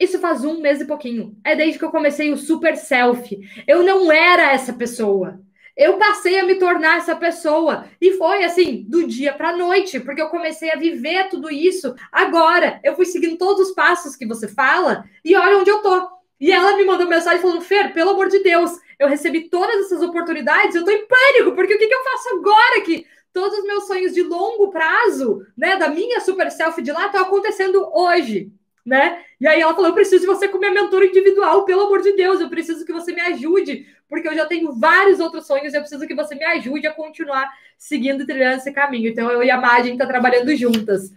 isso 0.00 0.18
faz 0.18 0.42
um 0.42 0.58
mês 0.58 0.80
e 0.80 0.86
pouquinho. 0.86 1.36
É 1.44 1.54
desde 1.54 1.78
que 1.78 1.84
eu 1.84 1.90
comecei 1.90 2.32
o 2.32 2.38
Super 2.38 2.78
Selfie. 2.78 3.40
Eu 3.68 3.82
não 3.82 4.10
era 4.10 4.50
essa 4.50 4.72
pessoa. 4.72 5.38
Eu 5.76 5.98
passei 5.98 6.38
a 6.38 6.46
me 6.46 6.54
tornar 6.54 6.96
essa 6.96 7.14
pessoa. 7.14 7.84
E 8.00 8.12
foi 8.12 8.42
assim, 8.42 8.86
do 8.88 9.06
dia 9.06 9.34
para 9.34 9.54
noite, 9.54 10.00
porque 10.00 10.22
eu 10.22 10.30
comecei 10.30 10.70
a 10.72 10.76
viver 10.76 11.28
tudo 11.28 11.50
isso 11.50 11.94
agora. 12.10 12.80
Eu 12.82 12.96
fui 12.96 13.04
seguindo 13.04 13.36
todos 13.36 13.68
os 13.68 13.74
passos 13.74 14.16
que 14.16 14.24
você 14.24 14.48
fala 14.48 15.04
e 15.22 15.36
olha 15.36 15.58
onde 15.58 15.68
eu 15.68 15.82
tô. 15.82 16.23
E 16.44 16.52
ela 16.52 16.76
me 16.76 16.84
mandou 16.84 17.08
mensagem 17.08 17.40
falando: 17.40 17.62
Fer, 17.62 17.94
pelo 17.94 18.10
amor 18.10 18.28
de 18.28 18.40
Deus, 18.40 18.70
eu 18.98 19.08
recebi 19.08 19.48
todas 19.48 19.86
essas 19.86 20.02
oportunidades, 20.02 20.74
eu 20.74 20.84
tô 20.84 20.90
em 20.90 21.06
pânico, 21.06 21.54
porque 21.54 21.74
o 21.74 21.78
que, 21.78 21.86
que 21.86 21.94
eu 21.94 22.04
faço 22.04 22.28
agora 22.36 22.82
que 22.82 23.06
todos 23.32 23.58
os 23.60 23.64
meus 23.64 23.86
sonhos 23.86 24.12
de 24.12 24.22
longo 24.22 24.70
prazo, 24.70 25.40
né, 25.56 25.76
da 25.76 25.88
minha 25.88 26.20
super 26.20 26.50
selfie 26.50 26.82
de 26.82 26.92
lá, 26.92 27.06
estão 27.06 27.22
acontecendo 27.22 27.88
hoje 27.94 28.52
né? 28.84 29.24
E 29.40 29.46
aí 29.46 29.60
ela 29.62 29.74
falou: 29.74 29.88
eu 29.88 29.94
preciso 29.94 30.20
de 30.20 30.26
você 30.26 30.46
como 30.46 30.60
minha 30.60 30.82
mentora 30.82 31.06
individual, 31.06 31.64
pelo 31.64 31.86
amor 31.86 32.02
de 32.02 32.12
Deus, 32.12 32.40
eu 32.40 32.50
preciso 32.50 32.84
que 32.84 32.92
você 32.92 33.14
me 33.14 33.20
ajude, 33.22 33.86
porque 34.06 34.28
eu 34.28 34.34
já 34.34 34.44
tenho 34.44 34.72
vários 34.74 35.20
outros 35.20 35.46
sonhos, 35.46 35.72
eu 35.72 35.80
preciso 35.80 36.06
que 36.06 36.14
você 36.14 36.34
me 36.34 36.44
ajude 36.44 36.86
a 36.86 36.92
continuar 36.92 37.50
seguindo 37.78 38.22
e 38.22 38.26
trilhando 38.26 38.58
esse 38.58 38.72
caminho. 38.72 39.08
Então 39.08 39.30
eu 39.30 39.42
e 39.42 39.50
a 39.50 39.56
Má, 39.56 39.80
gente 39.80 39.96
tá 39.96 40.06
trabalhando 40.06 40.54
juntas. 40.54 41.10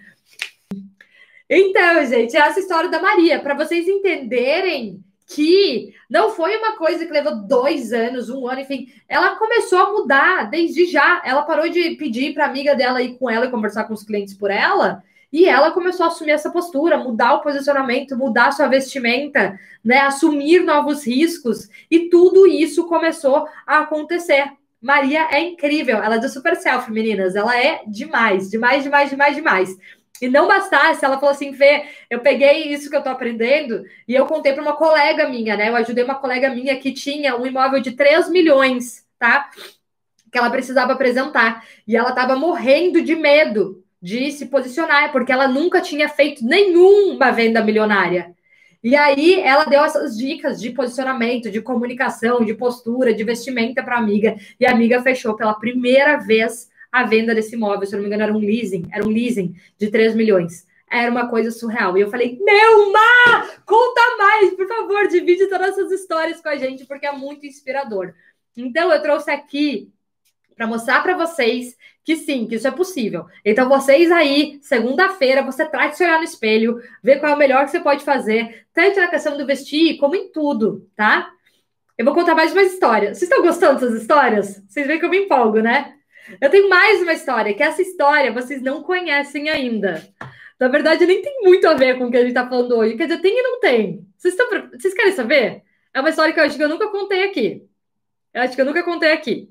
Então, 1.49 2.05
gente, 2.05 2.37
essa 2.37 2.59
história 2.59 2.89
da 2.89 3.01
Maria, 3.01 3.39
para 3.39 3.53
vocês 3.53 3.87
entenderem 3.87 5.03
que 5.27 5.93
não 6.09 6.29
foi 6.29 6.55
uma 6.57 6.77
coisa 6.77 7.05
que 7.05 7.11
levou 7.11 7.43
dois 7.43 7.91
anos, 7.91 8.29
um 8.29 8.47
ano, 8.47 8.61
enfim. 8.61 8.87
Ela 9.07 9.35
começou 9.35 9.77
a 9.79 9.91
mudar 9.91 10.49
desde 10.49 10.85
já. 10.85 11.21
Ela 11.25 11.43
parou 11.43 11.69
de 11.69 11.91
pedir 11.95 12.33
para 12.33 12.45
amiga 12.45 12.73
dela 12.73 13.01
ir 13.01 13.17
com 13.17 13.29
ela 13.29 13.45
e 13.45 13.51
conversar 13.51 13.83
com 13.83 13.93
os 13.93 14.03
clientes 14.03 14.33
por 14.33 14.49
ela 14.49 15.03
e 15.31 15.45
ela 15.45 15.71
começou 15.71 16.05
a 16.05 16.07
assumir 16.07 16.31
essa 16.31 16.49
postura, 16.49 16.97
mudar 16.97 17.33
o 17.35 17.41
posicionamento, 17.41 18.17
mudar 18.17 18.51
sua 18.51 18.67
vestimenta, 18.67 19.59
né, 19.83 19.99
assumir 19.99 20.61
novos 20.61 21.05
riscos, 21.05 21.69
e 21.91 22.09
tudo 22.09 22.47
isso 22.47 22.87
começou 22.87 23.45
a 23.65 23.79
acontecer. 23.79 24.51
Maria 24.81 25.27
é 25.31 25.39
incrível, 25.39 25.97
ela 25.97 26.15
é 26.15 26.19
do 26.19 26.29
super 26.29 26.55
self, 26.55 26.91
meninas, 26.91 27.35
ela 27.35 27.57
é 27.59 27.81
demais, 27.87 28.49
demais, 28.49 28.83
demais, 28.83 29.09
demais, 29.09 29.35
demais. 29.35 29.77
E 30.21 30.27
não 30.27 30.47
bastasse, 30.47 31.03
ela 31.03 31.19
falou 31.19 31.31
assim, 31.31 31.53
Fê, 31.53 31.85
eu 32.09 32.19
peguei 32.19 32.71
isso 32.73 32.89
que 32.89 32.95
eu 32.95 33.03
tô 33.03 33.09
aprendendo 33.09 33.83
e 34.07 34.15
eu 34.15 34.25
contei 34.25 34.53
para 34.53 34.61
uma 34.61 34.75
colega 34.75 35.27
minha, 35.29 35.55
né? 35.55 35.69
Eu 35.69 35.75
ajudei 35.75 36.03
uma 36.03 36.15
colega 36.15 36.49
minha 36.49 36.77
que 36.77 36.91
tinha 36.91 37.35
um 37.35 37.45
imóvel 37.45 37.79
de 37.79 37.91
3 37.91 38.29
milhões, 38.29 39.05
tá? 39.19 39.49
Que 40.31 40.37
ela 40.37 40.49
precisava 40.49 40.93
apresentar. 40.93 41.63
E 41.87 41.95
ela 41.95 42.11
tava 42.11 42.35
morrendo 42.35 43.01
de 43.01 43.15
medo 43.15 43.83
de 44.01 44.31
se 44.31 44.45
posicionar, 44.47 45.11
porque 45.11 45.31
ela 45.31 45.47
nunca 45.47 45.81
tinha 45.81 46.07
feito 46.07 46.45
nenhuma 46.45 47.31
venda 47.31 47.63
milionária. 47.63 48.35
E 48.83 48.95
aí 48.95 49.41
ela 49.41 49.65
deu 49.65 49.83
essas 49.83 50.17
dicas 50.17 50.61
de 50.61 50.69
posicionamento, 50.69 51.49
de 51.49 51.61
comunicação, 51.61 52.45
de 52.45 52.53
postura, 52.53 53.13
de 53.13 53.23
vestimenta 53.23 53.83
para 53.83 53.97
amiga, 53.97 54.37
e 54.59 54.65
a 54.65 54.71
amiga 54.71 55.01
fechou 55.01 55.35
pela 55.35 55.55
primeira 55.55 56.17
vez 56.17 56.69
a 56.91 57.03
venda 57.03 57.35
desse 57.35 57.55
imóvel, 57.55 57.85
se 57.85 57.93
eu 57.93 57.97
não 57.97 58.03
me 58.03 58.07
engano, 58.07 58.23
era 58.23 58.33
um 58.33 58.39
leasing, 58.39 58.87
era 58.91 59.05
um 59.05 59.09
leasing 59.09 59.55
de 59.77 59.89
3 59.89 60.15
milhões. 60.15 60.65
Era 60.89 61.11
uma 61.11 61.27
coisa 61.27 61.51
surreal. 61.51 61.97
E 61.97 62.01
eu 62.01 62.09
falei: 62.09 62.39
Meu, 62.41 62.91
Má, 62.91 63.47
conta 63.65 64.01
mais, 64.17 64.53
por 64.53 64.67
favor, 64.67 65.07
divide 65.07 65.47
todas 65.47 65.69
essas 65.69 65.91
histórias 65.91 66.41
com 66.41 66.47
a 66.49 66.55
gente, 66.55 66.85
porque 66.85 67.05
é 67.05 67.11
muito 67.11 67.45
inspirador. 67.45 68.13
Então, 68.55 68.91
eu 68.91 69.01
trouxe 69.01 69.29
aqui 69.29 69.91
para 70.55 70.65
mostrar 70.65 71.03
para 71.03 71.15
vocês 71.15 71.77
que 72.03 72.15
sim, 72.15 72.47
que 72.47 72.55
isso 72.55 72.67
é 72.67 72.71
possível. 72.71 73.25
Então, 73.43 73.67
vocês 73.67 74.09
aí, 74.11 74.59
segunda-feira, 74.61 75.43
você 75.43 75.65
traz 75.65 75.97
se 75.97 76.03
olhar 76.03 76.17
no 76.17 76.23
espelho, 76.23 76.81
ver 77.03 77.19
qual 77.19 77.33
é 77.33 77.35
o 77.35 77.37
melhor 77.37 77.65
que 77.65 77.71
você 77.71 77.81
pode 77.81 78.03
fazer, 78.03 78.65
tanto 78.73 78.99
na 78.99 79.09
questão 79.09 79.37
do 79.37 79.45
vestir, 79.45 79.97
como 79.97 80.15
em 80.15 80.31
tudo, 80.31 80.89
tá? 80.95 81.29
Eu 81.97 82.05
vou 82.05 82.13
contar 82.13 82.33
mais 82.33 82.53
uma 82.53 82.63
história. 82.63 83.09
Vocês 83.13 83.23
estão 83.23 83.41
gostando 83.41 83.79
dessas 83.79 84.01
histórias? 84.01 84.63
Vocês 84.67 84.87
veem 84.87 84.99
que 84.99 85.05
eu 85.05 85.09
me 85.09 85.25
empolgo, 85.25 85.59
né? 85.59 85.96
Eu 86.41 86.49
tenho 86.49 86.69
mais 86.69 87.01
uma 87.01 87.13
história, 87.13 87.53
que 87.53 87.63
essa 87.63 87.81
história 87.81 88.31
vocês 88.31 88.61
não 88.61 88.83
conhecem 88.83 89.49
ainda. 89.49 90.07
Na 90.59 90.67
verdade, 90.67 91.05
nem 91.05 91.21
tem 91.21 91.41
muito 91.41 91.67
a 91.67 91.73
ver 91.73 91.97
com 91.97 92.05
o 92.05 92.11
que 92.11 92.17
a 92.17 92.21
gente 92.21 92.29
está 92.29 92.47
falando 92.47 92.75
hoje. 92.75 92.97
Quer 92.97 93.07
dizer, 93.07 93.21
tem 93.21 93.37
e 93.37 93.43
não 93.43 93.59
tem. 93.59 94.05
Vocês, 94.17 94.33
estão... 94.33 94.69
vocês 94.71 94.93
querem 94.93 95.11
saber? 95.13 95.63
É 95.93 95.99
uma 95.99 96.09
história 96.09 96.33
que 96.33 96.39
eu 96.39 96.43
acho 96.43 96.57
que 96.57 96.63
eu 96.63 96.69
nunca 96.69 96.89
contei 96.89 97.23
aqui. 97.23 97.63
Eu 98.33 98.41
acho 98.41 98.55
que 98.55 98.61
eu 98.61 98.65
nunca 98.65 98.83
contei 98.83 99.11
aqui. 99.11 99.49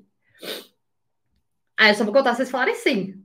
Ah, 1.75 1.89
eu 1.89 1.95
só 1.95 2.03
vou 2.03 2.13
contar 2.13 2.31
se 2.31 2.37
vocês 2.37 2.51
falarem 2.51 2.75
sim. 2.75 3.23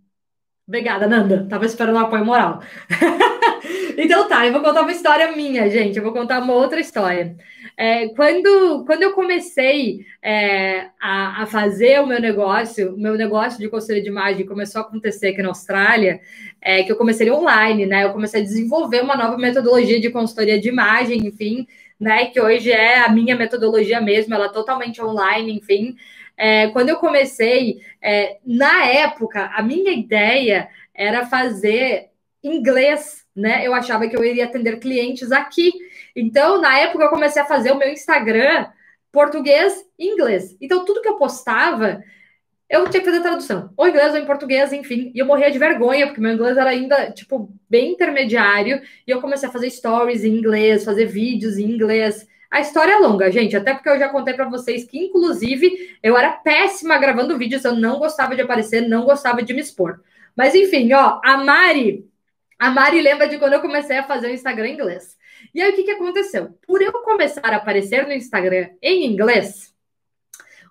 Obrigada, 0.67 1.07
Nanda. 1.07 1.47
Tava 1.49 1.67
esperando 1.67 1.97
um 1.97 2.01
apoio 2.01 2.25
moral. 2.25 2.63
então 3.99 4.29
tá, 4.29 4.47
eu 4.47 4.53
vou 4.53 4.63
contar 4.63 4.83
uma 4.83 4.93
história 4.93 5.33
minha, 5.33 5.69
gente. 5.69 5.97
Eu 5.97 6.03
vou 6.03 6.13
contar 6.13 6.41
uma 6.41 6.55
outra 6.55 6.81
história. 6.81 7.37
É, 7.77 8.09
quando, 8.09 8.85
quando 8.85 9.03
eu 9.03 9.13
comecei 9.13 10.05
é, 10.23 10.89
a, 11.01 11.43
a, 11.43 11.47
fazer 11.47 12.01
o 12.01 12.07
meu 12.07 12.21
negócio, 12.21 12.95
o 12.95 12.99
meu 12.99 13.15
negócio 13.15 13.59
de 13.59 13.69
conselho 13.69 14.03
de 14.03 14.09
imagem 14.09 14.47
começou 14.47 14.81
a 14.81 14.85
acontecer 14.85 15.29
aqui 15.29 15.43
na 15.43 15.49
Austrália, 15.49 16.21
é, 16.61 16.83
que 16.83 16.93
eu 16.93 16.97
comecei 16.97 17.31
online, 17.31 17.87
né? 17.87 18.05
Eu 18.05 18.13
comecei 18.13 18.41
a 18.41 18.45
desenvolver 18.45 19.03
uma 19.03 19.17
nova 19.17 19.39
metodologia 19.39 20.01
de 20.01 20.11
consultoria 20.11 20.61
de 20.61 20.69
imagem, 20.69 21.27
enfim, 21.27 21.67
né? 21.99 22.27
Que 22.27 22.41
hoje 22.41 22.71
é 22.71 23.01
a 23.01 23.09
minha 23.09 23.37
metodologia 23.37 24.01
mesmo, 24.01 24.35
ela 24.35 24.47
é 24.47 24.53
totalmente 24.53 25.03
online, 25.03 25.53
enfim. 25.53 25.97
É, 26.37 26.69
quando 26.69 26.89
eu 26.89 26.97
comecei, 26.97 27.81
é, 28.01 28.39
na 28.45 28.85
época, 28.87 29.51
a 29.55 29.63
minha 29.63 29.93
ideia 29.93 30.69
era 30.95 31.27
fazer 31.27 32.11
inglês, 32.43 33.25
né? 33.35 33.67
Eu 33.67 33.75
achava 33.75 34.09
que 34.09 34.17
eu 34.17 34.25
iria 34.25 34.45
atender 34.45 34.79
clientes 34.79 35.33
aqui. 35.33 35.73
Então, 36.15 36.61
na 36.61 36.79
época, 36.79 37.05
eu 37.05 37.11
comecei 37.11 37.41
a 37.41 37.47
fazer 37.47 37.73
o 37.73 37.79
meu 37.79 37.89
Instagram 37.89 38.67
português 39.11 39.75
e 39.99 40.09
inglês. 40.09 40.57
Então, 40.61 40.85
tudo 40.85 41.03
que 41.03 41.09
eu 41.09 41.17
postava, 41.17 42.03
eu 42.69 42.89
tinha 42.89 43.03
que 43.03 43.11
fazer 43.11 43.21
tradução, 43.21 43.71
ou 43.77 43.87
inglês 43.87 44.13
ou 44.13 44.19
em 44.19 44.25
português, 44.25 44.73
enfim. 44.73 45.13
E 45.15 45.19
eu 45.19 45.27
morria 45.27 45.51
de 45.51 45.59
vergonha, 45.59 46.07
porque 46.07 46.21
meu 46.21 46.33
inglês 46.33 46.57
era 46.57 46.71
ainda, 46.71 47.13
tipo, 47.13 47.53
bem 47.69 47.93
intermediário. 47.93 48.81
E 49.07 49.11
eu 49.11 49.21
comecei 49.21 49.49
a 49.49 49.53
fazer 49.53 49.69
stories 49.71 50.25
em 50.25 50.35
inglês, 50.35 50.85
fazer 50.85 51.05
vídeos 51.05 51.59
em 51.59 51.71
inglês. 51.71 52.27
A 52.51 52.61
história 52.61 52.93
é 52.93 52.99
longa, 52.99 53.31
gente, 53.31 53.57
até 53.57 53.73
porque 53.75 53.89
eu 53.89 53.99
já 53.99 54.09
contei 54.09 54.35
para 54.35 54.49
vocês 54.49 54.85
que, 54.85 54.99
inclusive, 54.99 55.97
eu 56.03 56.17
era 56.17 56.33
péssima 56.33 56.99
gravando 56.99 57.39
vídeos, 57.39 57.65
eu 57.65 57.75
não 57.75 57.99
gostava 57.99 58.35
de 58.35 58.43
aparecer, 58.43 58.89
não 58.89 59.05
gostava 59.05 59.43
de 59.43 59.55
me 59.55 59.61
expor. 59.61 60.01
Mas 60.37 60.55
enfim, 60.55 60.93
ó, 60.93 61.21
a 61.25 61.39
Mari, 61.39 62.07
a 62.59 62.71
Mari 62.71 63.01
lembra 63.01 63.29
de 63.29 63.39
quando 63.39 63.55
eu 63.55 63.61
comecei 63.61 63.99
a 63.99 64.03
fazer 64.03 64.29
o 64.29 64.35
Instagram 64.35 64.69
em 64.69 64.75
inglês. 64.75 65.17
E 65.55 65.61
aí 65.61 65.73
o 65.73 65.75
que, 65.75 65.85
que 65.85 65.91
aconteceu? 65.91 66.59
Por 66.67 66.83
eu 66.83 66.93
começar 66.93 67.53
a 67.53 67.57
aparecer 67.57 68.07
no 68.07 68.13
Instagram 68.13 68.71
em 68.81 69.07
inglês, 69.07 69.75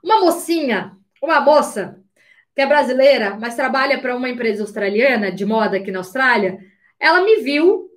uma 0.03 0.19
mocinha, 0.22 0.97
uma 1.22 1.39
moça 1.39 1.99
que 2.55 2.61
é 2.61 2.65
brasileira, 2.65 3.38
mas 3.39 3.55
trabalha 3.55 3.99
para 3.99 4.15
uma 4.15 4.30
empresa 4.30 4.63
australiana 4.63 5.32
de 5.32 5.45
moda 5.45 5.78
aqui 5.78 5.91
na 5.91 5.99
Austrália, 5.99 6.59
ela 6.99 7.22
me 7.22 7.38
viu 7.38 7.89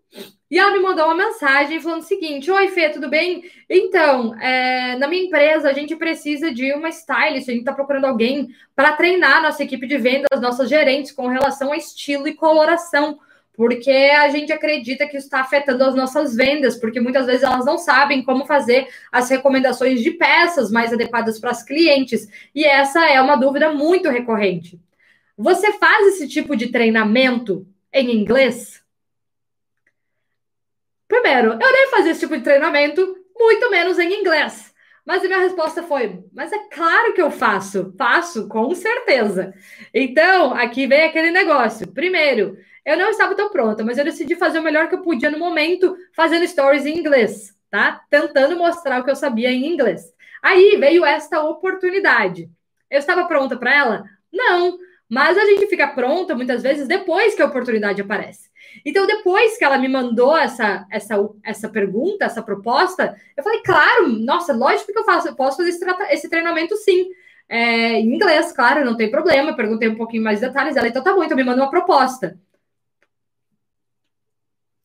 e 0.50 0.58
ela 0.58 0.70
me 0.70 0.78
mandou 0.78 1.06
uma 1.06 1.16
mensagem 1.16 1.80
falando 1.80 2.02
o 2.02 2.04
seguinte: 2.04 2.50
Oi, 2.50 2.68
Fê, 2.68 2.88
tudo 2.90 3.08
bem? 3.08 3.42
Então, 3.68 4.38
é, 4.40 4.96
na 4.96 5.08
minha 5.08 5.24
empresa, 5.24 5.68
a 5.68 5.72
gente 5.72 5.96
precisa 5.96 6.52
de 6.52 6.72
uma 6.72 6.88
stylist, 6.90 7.48
a 7.48 7.52
gente 7.52 7.62
está 7.62 7.72
procurando 7.72 8.04
alguém 8.04 8.48
para 8.74 8.92
treinar 8.92 9.42
nossa 9.42 9.64
equipe 9.64 9.86
de 9.86 9.98
vendas, 9.98 10.40
nossas 10.40 10.68
gerentes, 10.68 11.10
com 11.10 11.26
relação 11.26 11.72
a 11.72 11.76
estilo 11.76 12.28
e 12.28 12.34
coloração. 12.34 13.18
Porque 13.56 13.90
a 13.90 14.28
gente 14.30 14.52
acredita 14.52 15.06
que 15.06 15.16
está 15.16 15.40
afetando 15.40 15.84
as 15.84 15.94
nossas 15.94 16.34
vendas, 16.34 16.76
porque 16.76 17.00
muitas 17.00 17.26
vezes 17.26 17.44
elas 17.44 17.64
não 17.64 17.78
sabem 17.78 18.22
como 18.24 18.46
fazer 18.46 18.88
as 19.12 19.30
recomendações 19.30 20.02
de 20.02 20.10
peças 20.10 20.70
mais 20.70 20.92
adequadas 20.92 21.38
para 21.38 21.50
as 21.50 21.62
clientes. 21.62 22.28
E 22.54 22.64
essa 22.64 23.08
é 23.08 23.20
uma 23.20 23.36
dúvida 23.36 23.72
muito 23.72 24.08
recorrente. 24.08 24.80
Você 25.36 25.72
faz 25.74 26.08
esse 26.08 26.28
tipo 26.28 26.56
de 26.56 26.68
treinamento 26.68 27.66
em 27.92 28.10
inglês? 28.16 28.82
Primeiro, 31.06 31.52
eu 31.52 31.72
nem 31.72 31.90
fazia 31.90 32.10
esse 32.10 32.20
tipo 32.20 32.36
de 32.36 32.42
treinamento, 32.42 33.16
muito 33.38 33.70
menos 33.70 33.98
em 33.98 34.20
inglês. 34.20 34.74
Mas 35.04 35.22
a 35.22 35.26
minha 35.26 35.40
resposta 35.40 35.82
foi: 35.82 36.24
mas 36.32 36.52
é 36.52 36.58
claro 36.70 37.12
que 37.12 37.20
eu 37.20 37.30
faço, 37.30 37.94
faço 37.98 38.48
com 38.48 38.74
certeza. 38.74 39.52
Então, 39.92 40.54
aqui 40.54 40.86
vem 40.86 41.04
aquele 41.04 41.30
negócio. 41.30 41.86
Primeiro, 41.92 42.56
eu 42.84 42.96
não 42.96 43.08
estava 43.08 43.34
tão 43.34 43.50
pronta, 43.50 43.82
mas 43.84 43.98
eu 43.98 44.04
decidi 44.04 44.36
fazer 44.36 44.58
o 44.58 44.62
melhor 44.62 44.88
que 44.88 44.94
eu 44.94 45.02
podia 45.02 45.30
no 45.30 45.38
momento, 45.38 45.96
fazendo 46.14 46.46
stories 46.46 46.84
em 46.84 46.98
inglês, 46.98 47.54
tá? 47.70 48.02
Tentando 48.10 48.56
mostrar 48.56 49.00
o 49.00 49.04
que 49.04 49.10
eu 49.10 49.16
sabia 49.16 49.50
em 49.50 49.72
inglês. 49.72 50.12
Aí 50.42 50.76
veio 50.78 51.04
esta 51.04 51.42
oportunidade. 51.42 52.50
Eu 52.90 52.98
estava 52.98 53.24
pronta 53.24 53.56
para 53.56 53.74
ela? 53.74 54.04
Não. 54.32 54.78
Mas 55.08 55.38
a 55.38 55.44
gente 55.44 55.66
fica 55.66 55.88
pronta 55.88 56.34
muitas 56.34 56.62
vezes 56.62 56.88
depois 56.88 57.34
que 57.34 57.42
a 57.42 57.46
oportunidade 57.46 58.00
aparece. 58.00 58.50
Então, 58.84 59.06
depois 59.06 59.56
que 59.56 59.64
ela 59.64 59.78
me 59.78 59.88
mandou 59.88 60.36
essa, 60.36 60.86
essa, 60.90 61.16
essa 61.42 61.68
pergunta, 61.68 62.24
essa 62.24 62.42
proposta, 62.42 63.16
eu 63.36 63.44
falei, 63.44 63.60
claro, 63.62 64.08
nossa, 64.08 64.52
lógico 64.52 64.92
que 64.92 64.98
eu 64.98 65.04
faço, 65.04 65.28
eu 65.28 65.36
posso 65.36 65.58
fazer 65.58 65.70
esse, 65.70 65.84
esse 66.10 66.28
treinamento 66.28 66.76
sim. 66.76 67.08
É, 67.48 68.00
em 68.00 68.14
inglês, 68.14 68.52
claro, 68.52 68.84
não 68.84 68.96
tem 68.96 69.10
problema. 69.10 69.54
Perguntei 69.54 69.88
um 69.88 69.96
pouquinho 69.96 70.22
mais 70.22 70.40
de 70.40 70.46
detalhes. 70.46 70.76
Ela, 70.76 70.88
então 70.88 71.02
tá 71.02 71.14
bom, 71.14 71.22
então 71.22 71.36
me 71.36 71.44
manda 71.44 71.62
uma 71.62 71.70
proposta. 71.70 72.38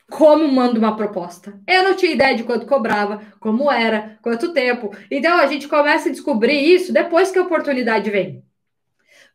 Como 0.10 0.48
mando 0.48 0.80
uma 0.80 0.96
proposta? 0.96 1.60
Eu 1.68 1.84
não 1.84 1.96
tinha 1.96 2.12
ideia 2.12 2.36
de 2.36 2.44
quanto 2.44 2.66
cobrava, 2.66 3.22
como 3.40 3.72
era, 3.72 4.18
quanto 4.22 4.54
tempo. 4.54 4.92
Então 5.10 5.38
a 5.38 5.46
gente 5.46 5.68
começa 5.68 6.10
a 6.10 6.12
descobrir 6.12 6.60
isso 6.60 6.92
depois 6.92 7.32
que 7.32 7.38
a 7.38 7.44
oportunidade 7.44 8.10
vem. 8.10 8.44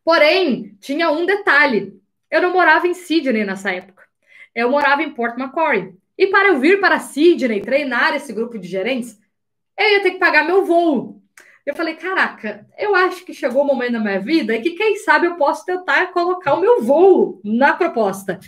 Porém, 0.04 0.76
tinha 0.80 1.10
um 1.10 1.24
detalhe. 1.24 1.98
Eu 2.30 2.42
não 2.42 2.52
morava 2.52 2.86
em 2.88 2.94
Sydney 2.94 3.44
nessa 3.44 3.70
época. 3.70 4.02
Eu 4.54 4.70
morava 4.70 5.02
em 5.02 5.10
Port 5.10 5.38
Macquarie. 5.38 5.94
E 6.18 6.26
para 6.26 6.48
eu 6.48 6.58
vir 6.58 6.80
para 6.80 6.98
Sydney 6.98 7.60
treinar 7.60 8.14
esse 8.14 8.32
grupo 8.32 8.58
de 8.58 8.68
gerentes, 8.68 9.18
eu 9.78 9.86
ia 9.92 10.02
ter 10.02 10.12
que 10.12 10.18
pagar 10.18 10.44
meu 10.44 10.64
voo. 10.64 11.20
Eu 11.64 11.74
falei, 11.74 11.94
caraca, 11.94 12.66
eu 12.78 12.94
acho 12.94 13.24
que 13.24 13.32
chegou 13.32 13.62
o 13.62 13.66
momento 13.66 13.92
da 13.92 14.00
minha 14.00 14.20
vida 14.20 14.60
que, 14.60 14.72
quem 14.72 14.96
sabe, 14.96 15.26
eu 15.26 15.36
posso 15.36 15.64
tentar 15.64 16.12
colocar 16.12 16.54
o 16.54 16.60
meu 16.60 16.82
voo 16.82 17.40
na 17.42 17.72
proposta. 17.72 18.38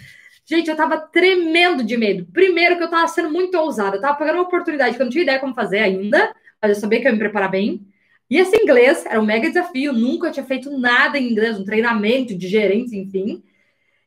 Gente, 0.49 0.71
eu 0.71 0.77
tava 0.77 0.97
tremendo 0.99 1.83
de 1.83 1.97
medo. 1.97 2.25
Primeiro, 2.33 2.77
que 2.77 2.83
eu 2.85 2.89
tava 2.89 3.09
sendo 3.09 3.31
muito 3.31 3.59
ousada. 3.59 3.97
Eu 3.97 4.01
tava 4.01 4.17
pegando 4.17 4.37
uma 4.37 4.45
oportunidade 4.45 4.95
que 4.95 5.03
eu 5.03 5.05
não 5.05 5.11
tinha 5.11 5.25
ideia 5.25 5.41
como 5.41 5.55
fazer 5.55 5.81
ainda, 5.81 6.33
mas 6.63 6.71
eu 6.71 6.81
sabia 6.81 7.01
que 7.01 7.07
eu 7.07 7.11
ia 7.11 7.15
me 7.15 7.19
preparar 7.19 7.51
bem. 7.51 7.85
E 8.31 8.39
esse 8.39 8.57
inglês 8.57 9.05
era 9.07 9.21
um 9.21 9.27
mega 9.27 9.49
desafio. 9.49 9.93
Nunca 9.93 10.31
tinha 10.31 10.47
feito 10.47 10.71
nada 10.79 11.19
em 11.19 11.33
inglês, 11.33 11.59
um 11.59 11.65
treinamento 11.65 12.33
de 12.37 12.47
gerentes, 12.47 12.93
enfim. 12.93 13.43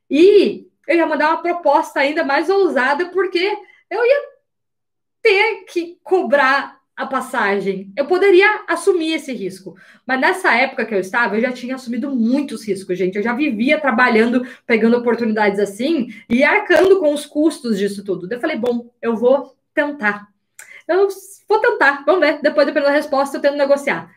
E 0.10 0.66
eu 0.88 0.96
ia 0.96 1.06
mandar 1.06 1.30
uma 1.30 1.42
proposta 1.42 2.00
ainda 2.00 2.24
mais 2.24 2.50
ousada, 2.50 3.10
porque 3.10 3.58
eu 3.90 4.06
ia 4.06 4.22
ter 5.22 5.66
que 5.66 6.00
cobrar 6.04 6.79
a 7.00 7.08
passagem. 7.08 7.94
Eu 7.96 8.06
poderia 8.08 8.66
assumir 8.68 9.14
esse 9.14 9.32
risco, 9.32 9.74
mas 10.06 10.20
nessa 10.20 10.54
época 10.54 10.86
que 10.86 10.94
eu 10.94 11.00
estava, 11.00 11.38
eu 11.38 11.42
já 11.42 11.50
tinha 11.50 11.76
assumido 11.76 12.14
muitos 12.14 12.68
riscos, 12.68 12.98
gente. 12.98 13.16
Eu 13.16 13.24
já 13.24 13.34
vivia 13.34 13.80
trabalhando, 13.80 14.46
pegando 14.68 14.98
oportunidades 14.98 15.62
assim 15.62 16.10
e 16.30 16.44
arcando 16.44 17.00
com 17.00 17.14
os 17.14 17.26
custos 17.26 17.80
disso 17.80 18.04
tudo. 18.04 18.30
Eu 18.30 18.42
falei, 18.42 18.58
bom, 18.58 18.92
eu 19.02 19.16
vou 19.16 19.56
tentar. 19.74 20.28
Eu 20.86 21.08
vou 21.48 21.60
tentar, 21.62 22.04
vamos 22.06 22.20
ver. 22.20 22.42
Depois, 22.42 22.68
dependendo 22.68 22.92
da 22.92 22.98
resposta, 22.98 23.38
eu 23.38 23.42
tento 23.42 23.56
negociar. 23.56 24.14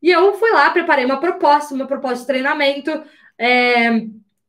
E 0.00 0.08
eu 0.08 0.32
fui 0.32 0.50
lá, 0.52 0.70
preparei 0.70 1.04
uma 1.04 1.20
proposta, 1.20 1.74
uma 1.74 1.86
proposta 1.86 2.20
de 2.20 2.26
treinamento, 2.26 2.90
é, 3.38 4.06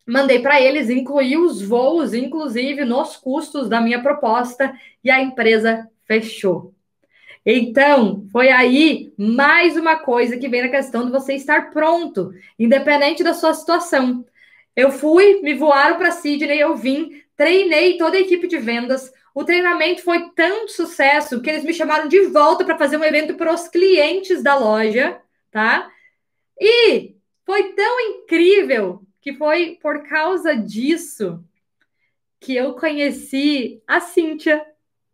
mandei 0.08 0.40
para 0.40 0.62
eles, 0.62 0.90
incluí 0.90 1.38
os 1.38 1.62
voos, 1.62 2.14
inclusive, 2.14 2.86
nos 2.86 3.18
custos 3.18 3.68
da 3.68 3.82
minha 3.82 4.02
proposta, 4.02 4.74
e 5.04 5.12
a 5.12 5.22
empresa 5.22 5.86
fechou. 6.06 6.74
Então, 7.46 8.26
foi 8.32 8.50
aí 8.50 9.14
mais 9.18 9.76
uma 9.76 9.98
coisa 9.98 10.38
que 10.38 10.48
vem 10.48 10.62
na 10.62 10.70
questão 10.70 11.06
de 11.06 11.12
você 11.12 11.34
estar 11.34 11.72
pronto, 11.72 12.32
independente 12.58 13.24
da 13.24 13.34
sua 13.34 13.54
situação. 13.54 14.26
Eu 14.76 14.92
fui, 14.92 15.42
me 15.42 15.54
voaram 15.54 15.98
para 15.98 16.12
Sydney, 16.12 16.60
eu 16.60 16.76
vim, 16.76 17.22
treinei 17.36 17.98
toda 17.98 18.16
a 18.16 18.22
equipe 18.22 18.48
de 18.48 18.58
vendas. 18.58 19.12
O 19.36 19.44
treinamento 19.44 20.04
foi 20.04 20.30
tanto 20.30 20.72
sucesso 20.72 21.42
que 21.42 21.50
eles 21.50 21.64
me 21.64 21.74
chamaram 21.74 22.08
de 22.08 22.22
volta 22.28 22.64
para 22.64 22.78
fazer 22.78 22.98
um 22.98 23.04
evento 23.04 23.36
para 23.36 23.54
os 23.54 23.68
clientes 23.68 24.42
da 24.42 24.56
loja, 24.56 25.20
tá? 25.52 25.92
E 26.60 27.16
foi 27.46 27.74
tão 27.74 28.00
incrível 28.00 29.02
que 29.20 29.34
foi 29.34 29.78
por 29.82 30.08
causa 30.08 30.56
disso 30.56 31.44
que 32.40 32.56
eu 32.56 32.74
conheci 32.74 33.82
a 33.88 34.00
Cíntia, 34.00 34.66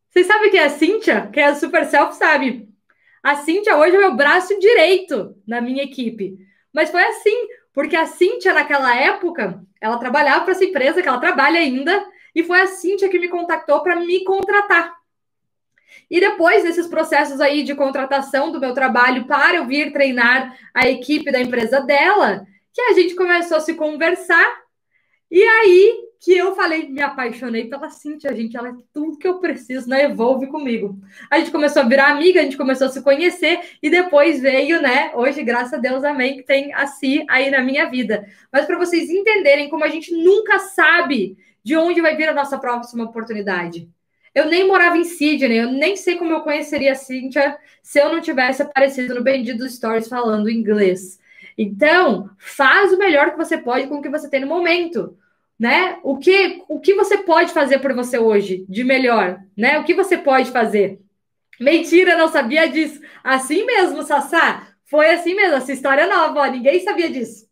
vocês 0.10 0.26
sabem 0.26 0.49
quem 0.49 0.60
é 0.60 0.66
a 0.66 0.70
Cíntia? 0.70 1.30
Quem 1.32 1.43
é 1.43 1.47
a 1.47 1.55
Super 1.55 1.86
Self 1.86 2.16
sabe. 2.16 2.68
A 3.22 3.36
Cíntia 3.36 3.78
hoje 3.78 3.95
é 3.95 3.99
meu 3.99 4.16
braço 4.16 4.57
direito 4.60 5.36
na 5.47 5.62
minha 5.62 5.84
equipe. 5.84 6.38
Mas 6.74 6.89
foi 6.89 7.03
assim, 7.03 7.47
porque 7.74 7.95
a 7.95 8.07
Cíntia, 8.07 8.53
naquela 8.53 8.95
época, 8.95 9.62
ela 9.80 9.97
trabalhava 9.97 10.45
para 10.45 10.53
essa 10.53 10.66
empresa, 10.66 11.01
que 11.01 11.07
ela 11.07 11.20
trabalha 11.20 11.60
ainda, 11.60 12.05
e 12.34 12.43
foi 12.43 12.60
a 12.60 12.68
Cíntia 12.68 13.07
que 13.07 13.20
me 13.20 13.28
contactou 13.28 13.84
para 13.84 13.97
me 13.97 14.24
contratar. 14.24 14.95
E 16.10 16.20
depois 16.20 16.64
desses 16.64 16.88
processos 16.88 17.39
aí 17.39 17.64
de 17.64 17.76
contratação 17.76 18.51
do 18.51 18.60
meu 18.60 18.74
trabalho 18.74 19.26
para 19.26 19.57
eu 19.57 19.68
vir 19.68 19.93
treinar 19.93 20.57
a 20.74 20.89
equipe 20.89 21.32
da 21.32 21.39
empresa 21.39 21.82
dela, 21.82 22.47
que 22.74 22.82
a 22.82 22.93
gente 22.93 23.14
começou 23.16 23.57
a 23.57 23.62
se 23.62 23.76
conversar. 23.76 24.60
E 25.30 25.41
aí 25.43 26.09
que 26.20 26.38
eu 26.38 26.53
falei, 26.53 26.89
me 26.89 27.01
apaixonei 27.01 27.67
pela 27.67 27.89
Cintia, 27.89 28.36
gente. 28.36 28.57
Ela 28.57 28.70
é 28.70 28.76
tudo 28.93 29.17
que 29.17 29.28
eu 29.28 29.39
preciso 29.39 29.88
na 29.88 30.01
Evolve 30.01 30.47
comigo. 30.47 30.99
A 31.32 31.39
gente 31.39 31.49
começou 31.49 31.82
a 31.82 31.86
virar 31.86 32.09
amiga, 32.09 32.41
a 32.41 32.43
gente 32.43 32.57
começou 32.57 32.88
a 32.88 32.89
se 32.89 33.01
conhecer 33.01 33.59
e 33.82 33.89
depois 33.89 34.41
veio, 34.41 34.82
né? 34.82 35.11
Hoje, 35.15 35.41
graças 35.43 35.74
a 35.74 35.78
Deus, 35.78 36.03
amém, 36.03 36.38
que 36.38 36.43
tem 36.43 36.74
a 36.74 36.88
Si 36.88 37.26
aí 37.30 37.49
na 37.49 37.61
minha 37.61 37.89
vida. 37.89 38.28
Mas 38.51 38.65
para 38.65 38.78
vocês 38.78 39.09
entenderem 39.09 39.70
como 39.70 39.86
a 39.86 39.88
gente 39.88 40.13
nunca 40.13 40.59
sabe 40.59 41.38
de 41.63 41.78
onde 41.78 42.01
vai 42.01 42.15
vir 42.17 42.28
a 42.28 42.34
nossa 42.34 42.57
próxima 42.57 43.05
oportunidade. 43.05 43.89
Eu 44.36 44.45
nem 44.45 44.67
morava 44.67 44.97
em 44.97 45.05
Sydney, 45.05 45.57
eu 45.57 45.72
nem 45.72 45.95
sei 45.95 46.17
como 46.17 46.32
eu 46.32 46.41
conheceria 46.41 46.91
a 46.91 46.95
Cíntia 46.95 47.57
se 47.82 47.99
eu 47.99 48.11
não 48.11 48.22
tivesse 48.22 48.61
aparecido 48.61 49.15
no 49.15 49.24
Bendito 49.24 49.67
Stories 49.67 50.07
falando 50.07 50.49
inglês. 50.49 51.17
Então, 51.57 52.30
faz 52.38 52.91
o 52.93 52.97
melhor 52.97 53.32
que 53.32 53.38
você 53.38 53.57
pode 53.57 53.88
com 53.88 53.95
o 53.95 54.01
que 54.01 54.09
você 54.09 54.30
tem 54.30 54.41
no 54.41 54.47
momento 54.47 55.17
né? 55.60 55.99
O 56.03 56.18
que, 56.18 56.64
o 56.70 56.80
que 56.80 56.93
você 56.93 57.18
pode 57.18 57.51
fazer 57.51 57.80
por 57.80 57.93
você 57.93 58.18
hoje 58.18 58.66
de 58.70 58.84
melhor, 58.84 59.41
né? 59.57 59.78
O 59.78 59.84
que 59.84 59.93
você 59.93 60.18
pode 60.18 60.51
fazer? 60.51 61.01
Mentira, 61.60 62.16
não 62.16 62.30
sabia 62.30 62.70
disso. 62.70 63.01
Assim 63.24 63.66
mesmo, 63.66 64.01
Sassá. 64.03 64.68
Foi 64.86 65.10
assim 65.12 65.36
mesmo, 65.36 65.55
essa 65.55 65.72
história 65.72 66.07
nova, 66.07 66.39
ó, 66.39 66.45
ninguém 66.47 66.80
sabia 66.80 67.10
disso. 67.12 67.47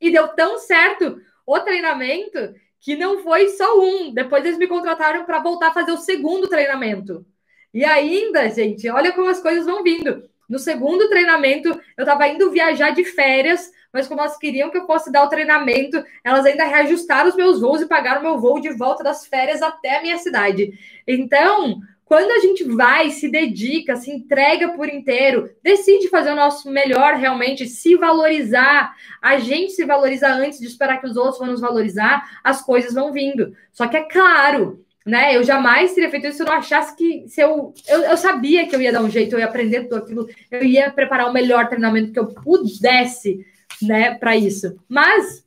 E 0.00 0.10
deu 0.10 0.28
tão 0.28 0.58
certo 0.58 1.18
o 1.46 1.60
treinamento 1.60 2.38
que 2.80 2.96
não 2.96 3.22
foi 3.22 3.48
só 3.50 3.80
um. 3.80 4.12
Depois 4.12 4.44
eles 4.44 4.58
me 4.58 4.66
contrataram 4.66 5.24
para 5.24 5.38
voltar 5.38 5.68
a 5.68 5.72
fazer 5.72 5.92
o 5.92 5.96
segundo 5.96 6.48
treinamento. 6.48 7.24
E 7.72 7.84
ainda, 7.84 8.48
gente, 8.50 8.88
olha 8.90 9.12
como 9.12 9.28
as 9.28 9.40
coisas 9.40 9.64
vão 9.64 9.82
vindo. 9.82 10.28
No 10.48 10.58
segundo 10.58 11.08
treinamento, 11.08 11.68
eu 11.96 12.02
estava 12.02 12.28
indo 12.28 12.50
viajar 12.50 12.90
de 12.90 13.04
férias 13.04 13.70
mas 13.96 14.06
como 14.06 14.20
elas 14.20 14.36
queriam 14.36 14.70
que 14.70 14.76
eu 14.76 14.86
fosse 14.86 15.10
dar 15.10 15.24
o 15.24 15.28
treinamento, 15.28 16.04
elas 16.22 16.44
ainda 16.44 16.64
reajustaram 16.64 17.30
os 17.30 17.34
meus 17.34 17.60
voos 17.60 17.80
e 17.80 17.88
pagaram 17.88 18.20
meu 18.20 18.38
voo 18.38 18.60
de 18.60 18.70
volta 18.74 19.02
das 19.02 19.26
férias 19.26 19.62
até 19.62 19.98
a 19.98 20.02
minha 20.02 20.18
cidade. 20.18 20.78
Então, 21.06 21.80
quando 22.04 22.30
a 22.30 22.38
gente 22.38 22.62
vai, 22.62 23.10
se 23.10 23.28
dedica, 23.28 23.96
se 23.96 24.10
entrega 24.10 24.68
por 24.68 24.88
inteiro, 24.88 25.50
decide 25.62 26.08
fazer 26.08 26.30
o 26.30 26.36
nosso 26.36 26.70
melhor 26.70 27.14
realmente, 27.14 27.66
se 27.66 27.96
valorizar, 27.96 28.94
a 29.20 29.38
gente 29.38 29.72
se 29.72 29.84
valoriza 29.84 30.28
antes 30.28 30.60
de 30.60 30.66
esperar 30.66 31.00
que 31.00 31.06
os 31.06 31.16
outros 31.16 31.38
vão 31.38 31.48
nos 31.48 31.60
valorizar, 31.60 32.38
as 32.44 32.62
coisas 32.62 32.92
vão 32.92 33.12
vindo. 33.12 33.56
Só 33.72 33.88
que 33.88 33.96
é 33.96 34.02
claro, 34.02 34.84
né? 35.04 35.36
Eu 35.36 35.42
jamais 35.42 35.94
teria 35.94 36.10
feito 36.10 36.26
isso 36.26 36.36
se 36.36 36.42
eu 36.42 36.46
não 36.46 36.54
achasse 36.54 36.96
que 36.96 37.24
se 37.28 37.40
eu, 37.40 37.74
eu, 37.88 38.00
eu 38.02 38.16
sabia 38.16 38.68
que 38.68 38.76
eu 38.76 38.80
ia 38.80 38.92
dar 38.92 39.02
um 39.02 39.10
jeito, 39.10 39.34
eu 39.34 39.40
ia 39.40 39.46
aprender 39.46 39.84
tudo 39.84 39.96
aquilo, 39.96 40.28
eu 40.50 40.62
ia 40.62 40.90
preparar 40.92 41.28
o 41.28 41.32
melhor 41.32 41.68
treinamento 41.68 42.12
que 42.12 42.18
eu 42.20 42.26
pudesse 42.26 43.44
né, 43.82 44.14
para 44.14 44.36
isso. 44.36 44.78
Mas 44.88 45.44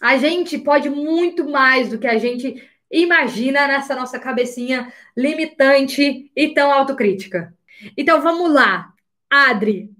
a 0.00 0.16
gente 0.16 0.58
pode 0.58 0.88
muito 0.88 1.48
mais 1.48 1.90
do 1.90 1.98
que 1.98 2.06
a 2.06 2.18
gente 2.18 2.66
imagina 2.90 3.68
nessa 3.68 3.94
nossa 3.94 4.18
cabecinha 4.18 4.92
limitante 5.16 6.30
e 6.34 6.48
tão 6.54 6.72
autocrítica. 6.72 7.54
Então 7.96 8.20
vamos 8.20 8.52
lá, 8.52 8.92
Adri. 9.28 9.90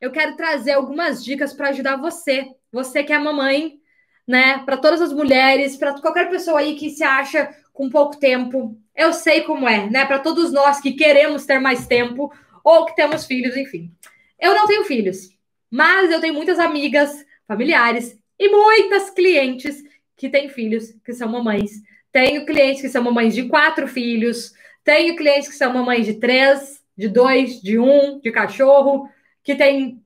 Eu 0.00 0.10
quero 0.10 0.36
trazer 0.36 0.72
algumas 0.72 1.24
dicas 1.24 1.52
para 1.52 1.70
ajudar 1.70 1.96
você, 1.96 2.46
você 2.70 3.02
que 3.02 3.12
é 3.12 3.18
mamãe, 3.18 3.78
né? 4.26 4.58
Para 4.58 4.76
todas 4.76 5.00
as 5.00 5.12
mulheres, 5.12 5.76
para 5.76 5.98
qualquer 6.00 6.28
pessoa 6.28 6.60
aí 6.60 6.74
que 6.74 6.90
se 6.90 7.02
acha 7.02 7.54
com 7.72 7.88
pouco 7.88 8.18
tempo. 8.18 8.78
Eu 8.94 9.12
sei 9.12 9.42
como 9.42 9.68
é, 9.68 9.88
né? 9.88 10.04
Para 10.04 10.18
todos 10.18 10.52
nós 10.52 10.80
que 10.80 10.92
queremos 10.92 11.46
ter 11.46 11.58
mais 11.58 11.86
tempo 11.86 12.32
ou 12.62 12.86
que 12.86 12.94
temos 12.94 13.24
filhos, 13.24 13.56
enfim. 13.56 13.90
Eu 14.38 14.54
não 14.54 14.66
tenho 14.66 14.84
filhos, 14.84 15.33
mas 15.74 16.08
eu 16.12 16.20
tenho 16.20 16.34
muitas 16.34 16.60
amigas, 16.60 17.26
familiares 17.48 18.16
e 18.38 18.48
muitas 18.48 19.10
clientes 19.10 19.82
que 20.16 20.28
têm 20.28 20.48
filhos, 20.48 20.94
que 21.04 21.12
são 21.12 21.28
mamães. 21.28 21.82
Tenho 22.12 22.46
clientes 22.46 22.80
que 22.80 22.88
são 22.88 23.02
mamães 23.02 23.34
de 23.34 23.48
quatro 23.48 23.88
filhos, 23.88 24.52
tenho 24.84 25.16
clientes 25.16 25.48
que 25.48 25.56
são 25.56 25.72
mamães 25.72 26.06
de 26.06 26.14
três, 26.14 26.80
de 26.96 27.08
dois, 27.08 27.60
de 27.60 27.76
um, 27.76 28.20
de 28.20 28.30
cachorro, 28.30 29.08
que 29.42 29.56
tem 29.56 30.00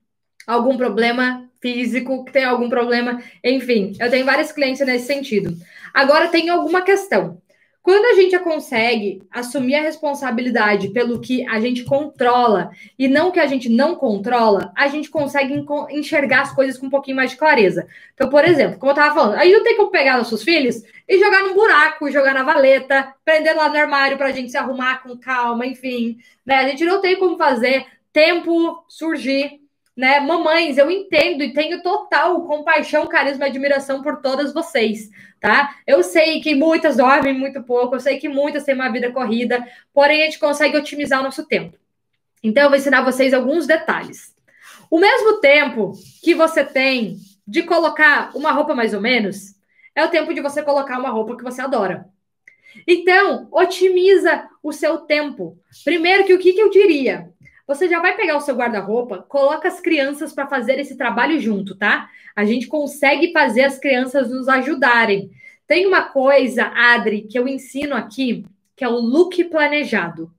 algum 0.47 0.75
problema 0.75 1.47
físico, 1.61 2.25
que 2.25 2.33
tem 2.33 2.45
algum 2.45 2.71
problema, 2.71 3.23
enfim, 3.45 3.93
eu 4.01 4.09
tenho 4.09 4.25
vários 4.25 4.51
clientes 4.51 4.87
nesse 4.87 5.07
sentido. 5.07 5.55
Agora 5.93 6.29
tem 6.29 6.49
alguma 6.49 6.81
questão. 6.81 7.43
Quando 7.89 8.05
a 8.05 8.21
gente 8.21 8.39
consegue 8.41 9.23
assumir 9.31 9.77
a 9.77 9.81
responsabilidade 9.81 10.91
pelo 10.91 11.19
que 11.19 11.49
a 11.49 11.59
gente 11.59 11.85
controla 11.85 12.71
e 12.99 13.09
não 13.09 13.31
que 13.31 13.41
a 13.41 13.47
gente 13.47 13.71
não 13.71 13.95
controla, 13.95 14.71
a 14.77 14.89
gente 14.89 15.09
consegue 15.09 15.65
enxergar 15.89 16.43
as 16.43 16.55
coisas 16.55 16.79
com 16.79 16.85
um 16.85 16.91
pouquinho 16.91 17.17
mais 17.17 17.31
de 17.31 17.39
clareza. 17.39 17.89
Então, 18.13 18.29
por 18.29 18.45
exemplo, 18.45 18.79
como 18.79 18.93
eu 18.93 18.95
estava 18.95 19.15
falando, 19.15 19.39
aí 19.39 19.51
não 19.51 19.65
tem 19.65 19.75
como 19.75 19.91
pegar 19.91 20.19
nossos 20.19 20.43
filhos 20.43 20.83
e 21.09 21.19
jogar 21.19 21.41
num 21.45 21.55
buraco, 21.55 22.11
jogar 22.11 22.35
na 22.35 22.43
valeta, 22.43 23.15
prender 23.25 23.57
lá 23.57 23.71
no 23.71 23.79
armário 23.79 24.19
para 24.19 24.27
a 24.27 24.33
gente 24.33 24.51
se 24.51 24.59
arrumar 24.59 25.03
com 25.03 25.17
calma, 25.17 25.65
enfim. 25.67 26.19
Né? 26.45 26.57
A 26.57 26.69
gente 26.69 26.85
não 26.85 27.01
tem 27.01 27.17
como 27.17 27.39
fazer 27.39 27.87
tempo 28.13 28.85
surgir 28.87 29.63
né? 29.99 30.21
Mamães, 30.21 30.79
eu 30.79 30.89
entendo 30.89 31.43
e 31.43 31.53
tenho 31.53 31.83
total 31.83 32.47
compaixão, 32.47 33.09
carisma 33.09 33.47
e 33.47 33.49
admiração 33.49 34.01
por 34.01 34.23
todas 34.23 34.55
vocês, 34.55 35.11
tá? 35.41 35.75
Eu 35.85 36.05
sei 36.05 36.41
que 36.41 36.55
muitas 36.55 36.97
dormem 36.97 37.35
muito 37.35 37.65
pouco, 37.65 37.97
eu 37.97 38.01
sei 38.01 38.17
que 38.17 38.29
muitas 38.29 38.63
têm 38.63 38.77
uma 38.77 38.93
vida 38.93 39.11
corrida, 39.11 39.67
porém 39.93 40.23
a 40.23 40.27
gente 40.27 40.39
consegue 40.39 40.77
otimizar 40.77 41.19
o 41.19 41.25
nosso 41.25 41.45
tempo. 41.49 41.77
Então 42.45 42.63
eu 42.63 42.69
vou 42.69 42.79
ensinar 42.79 43.03
vocês 43.03 43.35
alguns 43.35 43.67
detalhes. 43.67 44.33
O 44.89 45.01
mesmo 45.01 45.41
tempo 45.41 45.95
que 46.23 46.33
você 46.33 46.65
tem 46.65 47.17
de 47.45 47.65
colocar 47.65 48.31
uma 48.37 48.53
roupa 48.53 48.77
mais 48.77 48.95
ou 48.95 49.01
menos, 49.01 49.57
é 49.97 50.05
o 50.05 50.11
tempo 50.11 50.33
de 50.33 50.41
você 50.41 50.63
colocar 50.63 50.97
uma 50.97 51.11
roupa 51.11 51.37
que 51.37 51.43
você 51.43 51.61
adora. 51.61 52.07
Então, 52.87 53.49
otimiza 53.51 54.49
o 54.63 54.73
seu 54.73 54.99
tempo. 54.99 55.59
Primeiro 55.85 56.25
que 56.25 56.35
o 56.35 56.39
que, 56.39 56.53
que 56.53 56.61
eu 56.61 56.71
diria? 56.71 57.33
Você 57.69 57.87
já 57.87 58.01
vai 58.01 58.17
pegar 58.17 58.39
o 58.39 58.41
seu 58.41 58.57
guarda-roupa, 58.57 59.27
coloca 59.29 59.69
as 59.69 59.79
crianças 59.79 60.33
para 60.33 60.47
fazer 60.47 60.79
esse 60.79 60.97
trabalho 60.97 61.39
junto, 61.39 61.77
tá? 61.77 62.09
A 62.35 62.43
gente 62.47 62.67
consegue 62.67 63.31
fazer 63.31 63.65
as 63.65 63.79
crianças 63.79 64.31
nos 64.31 64.49
ajudarem. 64.49 65.31
Tem 65.67 65.87
uma 65.87 66.05
coisa, 66.05 66.73
Adri, 66.75 67.27
que 67.31 67.39
eu 67.39 67.47
ensino 67.47 67.95
aqui, 67.95 68.47
que 68.75 68.83
é 68.83 68.89
o 68.89 68.99
look 68.99 69.45
planejado. 69.45 70.33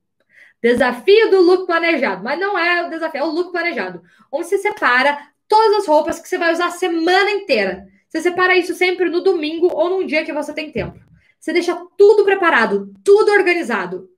Desafio 0.59 1.29
do 1.29 1.39
look 1.39 1.67
planejado, 1.67 2.23
mas 2.23 2.39
não 2.39 2.57
é 2.57 2.87
o 2.87 2.89
desafio, 2.89 3.21
é 3.21 3.23
o 3.23 3.29
look 3.29 3.51
planejado, 3.51 4.01
onde 4.31 4.47
você 4.47 4.57
separa 4.57 5.15
todas 5.47 5.81
as 5.81 5.87
roupas 5.87 6.19
que 6.19 6.27
você 6.27 6.37
vai 6.37 6.51
usar 6.51 6.65
a 6.65 6.71
semana 6.71 7.29
inteira. 7.29 7.87
Você 8.07 8.21
separa 8.21 8.57
isso 8.57 8.73
sempre 8.73 9.07
no 9.07 9.21
domingo 9.21 9.69
ou 9.71 9.87
num 9.87 10.05
dia 10.05 10.25
que 10.25 10.33
você 10.33 10.51
tem 10.51 10.71
tempo. 10.71 10.99
Você 11.39 11.53
deixa 11.53 11.79
tudo 11.95 12.25
preparado, 12.25 12.91
tudo 13.03 13.31
organizado. 13.31 14.09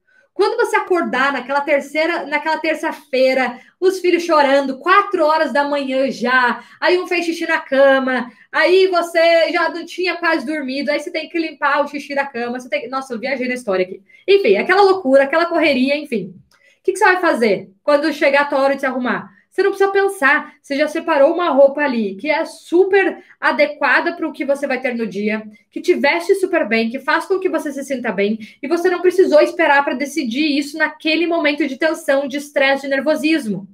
Quando 0.41 0.57
você 0.57 0.75
acordar 0.75 1.31
naquela 1.31 1.61
terceira, 1.61 2.25
naquela 2.25 2.57
terça-feira, 2.57 3.59
os 3.79 3.99
filhos 3.99 4.23
chorando, 4.23 4.79
quatro 4.79 5.23
horas 5.23 5.53
da 5.53 5.63
manhã 5.65 6.09
já, 6.09 6.63
aí 6.79 6.97
um 6.97 7.05
fez 7.05 7.27
xixi 7.27 7.45
na 7.45 7.59
cama, 7.59 8.27
aí 8.51 8.87
você 8.87 9.51
já 9.51 9.69
não 9.69 9.85
tinha 9.85 10.17
quase 10.17 10.43
dormido, 10.43 10.89
aí 10.89 10.99
você 10.99 11.11
tem 11.11 11.29
que 11.29 11.37
limpar 11.37 11.85
o 11.85 11.87
xixi 11.87 12.15
da 12.15 12.25
cama, 12.25 12.59
você 12.59 12.67
tem 12.67 12.89
Nossa, 12.89 13.13
eu 13.13 13.19
viajei 13.19 13.47
na 13.47 13.53
história 13.53 13.85
aqui. 13.85 14.01
Enfim, 14.27 14.57
aquela 14.57 14.81
loucura, 14.81 15.25
aquela 15.25 15.45
correria, 15.45 15.95
enfim. 15.95 16.33
O 16.79 16.83
que, 16.83 16.93
que 16.93 16.97
você 16.97 17.05
vai 17.05 17.21
fazer 17.21 17.69
quando 17.83 18.11
chegar 18.11 18.41
a 18.41 18.45
tua 18.45 18.61
hora 18.61 18.73
de 18.73 18.79
se 18.79 18.87
arrumar? 18.87 19.29
Você 19.51 19.63
não 19.63 19.71
precisa 19.71 19.91
pensar, 19.91 20.53
você 20.61 20.77
já 20.77 20.87
separou 20.87 21.33
uma 21.33 21.49
roupa 21.49 21.81
ali 21.81 22.15
que 22.15 22.29
é 22.29 22.45
super 22.45 23.21
adequada 23.37 24.13
para 24.13 24.25
o 24.25 24.31
que 24.31 24.45
você 24.45 24.65
vai 24.65 24.79
ter 24.79 24.95
no 24.95 25.05
dia, 25.05 25.43
que 25.69 25.81
te 25.81 25.93
veste 25.93 26.35
super 26.35 26.65
bem, 26.65 26.89
que 26.89 26.99
faz 26.99 27.25
com 27.25 27.37
que 27.37 27.49
você 27.49 27.69
se 27.69 27.83
sinta 27.83 28.13
bem, 28.13 28.39
e 28.63 28.67
você 28.67 28.89
não 28.89 29.01
precisou 29.01 29.41
esperar 29.41 29.83
para 29.83 29.93
decidir 29.93 30.57
isso 30.57 30.77
naquele 30.77 31.27
momento 31.27 31.67
de 31.67 31.77
tensão, 31.77 32.29
de 32.29 32.37
estresse, 32.37 32.83
de 32.83 32.87
nervosismo. 32.87 33.67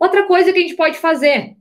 Outra 0.00 0.22
coisa 0.22 0.50
que 0.50 0.58
a 0.58 0.62
gente 0.62 0.76
pode 0.76 0.96
fazer, 0.96 1.56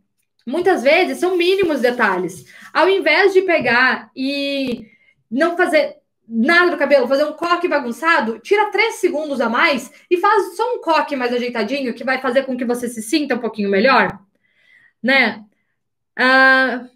muitas 0.47 0.81
vezes 0.81 1.17
são 1.17 1.35
mínimos 1.35 1.81
detalhes. 1.81 2.45
Ao 2.73 2.87
invés 2.87 3.33
de 3.33 3.41
pegar 3.41 4.09
e 4.15 4.85
não 5.29 5.57
fazer 5.57 5.97
nada 6.31 6.71
do 6.71 6.77
cabelo, 6.77 7.07
fazer 7.07 7.25
um 7.25 7.33
coque 7.33 7.67
bagunçado, 7.67 8.39
tira 8.39 8.71
três 8.71 8.95
segundos 8.95 9.41
a 9.41 9.49
mais 9.49 9.91
e 10.09 10.15
faz 10.17 10.55
só 10.55 10.75
um 10.75 10.79
coque 10.79 11.15
mais 11.15 11.33
ajeitadinho, 11.33 11.93
que 11.93 12.05
vai 12.05 12.21
fazer 12.21 12.43
com 12.43 12.55
que 12.55 12.63
você 12.63 12.87
se 12.87 13.01
sinta 13.01 13.35
um 13.35 13.39
pouquinho 13.39 13.69
melhor, 13.69 14.17
né? 15.03 15.43
Ah, 16.17 16.87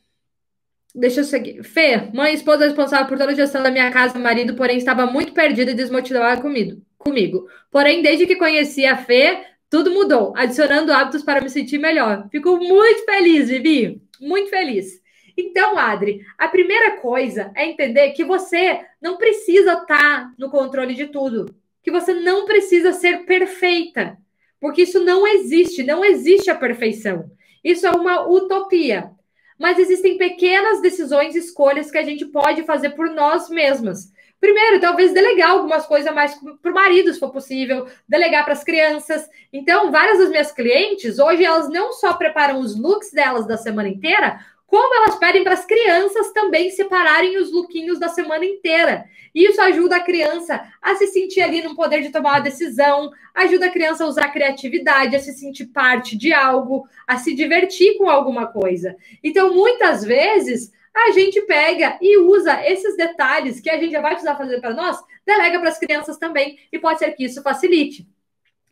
deixa 0.93 1.19
eu 1.19 1.23
seguir. 1.25 1.63
Fê, 1.63 2.09
mãe 2.13 2.31
e 2.31 2.35
esposa 2.35 2.65
responsável 2.65 3.07
por 3.07 3.17
toda 3.17 3.31
a 3.33 3.35
gestão 3.35 3.61
da 3.61 3.71
minha 3.71 3.91
casa, 3.91 4.17
marido, 4.17 4.55
porém 4.55 4.77
estava 4.77 5.05
muito 5.05 5.33
perdida 5.33 5.71
e 5.71 5.75
desmotivada 5.75 6.41
comigo. 6.41 6.81
comigo. 6.97 7.47
Porém, 7.69 8.01
desde 8.01 8.25
que 8.25 8.37
conheci 8.37 8.85
a 8.85 8.97
Fê, 8.97 9.45
tudo 9.69 9.91
mudou, 9.91 10.33
adicionando 10.37 10.93
hábitos 10.93 11.23
para 11.23 11.41
me 11.41 11.49
sentir 11.49 11.77
melhor. 11.77 12.27
Fico 12.31 12.57
muito 12.57 13.03
feliz, 13.05 13.49
Vivi, 13.49 14.01
muito 14.21 14.49
feliz. 14.49 15.04
Então, 15.37 15.77
Adri, 15.77 16.25
a 16.37 16.47
primeira 16.47 16.97
coisa 16.97 17.51
é 17.55 17.65
entender 17.65 18.11
que 18.11 18.23
você 18.23 18.79
não 19.01 19.17
precisa 19.17 19.73
estar 19.73 19.85
tá 19.85 20.31
no 20.37 20.49
controle 20.49 20.93
de 20.93 21.07
tudo, 21.07 21.53
que 21.83 21.91
você 21.91 22.13
não 22.13 22.45
precisa 22.45 22.93
ser 22.93 23.25
perfeita, 23.25 24.17
porque 24.59 24.83
isso 24.83 25.03
não 25.03 25.27
existe, 25.27 25.83
não 25.83 26.03
existe 26.03 26.49
a 26.49 26.55
perfeição. 26.55 27.29
Isso 27.63 27.85
é 27.85 27.91
uma 27.91 28.27
utopia. 28.27 29.11
Mas 29.57 29.79
existem 29.79 30.17
pequenas 30.17 30.81
decisões, 30.81 31.35
escolhas 31.35 31.89
que 31.89 31.97
a 31.97 32.03
gente 32.03 32.25
pode 32.25 32.63
fazer 32.63 32.91
por 32.91 33.09
nós 33.09 33.49
mesmas. 33.49 34.11
Primeiro, 34.39 34.79
talvez 34.79 35.13
delegar 35.13 35.51
algumas 35.51 35.85
coisas 35.85 36.13
mais 36.13 36.35
para 36.61 36.71
o 36.71 36.75
marido, 36.75 37.11
se 37.11 37.19
for 37.19 37.31
possível, 37.31 37.87
delegar 38.07 38.43
para 38.43 38.53
as 38.53 38.63
crianças. 38.63 39.27
Então, 39.51 39.91
várias 39.91 40.19
das 40.19 40.29
minhas 40.29 40.51
clientes, 40.51 41.19
hoje, 41.19 41.43
elas 41.43 41.69
não 41.69 41.93
só 41.93 42.13
preparam 42.13 42.59
os 42.59 42.77
looks 42.79 43.11
delas 43.11 43.47
da 43.47 43.57
semana 43.57 43.89
inteira, 43.89 44.39
como 44.67 44.95
elas 44.95 45.15
pedem 45.17 45.43
para 45.43 45.53
as 45.53 45.65
crianças 45.65 46.31
também 46.31 46.71
separarem 46.71 47.37
os 47.37 47.51
lookinhos 47.51 47.99
da 47.99 48.09
semana 48.09 48.43
inteira. 48.43 49.05
Isso 49.33 49.61
ajuda 49.61 49.97
a 49.97 50.03
criança 50.03 50.61
a 50.81 50.95
se 50.95 51.07
sentir 51.07 51.41
ali 51.41 51.61
no 51.61 51.75
poder 51.75 52.01
de 52.01 52.09
tomar 52.09 52.33
uma 52.33 52.39
decisão, 52.39 53.11
ajuda 53.33 53.67
a 53.67 53.71
criança 53.71 54.03
a 54.03 54.07
usar 54.07 54.25
a 54.25 54.31
criatividade, 54.31 55.15
a 55.15 55.19
se 55.19 55.33
sentir 55.33 55.67
parte 55.67 56.17
de 56.17 56.33
algo, 56.33 56.87
a 57.05 57.17
se 57.17 57.35
divertir 57.35 57.97
com 57.97 58.09
alguma 58.09 58.47
coisa. 58.47 58.95
Então, 59.23 59.53
muitas 59.53 60.03
vezes, 60.03 60.71
a 60.93 61.11
gente 61.11 61.41
pega 61.41 61.97
e 62.01 62.17
usa 62.17 62.65
esses 62.65 62.97
detalhes 62.97 63.59
que 63.59 63.69
a 63.69 63.77
gente 63.77 63.91
já 63.91 64.01
vai 64.01 64.11
precisar 64.11 64.35
fazer 64.35 64.59
para 64.59 64.73
nós, 64.73 64.97
delega 65.25 65.59
para 65.59 65.69
as 65.69 65.77
crianças 65.77 66.17
também, 66.17 66.57
e 66.71 66.79
pode 66.79 66.99
ser 66.99 67.11
que 67.11 67.25
isso 67.25 67.43
facilite. 67.43 68.07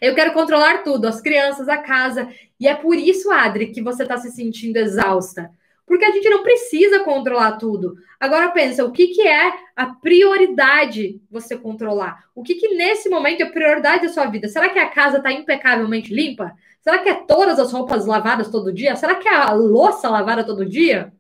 Eu 0.02 0.16
quero 0.16 0.34
controlar 0.34 0.84
tudo, 0.84 1.08
as 1.08 1.22
crianças, 1.22 1.70
a 1.70 1.78
casa. 1.78 2.28
E 2.60 2.68
é 2.68 2.74
por 2.76 2.96
isso, 2.96 3.32
Adri, 3.32 3.68
que 3.68 3.82
você 3.82 4.04
está 4.04 4.18
se 4.18 4.32
sentindo 4.32 4.78
exausta 4.78 5.52
porque 5.86 6.06
a 6.06 6.12
gente 6.12 6.30
não 6.30 6.44
precisa 6.44 7.02
controlar 7.02 7.54
tudo. 7.54 7.96
Agora 8.20 8.52
pensa, 8.52 8.86
o 8.86 8.92
que, 8.92 9.08
que 9.08 9.22
é 9.22 9.54
a 9.76 9.88
prioridade 9.88 11.22
você 11.30 11.58
controlar? 11.58 12.26
O 12.34 12.42
que, 12.42 12.56
que 12.56 12.76
nesse 12.76 13.10
momento 13.10 13.42
é 13.42 13.44
a 13.44 13.52
prioridade 13.52 14.08
da 14.08 14.14
sua 14.14 14.26
vida? 14.26 14.48
Será 14.48 14.70
que 14.70 14.80
a 14.80 14.90
casa 14.90 15.18
está 15.18 15.32
impecavelmente 15.32 16.14
limpa? 16.14 16.54
Será 16.82 17.00
que 17.00 17.10
é 17.10 17.14
todas 17.14 17.60
as 17.60 17.72
roupas 17.72 18.06
lavadas 18.06 18.50
todo 18.50 18.74
dia? 18.74 18.96
Será 18.96 19.16
que 19.16 19.28
é 19.28 19.34
a 19.34 19.52
louça 19.54 20.10
lavada 20.10 20.44
todo 20.44 20.66
dia? 20.66 21.14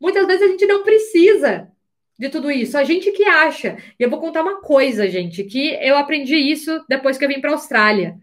Muitas 0.00 0.26
vezes 0.26 0.42
a 0.42 0.48
gente 0.48 0.66
não 0.66 0.82
precisa 0.82 1.70
de 2.18 2.28
tudo 2.28 2.50
isso. 2.50 2.76
A 2.76 2.84
gente 2.84 3.10
que 3.12 3.24
acha. 3.24 3.78
E 3.98 4.02
eu 4.02 4.10
vou 4.10 4.20
contar 4.20 4.42
uma 4.42 4.60
coisa, 4.60 5.08
gente, 5.08 5.44
que 5.44 5.78
eu 5.80 5.96
aprendi 5.96 6.36
isso 6.36 6.84
depois 6.88 7.16
que 7.16 7.24
eu 7.24 7.28
vim 7.28 7.40
para 7.40 7.50
a 7.50 7.54
Austrália. 7.54 8.18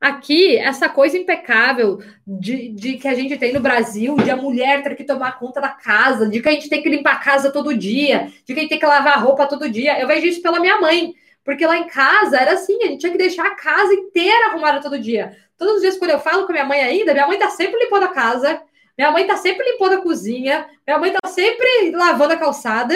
Aqui, 0.00 0.58
essa 0.58 0.86
coisa 0.88 1.16
impecável 1.16 1.98
de, 2.26 2.68
de, 2.68 2.98
que 2.98 3.08
a 3.08 3.14
gente 3.14 3.38
tem 3.38 3.54
no 3.54 3.60
Brasil, 3.60 4.16
de 4.16 4.30
a 4.30 4.36
mulher 4.36 4.82
ter 4.82 4.94
que 4.94 5.04
tomar 5.04 5.38
conta 5.38 5.62
da 5.62 5.70
casa, 5.70 6.28
de 6.28 6.42
que 6.42 6.48
a 6.48 6.52
gente 6.52 6.68
tem 6.68 6.82
que 6.82 6.90
limpar 6.90 7.14
a 7.14 7.20
casa 7.20 7.50
todo 7.50 7.76
dia, 7.76 8.30
de 8.44 8.52
que 8.52 8.60
a 8.60 8.62
gente 8.62 8.68
tem 8.68 8.78
que 8.78 8.86
lavar 8.86 9.14
a 9.14 9.20
roupa 9.20 9.46
todo 9.46 9.70
dia. 9.70 9.98
Eu 9.98 10.06
vejo 10.06 10.26
isso 10.26 10.42
pela 10.42 10.60
minha 10.60 10.78
mãe, 10.78 11.14
porque 11.42 11.66
lá 11.66 11.78
em 11.78 11.86
casa 11.86 12.36
era 12.36 12.52
assim, 12.52 12.76
a 12.82 12.86
gente 12.88 13.00
tinha 13.00 13.12
que 13.12 13.18
deixar 13.18 13.46
a 13.46 13.54
casa 13.54 13.94
inteira 13.94 14.48
arrumada 14.48 14.82
todo 14.82 14.98
dia. 14.98 15.36
Todos 15.56 15.76
os 15.76 15.80
dias, 15.80 15.96
quando 15.96 16.10
eu 16.10 16.20
falo 16.20 16.46
com 16.46 16.52
minha 16.52 16.66
mãe 16.66 16.82
ainda, 16.82 17.14
minha 17.14 17.26
mãe 17.26 17.38
tá 17.38 17.48
sempre 17.48 17.82
limpando 17.82 18.04
a 18.04 18.08
casa, 18.08 18.60
minha 18.98 19.10
mãe 19.10 19.26
tá 19.26 19.38
sempre 19.38 19.64
limpando 19.70 19.94
a 19.94 20.02
cozinha, 20.02 20.68
minha 20.86 20.98
mãe 20.98 21.12
tá 21.12 21.28
sempre 21.28 21.92
lavando 21.92 22.34
a 22.34 22.36
calçada. 22.36 22.94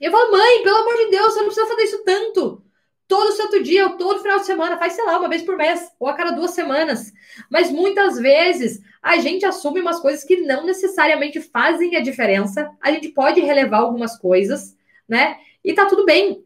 E 0.00 0.06
eu 0.06 0.10
falo, 0.10 0.32
mãe, 0.32 0.62
pelo 0.62 0.78
amor 0.78 0.96
de 0.96 1.10
Deus, 1.10 1.34
você 1.34 1.40
não 1.40 1.46
precisa 1.46 1.66
fazer 1.66 1.82
isso 1.82 2.02
tanto 2.02 2.63
todo 3.06 3.32
santo 3.32 3.62
dia, 3.62 3.86
ou 3.86 3.96
todo 3.96 4.22
final 4.22 4.38
de 4.38 4.46
semana, 4.46 4.78
faz, 4.78 4.94
sei 4.94 5.04
lá, 5.04 5.18
uma 5.18 5.28
vez 5.28 5.42
por 5.42 5.56
mês, 5.56 5.90
ou 5.98 6.08
a 6.08 6.14
cada 6.14 6.32
duas 6.32 6.52
semanas. 6.52 7.12
Mas 7.50 7.70
muitas 7.70 8.18
vezes 8.18 8.80
a 9.02 9.18
gente 9.18 9.44
assume 9.44 9.80
umas 9.80 10.00
coisas 10.00 10.24
que 10.24 10.38
não 10.38 10.64
necessariamente 10.64 11.40
fazem 11.40 11.96
a 11.96 12.00
diferença. 12.00 12.70
A 12.80 12.90
gente 12.90 13.08
pode 13.08 13.40
relevar 13.40 13.78
algumas 13.78 14.16
coisas, 14.16 14.76
né? 15.08 15.38
E 15.62 15.72
tá 15.72 15.86
tudo 15.86 16.04
bem. 16.04 16.44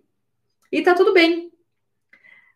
E 0.70 0.82
tá 0.82 0.94
tudo 0.94 1.12
bem. 1.12 1.52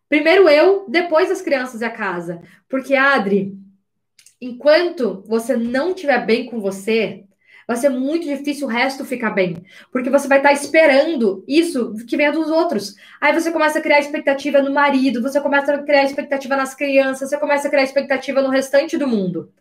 Primeiro 0.09 0.47
eu, 0.47 0.85
depois 0.87 1.31
as 1.31 1.41
crianças 1.41 1.81
e 1.81 1.85
a 1.85 1.89
casa. 1.89 2.41
Porque, 2.69 2.95
Adri, 2.95 3.57
enquanto 4.39 5.23
você 5.25 5.55
não 5.55 5.91
estiver 5.91 6.25
bem 6.25 6.45
com 6.45 6.59
você, 6.59 7.25
vai 7.67 7.77
ser 7.77 7.89
muito 7.89 8.25
difícil 8.25 8.67
o 8.67 8.69
resto 8.69 9.05
ficar 9.05 9.31
bem, 9.31 9.63
porque 9.91 10.09
você 10.09 10.27
vai 10.27 10.37
estar 10.39 10.53
esperando 10.53 11.43
isso 11.47 11.93
que 12.07 12.17
venha 12.17 12.31
dos 12.31 12.49
outros. 12.49 12.95
Aí 13.21 13.33
você 13.33 13.51
começa 13.51 13.79
a 13.79 13.81
criar 13.81 13.99
expectativa 13.99 14.61
no 14.61 14.73
marido, 14.73 15.21
você 15.21 15.39
começa 15.41 15.73
a 15.73 15.83
criar 15.83 16.03
expectativa 16.03 16.55
nas 16.55 16.75
crianças, 16.75 17.29
você 17.29 17.37
começa 17.39 17.67
a 17.67 17.71
criar 17.71 17.83
expectativa 17.83 18.41
no 18.41 18.49
restante 18.49 18.97
do 18.97 19.07
mundo. 19.07 19.51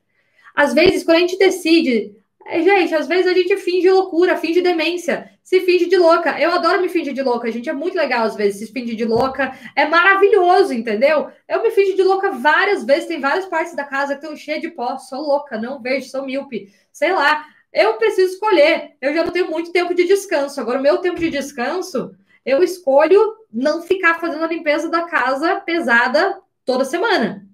Às 0.54 0.74
vezes, 0.74 1.04
quando 1.04 1.18
a 1.18 1.20
gente 1.20 1.38
decide, 1.38 2.14
É, 2.44 2.60
gente, 2.60 2.94
às 2.94 3.06
vezes 3.06 3.26
a 3.28 3.34
gente 3.34 3.56
finge 3.56 3.88
loucura, 3.90 4.36
finge 4.36 4.60
demência, 4.60 5.30
se 5.44 5.60
finge 5.60 5.86
de 5.88 5.96
louca. 5.96 6.40
Eu 6.40 6.50
adoro 6.52 6.80
me 6.82 6.88
fingir 6.88 7.14
de 7.14 7.22
louca, 7.22 7.50
gente. 7.52 7.68
É 7.70 7.72
muito 7.72 7.96
legal 7.96 8.24
às 8.24 8.34
vezes 8.34 8.58
se 8.66 8.72
fingir 8.72 8.96
de 8.96 9.04
louca. 9.04 9.52
É 9.76 9.86
maravilhoso, 9.86 10.74
entendeu? 10.74 11.30
Eu 11.48 11.62
me 11.62 11.70
fingi 11.70 11.94
de 11.94 12.02
louca 12.02 12.32
várias 12.32 12.84
vezes. 12.84 13.06
Tem 13.06 13.20
várias 13.20 13.46
partes 13.46 13.76
da 13.76 13.84
casa 13.84 14.14
que 14.16 14.20
estão 14.24 14.36
cheias 14.36 14.60
de 14.60 14.70
pó. 14.70 14.98
Sou 14.98 15.20
louca, 15.20 15.56
não 15.56 15.80
vejo, 15.80 16.08
sou 16.10 16.26
míope. 16.26 16.72
Sei 16.92 17.12
lá. 17.12 17.46
Eu 17.72 17.94
preciso 17.94 18.34
escolher. 18.34 18.96
Eu 19.00 19.14
já 19.14 19.24
não 19.24 19.32
tenho 19.32 19.50
muito 19.50 19.72
tempo 19.72 19.94
de 19.94 20.04
descanso. 20.04 20.60
Agora, 20.60 20.78
o 20.78 20.82
meu 20.82 20.98
tempo 20.98 21.18
de 21.18 21.30
descanso, 21.30 22.14
eu 22.44 22.62
escolho 22.62 23.36
não 23.52 23.82
ficar 23.82 24.20
fazendo 24.20 24.44
a 24.44 24.48
limpeza 24.48 24.88
da 24.88 25.02
casa 25.02 25.60
pesada 25.60 26.40
toda 26.64 26.84
semana. 26.84 27.46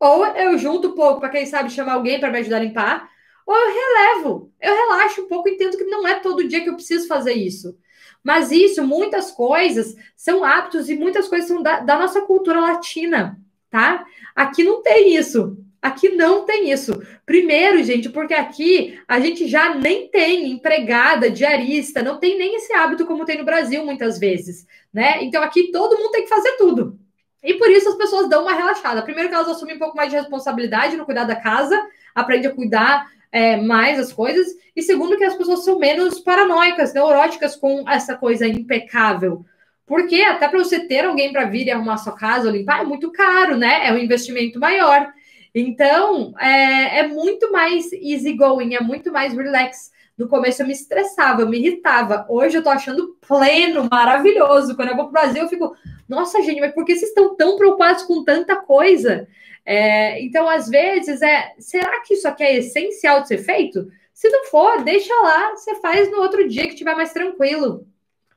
Ou 0.00 0.26
eu 0.26 0.56
junto 0.58 0.88
um 0.88 0.94
pouco 0.94 1.20
para 1.20 1.28
quem 1.28 1.46
sabe 1.46 1.70
chamar 1.70 1.94
alguém 1.94 2.18
para 2.18 2.30
me 2.30 2.38
ajudar 2.38 2.56
a 2.56 2.60
limpar 2.60 3.14
ou 3.46 3.54
eu 3.54 3.68
relevo, 3.68 4.52
eu 4.60 4.74
relaxo 4.74 5.22
um 5.22 5.28
pouco, 5.28 5.48
entendo 5.48 5.76
que 5.76 5.84
não 5.84 6.06
é 6.06 6.18
todo 6.20 6.46
dia 6.46 6.62
que 6.62 6.68
eu 6.68 6.74
preciso 6.74 7.06
fazer 7.06 7.34
isso. 7.34 7.76
Mas 8.22 8.50
isso, 8.50 8.82
muitas 8.82 9.30
coisas 9.30 9.94
são 10.16 10.42
hábitos 10.42 10.88
e 10.88 10.96
muitas 10.96 11.28
coisas 11.28 11.46
são 11.46 11.62
da, 11.62 11.80
da 11.80 11.98
nossa 11.98 12.22
cultura 12.22 12.60
latina, 12.60 13.38
tá? 13.68 14.06
Aqui 14.34 14.64
não 14.64 14.82
tem 14.82 15.14
isso. 15.14 15.58
Aqui 15.84 16.08
não 16.08 16.46
tem 16.46 16.72
isso. 16.72 16.98
Primeiro, 17.26 17.84
gente, 17.84 18.08
porque 18.08 18.32
aqui 18.32 18.98
a 19.06 19.20
gente 19.20 19.46
já 19.46 19.74
nem 19.74 20.08
tem 20.08 20.50
empregada, 20.50 21.30
diarista, 21.30 22.02
não 22.02 22.18
tem 22.18 22.38
nem 22.38 22.56
esse 22.56 22.72
hábito 22.72 23.04
como 23.04 23.26
tem 23.26 23.36
no 23.36 23.44
Brasil 23.44 23.84
muitas 23.84 24.18
vezes, 24.18 24.66
né? 24.90 25.22
Então 25.22 25.42
aqui 25.42 25.70
todo 25.70 25.98
mundo 25.98 26.10
tem 26.10 26.22
que 26.22 26.30
fazer 26.30 26.52
tudo. 26.52 26.98
E 27.42 27.52
por 27.52 27.70
isso 27.70 27.90
as 27.90 27.96
pessoas 27.96 28.30
dão 28.30 28.44
uma 28.44 28.54
relaxada. 28.54 29.02
Primeiro 29.02 29.28
que 29.28 29.34
elas 29.34 29.46
assumem 29.46 29.76
um 29.76 29.78
pouco 29.78 29.94
mais 29.94 30.08
de 30.08 30.16
responsabilidade 30.16 30.96
no 30.96 31.04
cuidar 31.04 31.24
da 31.24 31.36
casa, 31.36 31.78
aprende 32.14 32.46
a 32.46 32.54
cuidar 32.54 33.06
é, 33.30 33.58
mais 33.58 34.00
as 34.00 34.10
coisas, 34.10 34.56
e 34.74 34.80
segundo, 34.80 35.18
que 35.18 35.24
as 35.24 35.36
pessoas 35.36 35.66
são 35.66 35.78
menos 35.78 36.18
paranoicas, 36.18 36.94
neuróticas 36.94 37.56
com 37.56 37.84
essa 37.86 38.16
coisa 38.16 38.46
impecável. 38.46 39.44
Porque 39.84 40.22
até 40.22 40.48
para 40.48 40.58
você 40.58 40.80
ter 40.80 41.04
alguém 41.04 41.30
para 41.30 41.44
vir 41.44 41.66
e 41.66 41.70
arrumar 41.70 41.98
sua 41.98 42.16
casa 42.16 42.48
ou 42.48 42.56
limpar 42.56 42.80
é 42.80 42.84
muito 42.84 43.12
caro, 43.12 43.54
né? 43.58 43.86
É 43.86 43.92
um 43.92 43.98
investimento 43.98 44.58
maior. 44.58 45.12
Então, 45.54 46.34
é, 46.38 47.00
é 47.00 47.08
muito 47.08 47.52
mais 47.52 47.92
easygoing, 47.92 48.74
é 48.74 48.80
muito 48.80 49.12
mais 49.12 49.34
relax. 49.34 49.92
No 50.18 50.28
começo 50.28 50.62
eu 50.62 50.66
me 50.66 50.72
estressava, 50.72 51.42
eu 51.42 51.48
me 51.48 51.58
irritava. 51.58 52.26
Hoje 52.28 52.58
eu 52.58 52.62
tô 52.62 52.70
achando 52.70 53.16
pleno, 53.26 53.88
maravilhoso. 53.90 54.74
Quando 54.74 54.88
eu 54.88 54.96
vou 54.96 55.04
pro 55.04 55.12
Brasil, 55.12 55.42
eu 55.42 55.48
fico, 55.48 55.76
nossa, 56.08 56.42
gente, 56.42 56.60
mas 56.60 56.74
por 56.74 56.84
que 56.84 56.96
vocês 56.96 57.10
estão 57.10 57.36
tão 57.36 57.56
preocupados 57.56 58.02
com 58.02 58.24
tanta 58.24 58.56
coisa? 58.56 59.28
É, 59.64 60.20
então, 60.22 60.48
às 60.48 60.68
vezes, 60.68 61.22
é 61.22 61.54
será 61.58 62.00
que 62.02 62.14
isso 62.14 62.28
aqui 62.28 62.42
é 62.42 62.56
essencial 62.58 63.22
de 63.22 63.28
ser 63.28 63.38
feito? 63.38 63.88
Se 64.12 64.28
não 64.28 64.44
for, 64.44 64.82
deixa 64.82 65.14
lá, 65.22 65.50
você 65.50 65.74
faz 65.76 66.10
no 66.10 66.18
outro 66.18 66.48
dia 66.48 66.68
que 66.68 66.74
tiver 66.74 66.94
mais 66.94 67.12
tranquilo. 67.12 67.86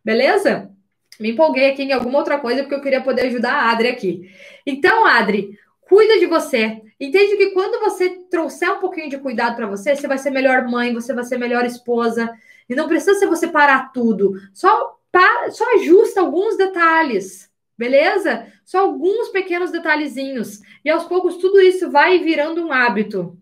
Beleza? 0.03 0.72
Me 1.20 1.32
empolguei 1.32 1.72
aqui 1.72 1.84
em 1.84 1.93
alguma 1.93 2.20
outra 2.20 2.39
coisa 2.39 2.61
porque 2.61 2.76
eu 2.76 2.82
queria 2.82 3.01
poder 3.01 3.28
ajudar 3.28 3.53
a 3.53 3.72
Adri 3.72 3.88
aqui. 3.88 4.32
Então, 4.65 5.05
Adri, 5.05 5.57
cuida 5.88 6.20
de 6.20 6.26
você. 6.26 6.82
Entende 7.00 7.38
que 7.38 7.52
quando 7.52 7.80
você 7.80 8.10
trouxer 8.30 8.72
um 8.72 8.80
pouquinho 8.80 9.10
de 9.10 9.18
cuidado 9.18 9.56
para 9.56 9.68
você, 9.68 9.96
você 9.96 10.08
vai 10.08 10.18
ser 10.18 10.32
melhor 10.32 10.68
mãe, 10.68 10.94
você 10.94 11.14
vai 11.14 11.24
ser 11.24 11.38
melhor 11.38 11.66
esposa. 11.66 12.32
E 12.70 12.76
não 12.76 12.88
precisa 12.88 13.16
ser 13.16 13.28
você 13.28 13.48
parar 13.48 13.92
tudo. 13.92 14.34
Só, 14.54 14.98
para, 15.12 15.52
só 15.52 15.64
ajusta 15.76 16.22
alguns 16.22 16.58
detalhes. 16.58 17.50
Beleza? 17.78 18.52
Só 18.66 18.80
alguns 18.80 19.30
pequenos 19.30 19.72
detalhezinhos. 19.72 20.62
E 20.84 20.90
aos 20.90 21.06
poucos 21.06 21.38
tudo 21.38 21.62
isso 21.62 21.90
vai 21.92 22.20
virando 22.20 22.66
um 22.66 22.72
hábito. 22.72 23.38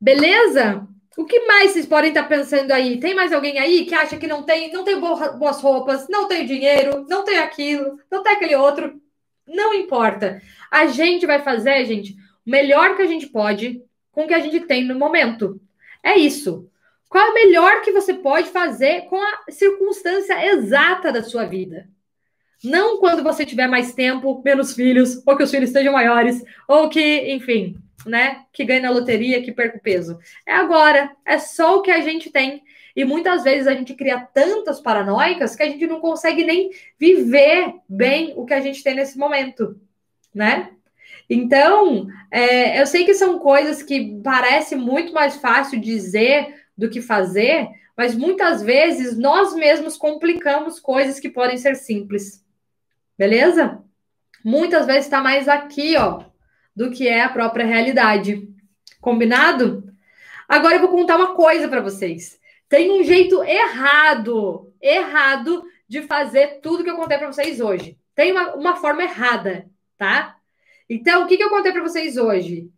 Beleza? 0.00 0.88
O 1.16 1.26
que 1.26 1.46
mais 1.46 1.72
vocês 1.72 1.86
podem 1.86 2.08
estar 2.08 2.24
pensando 2.24 2.72
aí? 2.72 2.98
Tem 2.98 3.14
mais 3.14 3.32
alguém 3.32 3.58
aí 3.58 3.84
que 3.84 3.94
acha 3.94 4.16
que 4.16 4.26
não 4.26 4.42
tem, 4.42 4.72
não 4.72 4.82
tem 4.82 4.98
boas 4.98 5.60
roupas, 5.60 6.08
não 6.08 6.26
tem 6.26 6.46
dinheiro, 6.46 7.06
não 7.06 7.22
tem 7.22 7.38
aquilo, 7.38 7.98
não 8.10 8.22
tem 8.22 8.32
aquele 8.32 8.56
outro? 8.56 8.98
Não 9.46 9.74
importa. 9.74 10.40
A 10.70 10.86
gente 10.86 11.26
vai 11.26 11.42
fazer, 11.42 11.84
gente, 11.84 12.12
o 12.46 12.50
melhor 12.50 12.96
que 12.96 13.02
a 13.02 13.06
gente 13.06 13.26
pode 13.26 13.82
com 14.10 14.24
o 14.24 14.28
que 14.28 14.34
a 14.34 14.40
gente 14.40 14.60
tem 14.60 14.84
no 14.84 14.98
momento. 14.98 15.60
É 16.02 16.16
isso. 16.16 16.68
Qual 17.08 17.26
é 17.26 17.30
o 17.30 17.34
melhor 17.34 17.82
que 17.82 17.92
você 17.92 18.14
pode 18.14 18.48
fazer 18.48 19.02
com 19.02 19.20
a 19.20 19.50
circunstância 19.50 20.46
exata 20.46 21.12
da 21.12 21.22
sua 21.22 21.44
vida? 21.44 21.88
Não 22.64 22.98
quando 22.98 23.22
você 23.22 23.44
tiver 23.44 23.66
mais 23.66 23.92
tempo, 23.92 24.40
menos 24.44 24.72
filhos, 24.72 25.20
ou 25.26 25.36
que 25.36 25.42
os 25.42 25.50
filhos 25.50 25.68
estejam 25.68 25.92
maiores, 25.92 26.42
ou 26.68 26.88
que, 26.88 27.32
enfim, 27.32 27.76
né, 28.06 28.44
que 28.52 28.64
ganhe 28.64 28.80
na 28.80 28.90
loteria, 28.90 29.42
que 29.42 29.52
perca 29.52 29.78
o 29.78 29.82
peso. 29.82 30.18
É 30.46 30.54
agora, 30.54 31.10
é 31.26 31.38
só 31.38 31.76
o 31.76 31.82
que 31.82 31.90
a 31.90 32.00
gente 32.00 32.30
tem. 32.30 32.62
E 32.94 33.04
muitas 33.04 33.42
vezes 33.42 33.66
a 33.66 33.74
gente 33.74 33.94
cria 33.94 34.20
tantas 34.20 34.80
paranoicas 34.80 35.56
que 35.56 35.62
a 35.62 35.68
gente 35.68 35.86
não 35.86 36.00
consegue 36.00 36.44
nem 36.44 36.70
viver 36.98 37.74
bem 37.88 38.34
o 38.36 38.44
que 38.44 38.54
a 38.54 38.60
gente 38.60 38.82
tem 38.82 38.94
nesse 38.94 39.18
momento, 39.18 39.80
né? 40.34 40.70
Então, 41.28 42.06
é, 42.30 42.80
eu 42.80 42.86
sei 42.86 43.04
que 43.04 43.14
são 43.14 43.38
coisas 43.38 43.82
que 43.82 44.20
parece 44.22 44.76
muito 44.76 45.12
mais 45.12 45.36
fácil 45.36 45.80
dizer 45.80 46.54
do 46.76 46.90
que 46.90 47.00
fazer, 47.00 47.68
mas 47.96 48.14
muitas 48.14 48.62
vezes 48.62 49.16
nós 49.16 49.54
mesmos 49.54 49.96
complicamos 49.96 50.78
coisas 50.80 51.18
que 51.18 51.30
podem 51.30 51.56
ser 51.56 51.76
simples. 51.76 52.44
Beleza? 53.16 53.82
Muitas 54.44 54.86
vezes 54.86 55.04
está 55.04 55.22
mais 55.22 55.48
aqui, 55.48 55.96
ó, 55.96 56.24
do 56.74 56.90
que 56.90 57.06
é 57.06 57.22
a 57.22 57.28
própria 57.28 57.64
realidade. 57.64 58.48
Combinado? 59.00 59.92
Agora 60.48 60.74
eu 60.74 60.80
vou 60.80 60.90
contar 60.90 61.16
uma 61.16 61.34
coisa 61.34 61.68
para 61.68 61.80
vocês. 61.80 62.40
Tem 62.72 62.90
um 62.90 63.04
jeito 63.04 63.44
errado, 63.44 64.72
errado 64.80 65.62
de 65.86 66.00
fazer 66.00 66.60
tudo 66.62 66.82
que 66.82 66.88
eu 66.88 66.96
contei 66.96 67.18
para 67.18 67.30
vocês 67.30 67.60
hoje. 67.60 67.98
Tem 68.14 68.32
uma, 68.32 68.54
uma 68.54 68.76
forma 68.76 69.02
errada, 69.02 69.66
tá? 69.98 70.36
Então, 70.88 71.22
o 71.22 71.26
que, 71.26 71.36
que 71.36 71.44
eu 71.44 71.50
contei 71.50 71.70
para 71.70 71.82
vocês 71.82 72.16
hoje? 72.16 72.70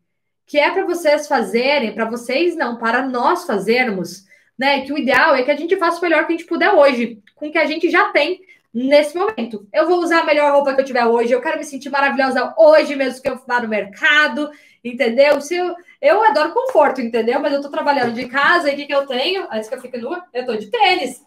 Que 0.49 0.59
é 0.59 0.69
para 0.69 0.85
vocês 0.85 1.29
fazerem, 1.29 1.95
para 1.95 2.07
vocês 2.07 2.57
não, 2.57 2.77
para 2.77 3.07
nós 3.07 3.45
fazermos, 3.45 4.25
né? 4.59 4.81
Que 4.81 4.93
o 4.93 4.99
ideal 4.99 5.37
é 5.37 5.45
que 5.45 5.51
a 5.53 5.57
gente 5.57 5.77
faça 5.77 5.99
o 5.99 6.03
melhor 6.03 6.27
que 6.27 6.33
a 6.33 6.37
gente 6.37 6.49
puder 6.49 6.73
hoje, 6.73 7.23
com 7.37 7.47
o 7.47 7.53
que 7.53 7.59
a 7.59 7.67
gente 7.67 7.89
já 7.89 8.11
tem, 8.11 8.41
nesse 8.75 9.17
momento. 9.17 9.65
Eu 9.73 9.87
vou 9.87 10.01
usar 10.01 10.23
a 10.23 10.27
melhor 10.27 10.53
roupa 10.53 10.75
que 10.75 10.81
eu 10.81 10.85
tiver 10.85 11.07
hoje, 11.07 11.33
eu 11.33 11.41
quero 11.41 11.57
me 11.57 11.65
sentir 11.65 11.89
maravilhosa 11.89 12.53
hoje 12.59 12.97
mesmo 12.97 13.23
que 13.23 13.29
eu 13.29 13.41
vá 13.47 13.61
no 13.61 13.69
mercado, 13.69 14.51
entendeu? 14.83 15.41
Se 15.41 15.55
eu, 15.55 15.77
eu 16.05 16.23
adoro 16.23 16.53
conforto, 16.53 17.01
entendeu? 17.01 17.41
Mas 17.41 17.53
eu 17.55 17.63
tô 17.63 17.71
trabalhando 17.71 18.13
de 18.13 18.27
casa 18.27 18.71
e 18.71 18.75
o 18.75 18.77
que, 18.77 18.87
que 18.87 18.95
eu 18.95 19.07
tenho? 19.07 19.49
Antes 19.51 19.69
que 19.69 19.75
eu 19.75 19.81
fique 19.81 19.97
nua, 19.97 20.23
eu 20.35 20.45
tô 20.45 20.55
de 20.55 20.71
tênis, 20.71 21.25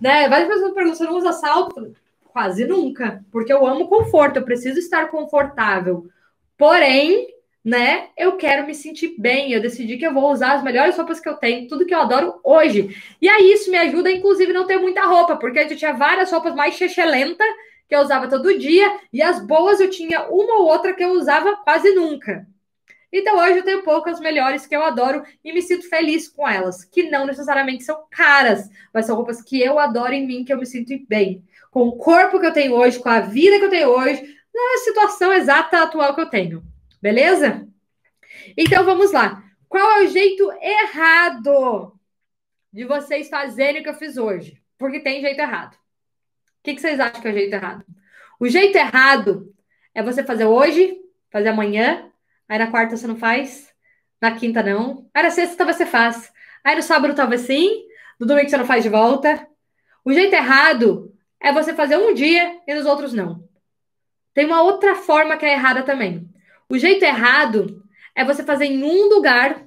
né? 0.00 0.28
Várias 0.28 0.48
pessoas 0.48 0.72
perguntam, 0.72 0.96
você 0.96 1.04
não 1.04 1.16
usa 1.16 1.32
salto? 1.32 1.92
Quase 2.26 2.64
nunca, 2.64 3.24
porque 3.32 3.52
eu 3.52 3.66
amo 3.66 3.88
conforto, 3.88 4.36
eu 4.36 4.44
preciso 4.44 4.78
estar 4.78 5.10
confortável. 5.10 6.06
Porém, 6.56 7.26
né? 7.64 8.08
Eu 8.16 8.36
quero 8.36 8.66
me 8.66 8.74
sentir 8.74 9.16
bem. 9.18 9.52
Eu 9.52 9.60
decidi 9.60 9.96
que 9.98 10.06
eu 10.06 10.14
vou 10.14 10.30
usar 10.30 10.54
as 10.54 10.62
melhores 10.62 10.96
roupas 10.96 11.18
que 11.18 11.28
eu 11.28 11.34
tenho, 11.34 11.66
tudo 11.66 11.84
que 11.84 11.94
eu 11.94 12.00
adoro 12.00 12.40
hoje. 12.44 12.96
E 13.20 13.28
aí 13.28 13.52
isso 13.52 13.68
me 13.68 13.76
ajuda, 13.78 14.12
inclusive, 14.12 14.52
não 14.52 14.66
ter 14.66 14.78
muita 14.78 15.04
roupa, 15.06 15.36
porque 15.36 15.58
eu 15.58 15.76
tinha 15.76 15.92
várias 15.92 16.30
roupas 16.30 16.54
mais 16.54 16.74
chechelenta 16.74 17.44
que 17.88 17.96
eu 17.96 18.00
usava 18.00 18.28
todo 18.28 18.56
dia, 18.56 18.88
e 19.12 19.20
as 19.20 19.44
boas 19.44 19.80
eu 19.80 19.90
tinha 19.90 20.22
uma 20.30 20.60
ou 20.60 20.68
outra 20.68 20.94
que 20.94 21.02
eu 21.02 21.10
usava 21.10 21.56
quase 21.56 21.92
nunca. 21.92 22.46
Então 23.12 23.38
hoje 23.38 23.58
eu 23.58 23.64
tenho 23.64 23.82
poucas 23.82 24.20
melhores 24.20 24.66
que 24.66 24.74
eu 24.74 24.84
adoro 24.84 25.24
e 25.44 25.52
me 25.52 25.60
sinto 25.62 25.88
feliz 25.88 26.28
com 26.28 26.48
elas, 26.48 26.84
que 26.84 27.10
não 27.10 27.26
necessariamente 27.26 27.82
são 27.82 28.04
caras, 28.10 28.70
mas 28.94 29.06
são 29.06 29.16
roupas 29.16 29.42
que 29.42 29.60
eu 29.60 29.78
adoro 29.78 30.12
em 30.12 30.26
mim, 30.26 30.44
que 30.44 30.52
eu 30.52 30.58
me 30.58 30.66
sinto 30.66 30.94
bem. 31.08 31.44
Com 31.70 31.88
o 31.88 31.96
corpo 31.96 32.38
que 32.38 32.46
eu 32.46 32.52
tenho 32.52 32.74
hoje, 32.74 32.98
com 32.98 33.08
a 33.08 33.20
vida 33.20 33.58
que 33.58 33.64
eu 33.64 33.70
tenho 33.70 33.88
hoje, 33.88 34.22
na 34.54 34.78
situação 34.78 35.32
exata 35.32 35.82
atual 35.82 36.14
que 36.14 36.20
eu 36.20 36.30
tenho. 36.30 36.62
Beleza? 37.02 37.66
Então 38.56 38.84
vamos 38.84 39.12
lá. 39.12 39.42
Qual 39.68 40.00
é 40.00 40.04
o 40.04 40.08
jeito 40.08 40.50
errado 40.60 41.92
de 42.72 42.84
vocês 42.84 43.28
fazerem 43.28 43.80
o 43.80 43.84
que 43.84 43.90
eu 43.90 43.94
fiz 43.94 44.16
hoje? 44.16 44.60
Porque 44.78 45.00
tem 45.00 45.20
jeito 45.20 45.40
errado. 45.40 45.74
O 45.74 46.62
que, 46.62 46.74
que 46.74 46.80
vocês 46.80 47.00
acham 47.00 47.20
que 47.20 47.28
é 47.28 47.30
o 47.30 47.34
jeito 47.34 47.54
errado? 47.54 47.84
O 48.38 48.48
jeito 48.48 48.76
errado 48.76 49.54
é 49.94 50.02
você 50.02 50.22
fazer 50.22 50.46
hoje, 50.46 51.00
fazer 51.30 51.48
amanhã, 51.48 52.10
aí 52.50 52.58
na 52.58 52.66
quarta 52.66 52.96
você 52.96 53.06
não 53.06 53.16
faz, 53.16 53.72
na 54.20 54.32
quinta 54.32 54.60
não, 54.60 55.08
aí 55.14 55.22
na 55.22 55.30
sexta 55.30 55.64
você 55.64 55.86
faz, 55.86 56.32
aí 56.64 56.74
no 56.74 56.82
sábado 56.82 57.14
talvez 57.14 57.42
sim, 57.42 57.84
no 58.18 58.26
domingo 58.26 58.50
você 58.50 58.56
não 58.56 58.66
faz 58.66 58.82
de 58.82 58.88
volta. 58.88 59.46
O 60.04 60.12
jeito 60.12 60.34
errado 60.34 61.14
é 61.38 61.52
você 61.52 61.72
fazer 61.72 61.96
um 61.96 62.12
dia 62.12 62.58
e 62.66 62.74
nos 62.74 62.86
outros 62.86 63.14
não. 63.14 63.48
Tem 64.34 64.46
uma 64.46 64.62
outra 64.62 64.96
forma 64.96 65.36
que 65.36 65.46
é 65.46 65.52
errada 65.52 65.84
também. 65.84 66.28
O 66.68 66.76
jeito 66.76 67.04
errado 67.04 67.84
é 68.16 68.24
você 68.24 68.42
fazer 68.42 68.64
em 68.64 68.82
um 68.82 69.08
lugar 69.08 69.64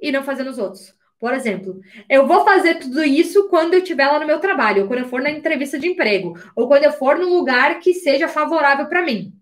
e 0.00 0.12
não 0.12 0.22
fazer 0.22 0.42
nos 0.42 0.58
outros. 0.58 0.94
Por 1.18 1.32
exemplo, 1.32 1.80
eu 2.06 2.26
vou 2.26 2.44
fazer 2.44 2.74
tudo 2.74 3.02
isso 3.02 3.48
quando 3.48 3.72
eu 3.72 3.80
estiver 3.80 4.06
lá 4.06 4.20
no 4.20 4.26
meu 4.26 4.38
trabalho, 4.40 4.82
ou 4.82 4.88
quando 4.88 5.00
eu 5.00 5.08
for 5.08 5.22
na 5.22 5.30
entrevista 5.30 5.78
de 5.78 5.88
emprego, 5.88 6.38
ou 6.54 6.68
quando 6.68 6.84
eu 6.84 6.92
for 6.92 7.18
num 7.18 7.30
lugar 7.30 7.78
que 7.78 7.94
seja 7.94 8.28
favorável 8.28 8.86
para 8.86 9.02
mim. 9.02 9.32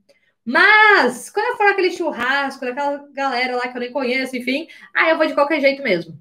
Mas, 0.45 1.30
quando 1.30 1.47
eu 1.47 1.57
for 1.57 1.64
naquele 1.66 1.90
churrasco, 1.90 2.64
daquela 2.64 3.09
galera 3.12 3.57
lá 3.57 3.68
que 3.68 3.76
eu 3.76 3.80
nem 3.80 3.92
conheço, 3.92 4.36
enfim, 4.36 4.68
aí 4.95 5.11
eu 5.11 5.16
vou 5.16 5.26
de 5.26 5.34
qualquer 5.34 5.61
jeito 5.61 5.82
mesmo. 5.82 6.18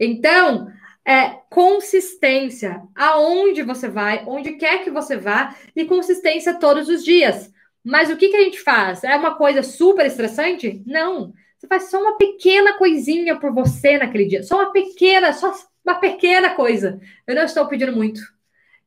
Então, 0.00 0.70
é 1.04 1.40
consistência. 1.48 2.82
Aonde 2.94 3.62
você 3.62 3.88
vai, 3.88 4.24
onde 4.26 4.54
quer 4.54 4.84
que 4.84 4.90
você 4.90 5.16
vá, 5.16 5.56
e 5.74 5.84
consistência 5.84 6.58
todos 6.58 6.88
os 6.88 7.04
dias. 7.04 7.52
Mas 7.84 8.10
o 8.10 8.16
que, 8.16 8.28
que 8.28 8.36
a 8.36 8.44
gente 8.44 8.60
faz? 8.60 9.04
É 9.04 9.16
uma 9.16 9.36
coisa 9.36 9.62
super 9.62 10.04
estressante? 10.04 10.82
Não. 10.84 11.32
Você 11.56 11.66
faz 11.66 11.90
só 11.90 12.00
uma 12.00 12.18
pequena 12.18 12.74
coisinha 12.76 13.38
por 13.38 13.52
você 13.52 13.98
naquele 13.98 14.26
dia. 14.26 14.42
Só 14.42 14.56
uma 14.56 14.72
pequena, 14.72 15.32
só 15.32 15.54
uma 15.84 15.94
pequena 15.94 16.50
coisa. 16.50 17.00
Eu 17.26 17.34
não 17.34 17.44
estou 17.44 17.66
pedindo 17.66 17.92
muito. 17.92 18.20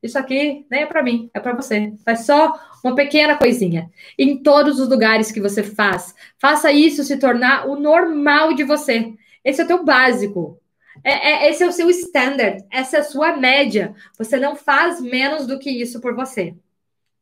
Isso 0.01 0.17
aqui 0.17 0.65
nem 0.69 0.81
é 0.81 0.85
para 0.85 1.03
mim, 1.03 1.29
é 1.33 1.39
para 1.39 1.53
você. 1.53 1.93
Faz 2.03 2.25
só 2.25 2.59
uma 2.83 2.95
pequena 2.95 3.37
coisinha. 3.37 3.89
Em 4.17 4.41
todos 4.41 4.79
os 4.79 4.89
lugares 4.89 5.31
que 5.31 5.39
você 5.39 5.61
faz. 5.61 6.15
Faça 6.39 6.71
isso 6.71 7.03
se 7.03 7.17
tornar 7.17 7.67
o 7.67 7.79
normal 7.79 8.53
de 8.53 8.63
você. 8.63 9.13
Esse 9.43 9.61
é 9.61 9.63
o 9.63 9.67
teu 9.67 9.83
básico. 9.83 10.59
É, 11.03 11.11
é, 11.31 11.49
esse 11.49 11.63
é 11.63 11.67
o 11.67 11.71
seu 11.71 11.89
standard. 11.89 12.63
Essa 12.71 12.97
é 12.97 12.99
a 12.99 13.03
sua 13.03 13.37
média. 13.37 13.93
Você 14.17 14.37
não 14.37 14.55
faz 14.55 14.99
menos 14.99 15.45
do 15.45 15.59
que 15.59 15.69
isso 15.69 16.01
por 16.01 16.15
você. 16.15 16.55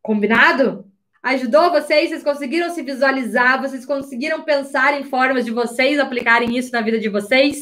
Combinado? 0.02 0.86
Ajudou 1.22 1.72
vocês? 1.72 2.10
Vocês 2.10 2.24
conseguiram 2.24 2.74
se 2.74 2.82
visualizar? 2.82 3.62
Vocês 3.62 3.86
conseguiram 3.86 4.44
pensar 4.44 5.00
em 5.00 5.04
formas 5.04 5.44
de 5.44 5.52
vocês 5.52 6.00
aplicarem 6.00 6.58
isso 6.58 6.72
na 6.72 6.82
vida 6.82 6.98
de 6.98 7.10
vocês? 7.10 7.58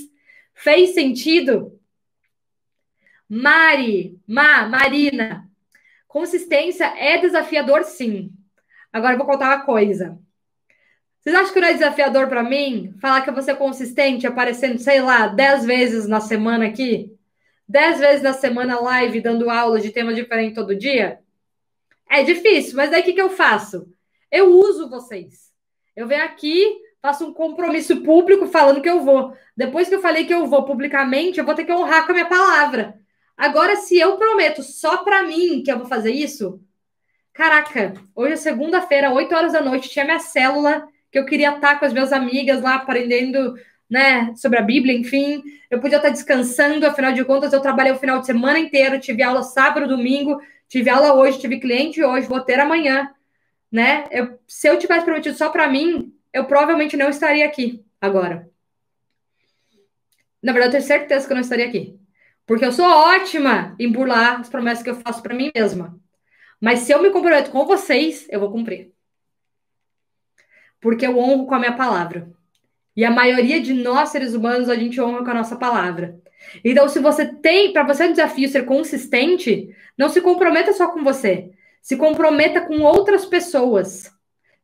Fez 0.53 0.93
sentido? 0.93 1.76
Mari, 3.29 4.19
Ma, 4.25 4.67
Marina, 4.67 5.49
consistência 6.07 6.85
é 6.97 7.17
desafiador, 7.17 7.83
sim. 7.83 8.31
Agora 8.91 9.13
eu 9.13 9.17
vou 9.17 9.27
contar 9.27 9.47
uma 9.47 9.65
coisa. 9.65 10.17
Vocês 11.19 11.35
acham 11.35 11.53
que 11.53 11.59
não 11.59 11.67
é 11.67 11.73
desafiador 11.73 12.27
para 12.29 12.41
mim 12.41 12.95
falar 13.01 13.21
que 13.21 13.29
eu 13.29 13.33
vou 13.33 13.43
ser 13.43 13.55
consistente 13.55 14.25
aparecendo, 14.25 14.79
sei 14.79 15.01
lá, 15.01 15.27
10 15.27 15.65
vezes 15.65 16.07
na 16.07 16.21
semana 16.21 16.67
aqui? 16.67 17.13
10 17.67 17.99
vezes 17.99 18.21
na 18.21 18.31
semana 18.31 18.79
live, 18.79 19.19
dando 19.19 19.49
aula 19.49 19.81
de 19.81 19.91
tema 19.91 20.13
diferente 20.13 20.55
todo 20.55 20.75
dia? 20.75 21.19
É 22.09 22.23
difícil, 22.23 22.77
mas 22.77 22.89
daí 22.89 23.01
o 23.01 23.03
que, 23.03 23.11
que 23.11 23.21
eu 23.21 23.29
faço? 23.29 23.91
Eu 24.31 24.51
uso 24.51 24.89
vocês. 24.89 25.51
Eu 25.95 26.07
venho 26.07 26.23
aqui, 26.23 26.77
faço 27.01 27.25
um 27.25 27.33
compromisso 27.33 28.01
público 28.03 28.47
falando 28.47 28.81
que 28.81 28.89
eu 28.89 29.01
vou. 29.01 29.35
Depois 29.55 29.89
que 29.89 29.95
eu 29.95 30.01
falei 30.01 30.25
que 30.25 30.33
eu 30.33 30.47
vou 30.47 30.63
publicamente, 30.63 31.39
eu 31.39 31.45
vou 31.45 31.55
ter 31.55 31.65
que 31.65 31.73
honrar 31.73 32.05
com 32.05 32.11
a 32.13 32.15
minha 32.15 32.29
palavra. 32.29 32.97
Agora, 33.37 33.75
se 33.75 33.97
eu 33.97 34.17
prometo 34.17 34.63
só 34.63 34.97
para 34.97 35.23
mim 35.23 35.61
que 35.63 35.71
eu 35.71 35.77
vou 35.77 35.87
fazer 35.87 36.11
isso, 36.11 36.59
caraca, 37.31 37.93
hoje 38.15 38.33
é 38.33 38.37
segunda-feira, 38.37 39.13
8 39.13 39.33
horas 39.35 39.53
da 39.53 39.61
noite, 39.61 39.89
tinha 39.89 40.03
minha 40.03 40.19
célula 40.19 40.87
que 41.11 41.19
eu 41.19 41.25
queria 41.25 41.55
estar 41.55 41.79
com 41.79 41.85
as 41.85 41.93
minhas 41.93 42.11
amigas 42.11 42.61
lá 42.61 42.75
aprendendo, 42.75 43.55
né, 43.89 44.33
sobre 44.35 44.59
a 44.59 44.61
Bíblia, 44.61 44.97
enfim. 44.97 45.43
Eu 45.69 45.79
podia 45.79 45.97
estar 45.97 46.09
descansando, 46.09 46.85
afinal 46.85 47.13
de 47.13 47.23
contas, 47.23 47.53
eu 47.53 47.61
trabalhei 47.61 47.93
o 47.93 47.99
final 47.99 48.19
de 48.19 48.25
semana 48.25 48.59
inteiro, 48.59 48.99
tive 48.99 49.23
aula 49.23 49.43
sábado, 49.43 49.87
domingo, 49.87 50.41
Tive 50.67 50.89
aula 50.89 51.13
hoje, 51.13 51.39
tive 51.39 51.59
cliente 51.59 52.03
hoje, 52.03 52.27
vou 52.27 52.41
ter 52.41 52.59
amanhã, 52.59 53.09
né? 53.71 54.05
Eu, 54.11 54.37
se 54.47 54.67
eu 54.67 54.77
tivesse 54.77 55.05
prometido 55.05 55.37
só 55.37 55.49
para 55.49 55.67
mim, 55.69 56.13
eu 56.33 56.45
provavelmente 56.45 56.97
não 56.97 57.09
estaria 57.09 57.45
aqui 57.45 57.85
agora. 58.01 58.49
Na 60.41 60.51
verdade, 60.51 60.75
eu 60.75 60.79
tenho 60.79 60.87
certeza 60.87 61.25
que 61.25 61.31
eu 61.31 61.35
não 61.35 61.41
estaria 61.41 61.65
aqui. 61.65 61.97
Porque 62.47 62.63
eu 62.63 62.71
sou 62.71 62.85
ótima 62.85 63.75
em 63.77 63.91
burlar 63.91 64.39
as 64.39 64.49
promessas 64.49 64.81
que 64.81 64.89
eu 64.89 64.95
faço 64.95 65.21
para 65.21 65.35
mim 65.35 65.51
mesma. 65.53 65.99
Mas 66.61 66.79
se 66.79 66.93
eu 66.93 67.01
me 67.01 67.11
comprometo 67.11 67.51
com 67.51 67.65
vocês, 67.65 68.25
eu 68.29 68.39
vou 68.39 68.49
cumprir. 68.49 68.93
Porque 70.79 71.05
eu 71.05 71.19
honro 71.19 71.45
com 71.45 71.53
a 71.53 71.59
minha 71.59 71.75
palavra. 71.75 72.31
E 72.95 73.03
a 73.03 73.11
maioria 73.11 73.61
de 73.61 73.73
nós, 73.73 74.09
seres 74.09 74.33
humanos, 74.33 74.69
a 74.69 74.75
gente 74.75 74.99
honra 74.99 75.23
com 75.25 75.29
a 75.29 75.33
nossa 75.33 75.57
palavra. 75.57 76.19
Então, 76.63 76.87
se 76.87 76.99
você 76.99 77.25
tem, 77.25 77.73
para 77.73 77.83
você 77.83 78.03
é 78.03 78.07
um 78.07 78.11
desafio 78.11 78.47
ser 78.47 78.65
consistente, 78.65 79.75
não 79.97 80.07
se 80.07 80.21
comprometa 80.21 80.71
só 80.71 80.87
com 80.87 81.03
você. 81.03 81.51
Se 81.81 81.97
comprometa 81.97 82.61
com 82.61 82.79
outras 82.79 83.25
pessoas. 83.25 84.11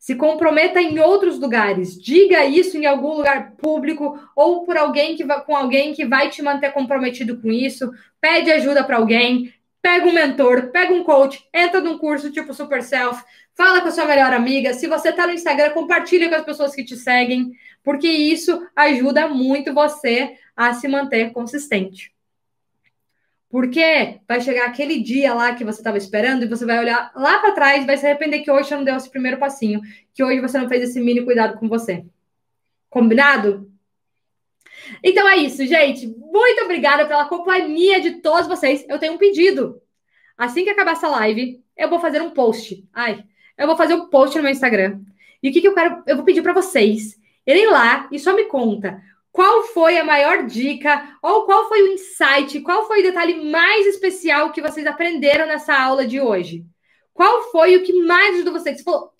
Se 0.03 0.15
comprometa 0.15 0.81
em 0.81 0.99
outros 0.99 1.39
lugares. 1.39 1.97
Diga 1.97 2.43
isso 2.43 2.77
em 2.77 2.85
algum 2.85 3.13
lugar 3.13 3.53
público 3.53 4.19
ou 4.35 4.65
por 4.65 4.75
alguém 4.75 5.15
que 5.15 5.23
vai, 5.23 5.41
com 5.45 5.55
alguém 5.55 5.93
que 5.93 6.05
vai 6.05 6.29
te 6.29 6.41
manter 6.41 6.73
comprometido 6.73 7.39
com 7.39 7.49
isso. 7.49 7.89
Pede 8.19 8.51
ajuda 8.51 8.83
para 8.83 8.97
alguém. 8.97 9.53
Pega 9.81 10.05
um 10.05 10.11
mentor, 10.11 10.71
pega 10.71 10.93
um 10.93 11.05
coach, 11.05 11.47
entra 11.53 11.79
num 11.79 11.97
curso 11.97 12.29
tipo 12.29 12.53
Super 12.53 12.83
Self, 12.83 13.23
fala 13.55 13.79
com 13.79 13.87
a 13.87 13.91
sua 13.91 14.03
melhor 14.03 14.33
amiga. 14.33 14.73
Se 14.73 14.87
você 14.87 15.07
está 15.07 15.25
no 15.25 15.31
Instagram, 15.31 15.69
compartilha 15.69 16.27
com 16.27 16.35
as 16.35 16.43
pessoas 16.43 16.75
que 16.75 16.83
te 16.83 16.97
seguem, 16.97 17.53
porque 17.81 18.09
isso 18.09 18.61
ajuda 18.75 19.29
muito 19.29 19.73
você 19.73 20.35
a 20.53 20.73
se 20.73 20.85
manter 20.85 21.31
consistente. 21.31 22.11
Porque 23.53 24.19
vai 24.27 24.41
chegar 24.41 24.65
aquele 24.65 24.99
dia 24.99 25.31
lá 25.31 25.53
que 25.53 25.63
você 25.63 25.79
estava 25.79 25.95
esperando 25.95 26.41
e 26.41 26.47
você 26.47 26.65
vai 26.65 26.79
olhar 26.79 27.11
lá 27.15 27.37
para 27.37 27.51
trás 27.51 27.83
e 27.83 27.85
vai 27.85 27.95
se 27.95 28.03
arrepender 28.03 28.39
que 28.39 28.49
hoje 28.49 28.67
você 28.67 28.75
não 28.75 28.83
deu 28.83 28.95
esse 28.95 29.11
primeiro 29.11 29.37
passinho, 29.37 29.79
que 30.11 30.23
hoje 30.23 30.41
você 30.41 30.57
não 30.57 30.67
fez 30.67 30.89
esse 30.89 30.99
mini 30.99 31.23
cuidado 31.23 31.59
com 31.59 31.69
você. 31.69 32.03
Combinado? 32.89 33.71
Então 35.03 35.29
é 35.29 35.37
isso, 35.37 35.63
gente. 35.67 36.07
Muito 36.07 36.63
obrigada 36.63 37.05
pela 37.05 37.25
companhia 37.25 38.01
de 38.01 38.21
todos 38.21 38.47
vocês. 38.47 38.83
Eu 38.89 38.97
tenho 38.97 39.13
um 39.13 39.19
pedido. 39.19 39.79
Assim 40.35 40.63
que 40.63 40.71
acabar 40.71 40.93
essa 40.93 41.07
live, 41.09 41.63
eu 41.77 41.87
vou 41.91 41.99
fazer 41.99 42.23
um 42.23 42.31
post. 42.31 42.83
Ai, 42.91 43.23
eu 43.55 43.67
vou 43.67 43.77
fazer 43.77 43.93
um 43.93 44.07
post 44.07 44.35
no 44.35 44.41
meu 44.41 44.51
Instagram. 44.51 44.99
E 45.43 45.49
o 45.49 45.53
que, 45.53 45.61
que 45.61 45.67
eu 45.67 45.75
quero? 45.75 46.01
Eu 46.07 46.15
vou 46.15 46.25
pedir 46.25 46.41
para 46.41 46.53
vocês 46.53 47.21
irem 47.45 47.69
lá 47.69 48.09
e 48.11 48.17
só 48.17 48.35
me 48.35 48.45
conta 48.45 48.99
qual 49.33 49.63
foi 49.63 49.97
a 49.97 50.05
maior 50.05 50.45
dica 50.45 51.17
ou 51.19 51.45
qual 51.45 51.67
foi 51.67 51.81
o 51.81 51.93
insight, 51.93 52.61
qual 52.61 52.85
foi 52.85 52.99
o 52.99 53.03
detalhe 53.03 53.49
mais 53.49 53.87
especial 53.87 54.51
que 54.51 54.61
vocês 54.61 54.85
aprenderam 54.85 55.47
nessa 55.47 55.73
aula 55.75 56.05
de 56.05 56.21
hoje? 56.21 56.63
Qual 57.15 57.51
foi 57.51 57.75
o 57.75 57.83
que 57.83 57.93
mais 58.03 58.35
ajudou 58.35 58.53
vocês? 58.53 58.77
Você 58.77 58.83
falou, 58.83 59.11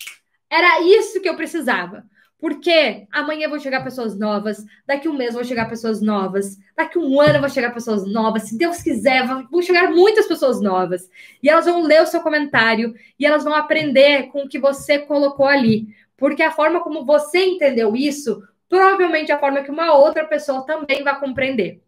era 0.48 0.80
isso 0.82 1.20
que 1.20 1.28
eu 1.28 1.34
precisava. 1.34 2.04
Porque 2.38 3.08
amanhã 3.10 3.48
vão 3.48 3.58
chegar 3.58 3.82
pessoas 3.82 4.16
novas, 4.16 4.64
daqui 4.86 5.08
um 5.08 5.16
mês 5.16 5.34
vão 5.34 5.42
chegar 5.42 5.68
pessoas 5.68 6.00
novas, 6.00 6.58
daqui 6.76 6.96
um 6.96 7.20
ano 7.20 7.40
vão 7.40 7.48
chegar 7.48 7.74
pessoas 7.74 8.06
novas, 8.06 8.44
se 8.44 8.56
Deus 8.56 8.82
quiser, 8.82 9.26
vão 9.26 9.62
chegar 9.62 9.90
muitas 9.90 10.26
pessoas 10.26 10.60
novas. 10.60 11.10
E 11.42 11.48
elas 11.48 11.64
vão 11.64 11.82
ler 11.82 12.02
o 12.02 12.06
seu 12.06 12.20
comentário 12.20 12.94
e 13.18 13.26
elas 13.26 13.42
vão 13.42 13.54
aprender 13.54 14.28
com 14.28 14.42
o 14.42 14.48
que 14.48 14.60
você 14.60 15.00
colocou 15.00 15.46
ali. 15.46 15.88
Porque 16.16 16.42
a 16.42 16.52
forma 16.52 16.80
como 16.80 17.04
você 17.04 17.44
entendeu 17.44 17.96
isso 17.96 18.40
provavelmente 18.68 19.32
a 19.32 19.38
forma 19.38 19.62
que 19.62 19.70
uma 19.70 19.94
outra 19.94 20.24
pessoa 20.24 20.64
também 20.64 21.02
vai 21.02 21.18
compreender. 21.18 21.80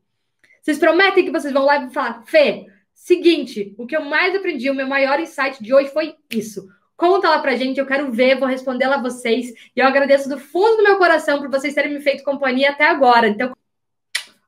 Vocês 0.63 0.79
prometem 0.79 1.25
que 1.25 1.31
vocês 1.31 1.53
vão 1.53 1.65
lá 1.65 1.85
e 1.85 1.91
falar, 1.91 2.25
Fê, 2.27 2.67
seguinte, 2.93 3.75
o 3.79 3.87
que 3.87 3.97
eu 3.97 4.05
mais 4.05 4.35
aprendi, 4.35 4.69
o 4.69 4.75
meu 4.75 4.87
maior 4.87 5.21
insight 5.21 5.63
de 5.63 5.73
hoje 5.73 5.91
foi 5.91 6.17
isso. 6.31 6.69
Conta 6.97 7.29
lá 7.29 7.39
pra 7.39 7.57
gente, 7.57 7.79
eu 7.79 7.87
quero 7.87 8.11
ver, 8.11 8.39
vou 8.39 8.49
responder 8.49 8.87
lá 8.87 8.97
vocês. 8.97 9.53
E 9.77 9.81
eu 9.81 9.87
agradeço 9.87 10.29
do 10.29 10.39
fundo 10.39 10.79
do 10.79 10.83
meu 10.83 10.97
coração 10.97 11.39
por 11.39 11.51
vocês 11.51 11.75
terem 11.75 11.93
me 11.93 12.01
feito 12.01 12.25
companhia 12.25 12.71
até 12.71 12.85
agora. 12.85 13.29
Então, 13.29 13.53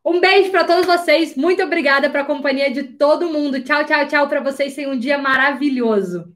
um 0.05 0.19
beijo 0.19 0.51
para 0.51 0.65
todos 0.65 0.87
vocês. 0.87 1.37
Muito 1.37 1.63
obrigada 1.63 2.09
pela 2.09 2.25
companhia 2.25 2.71
de 2.71 2.83
todo 2.83 3.29
mundo. 3.29 3.63
Tchau, 3.63 3.85
tchau, 3.85 4.09
tchau 4.09 4.29
para 4.29 4.41
vocês. 4.41 4.75
Tenham 4.75 4.93
um 4.93 4.99
dia 4.99 5.19
maravilhoso. 5.19 6.35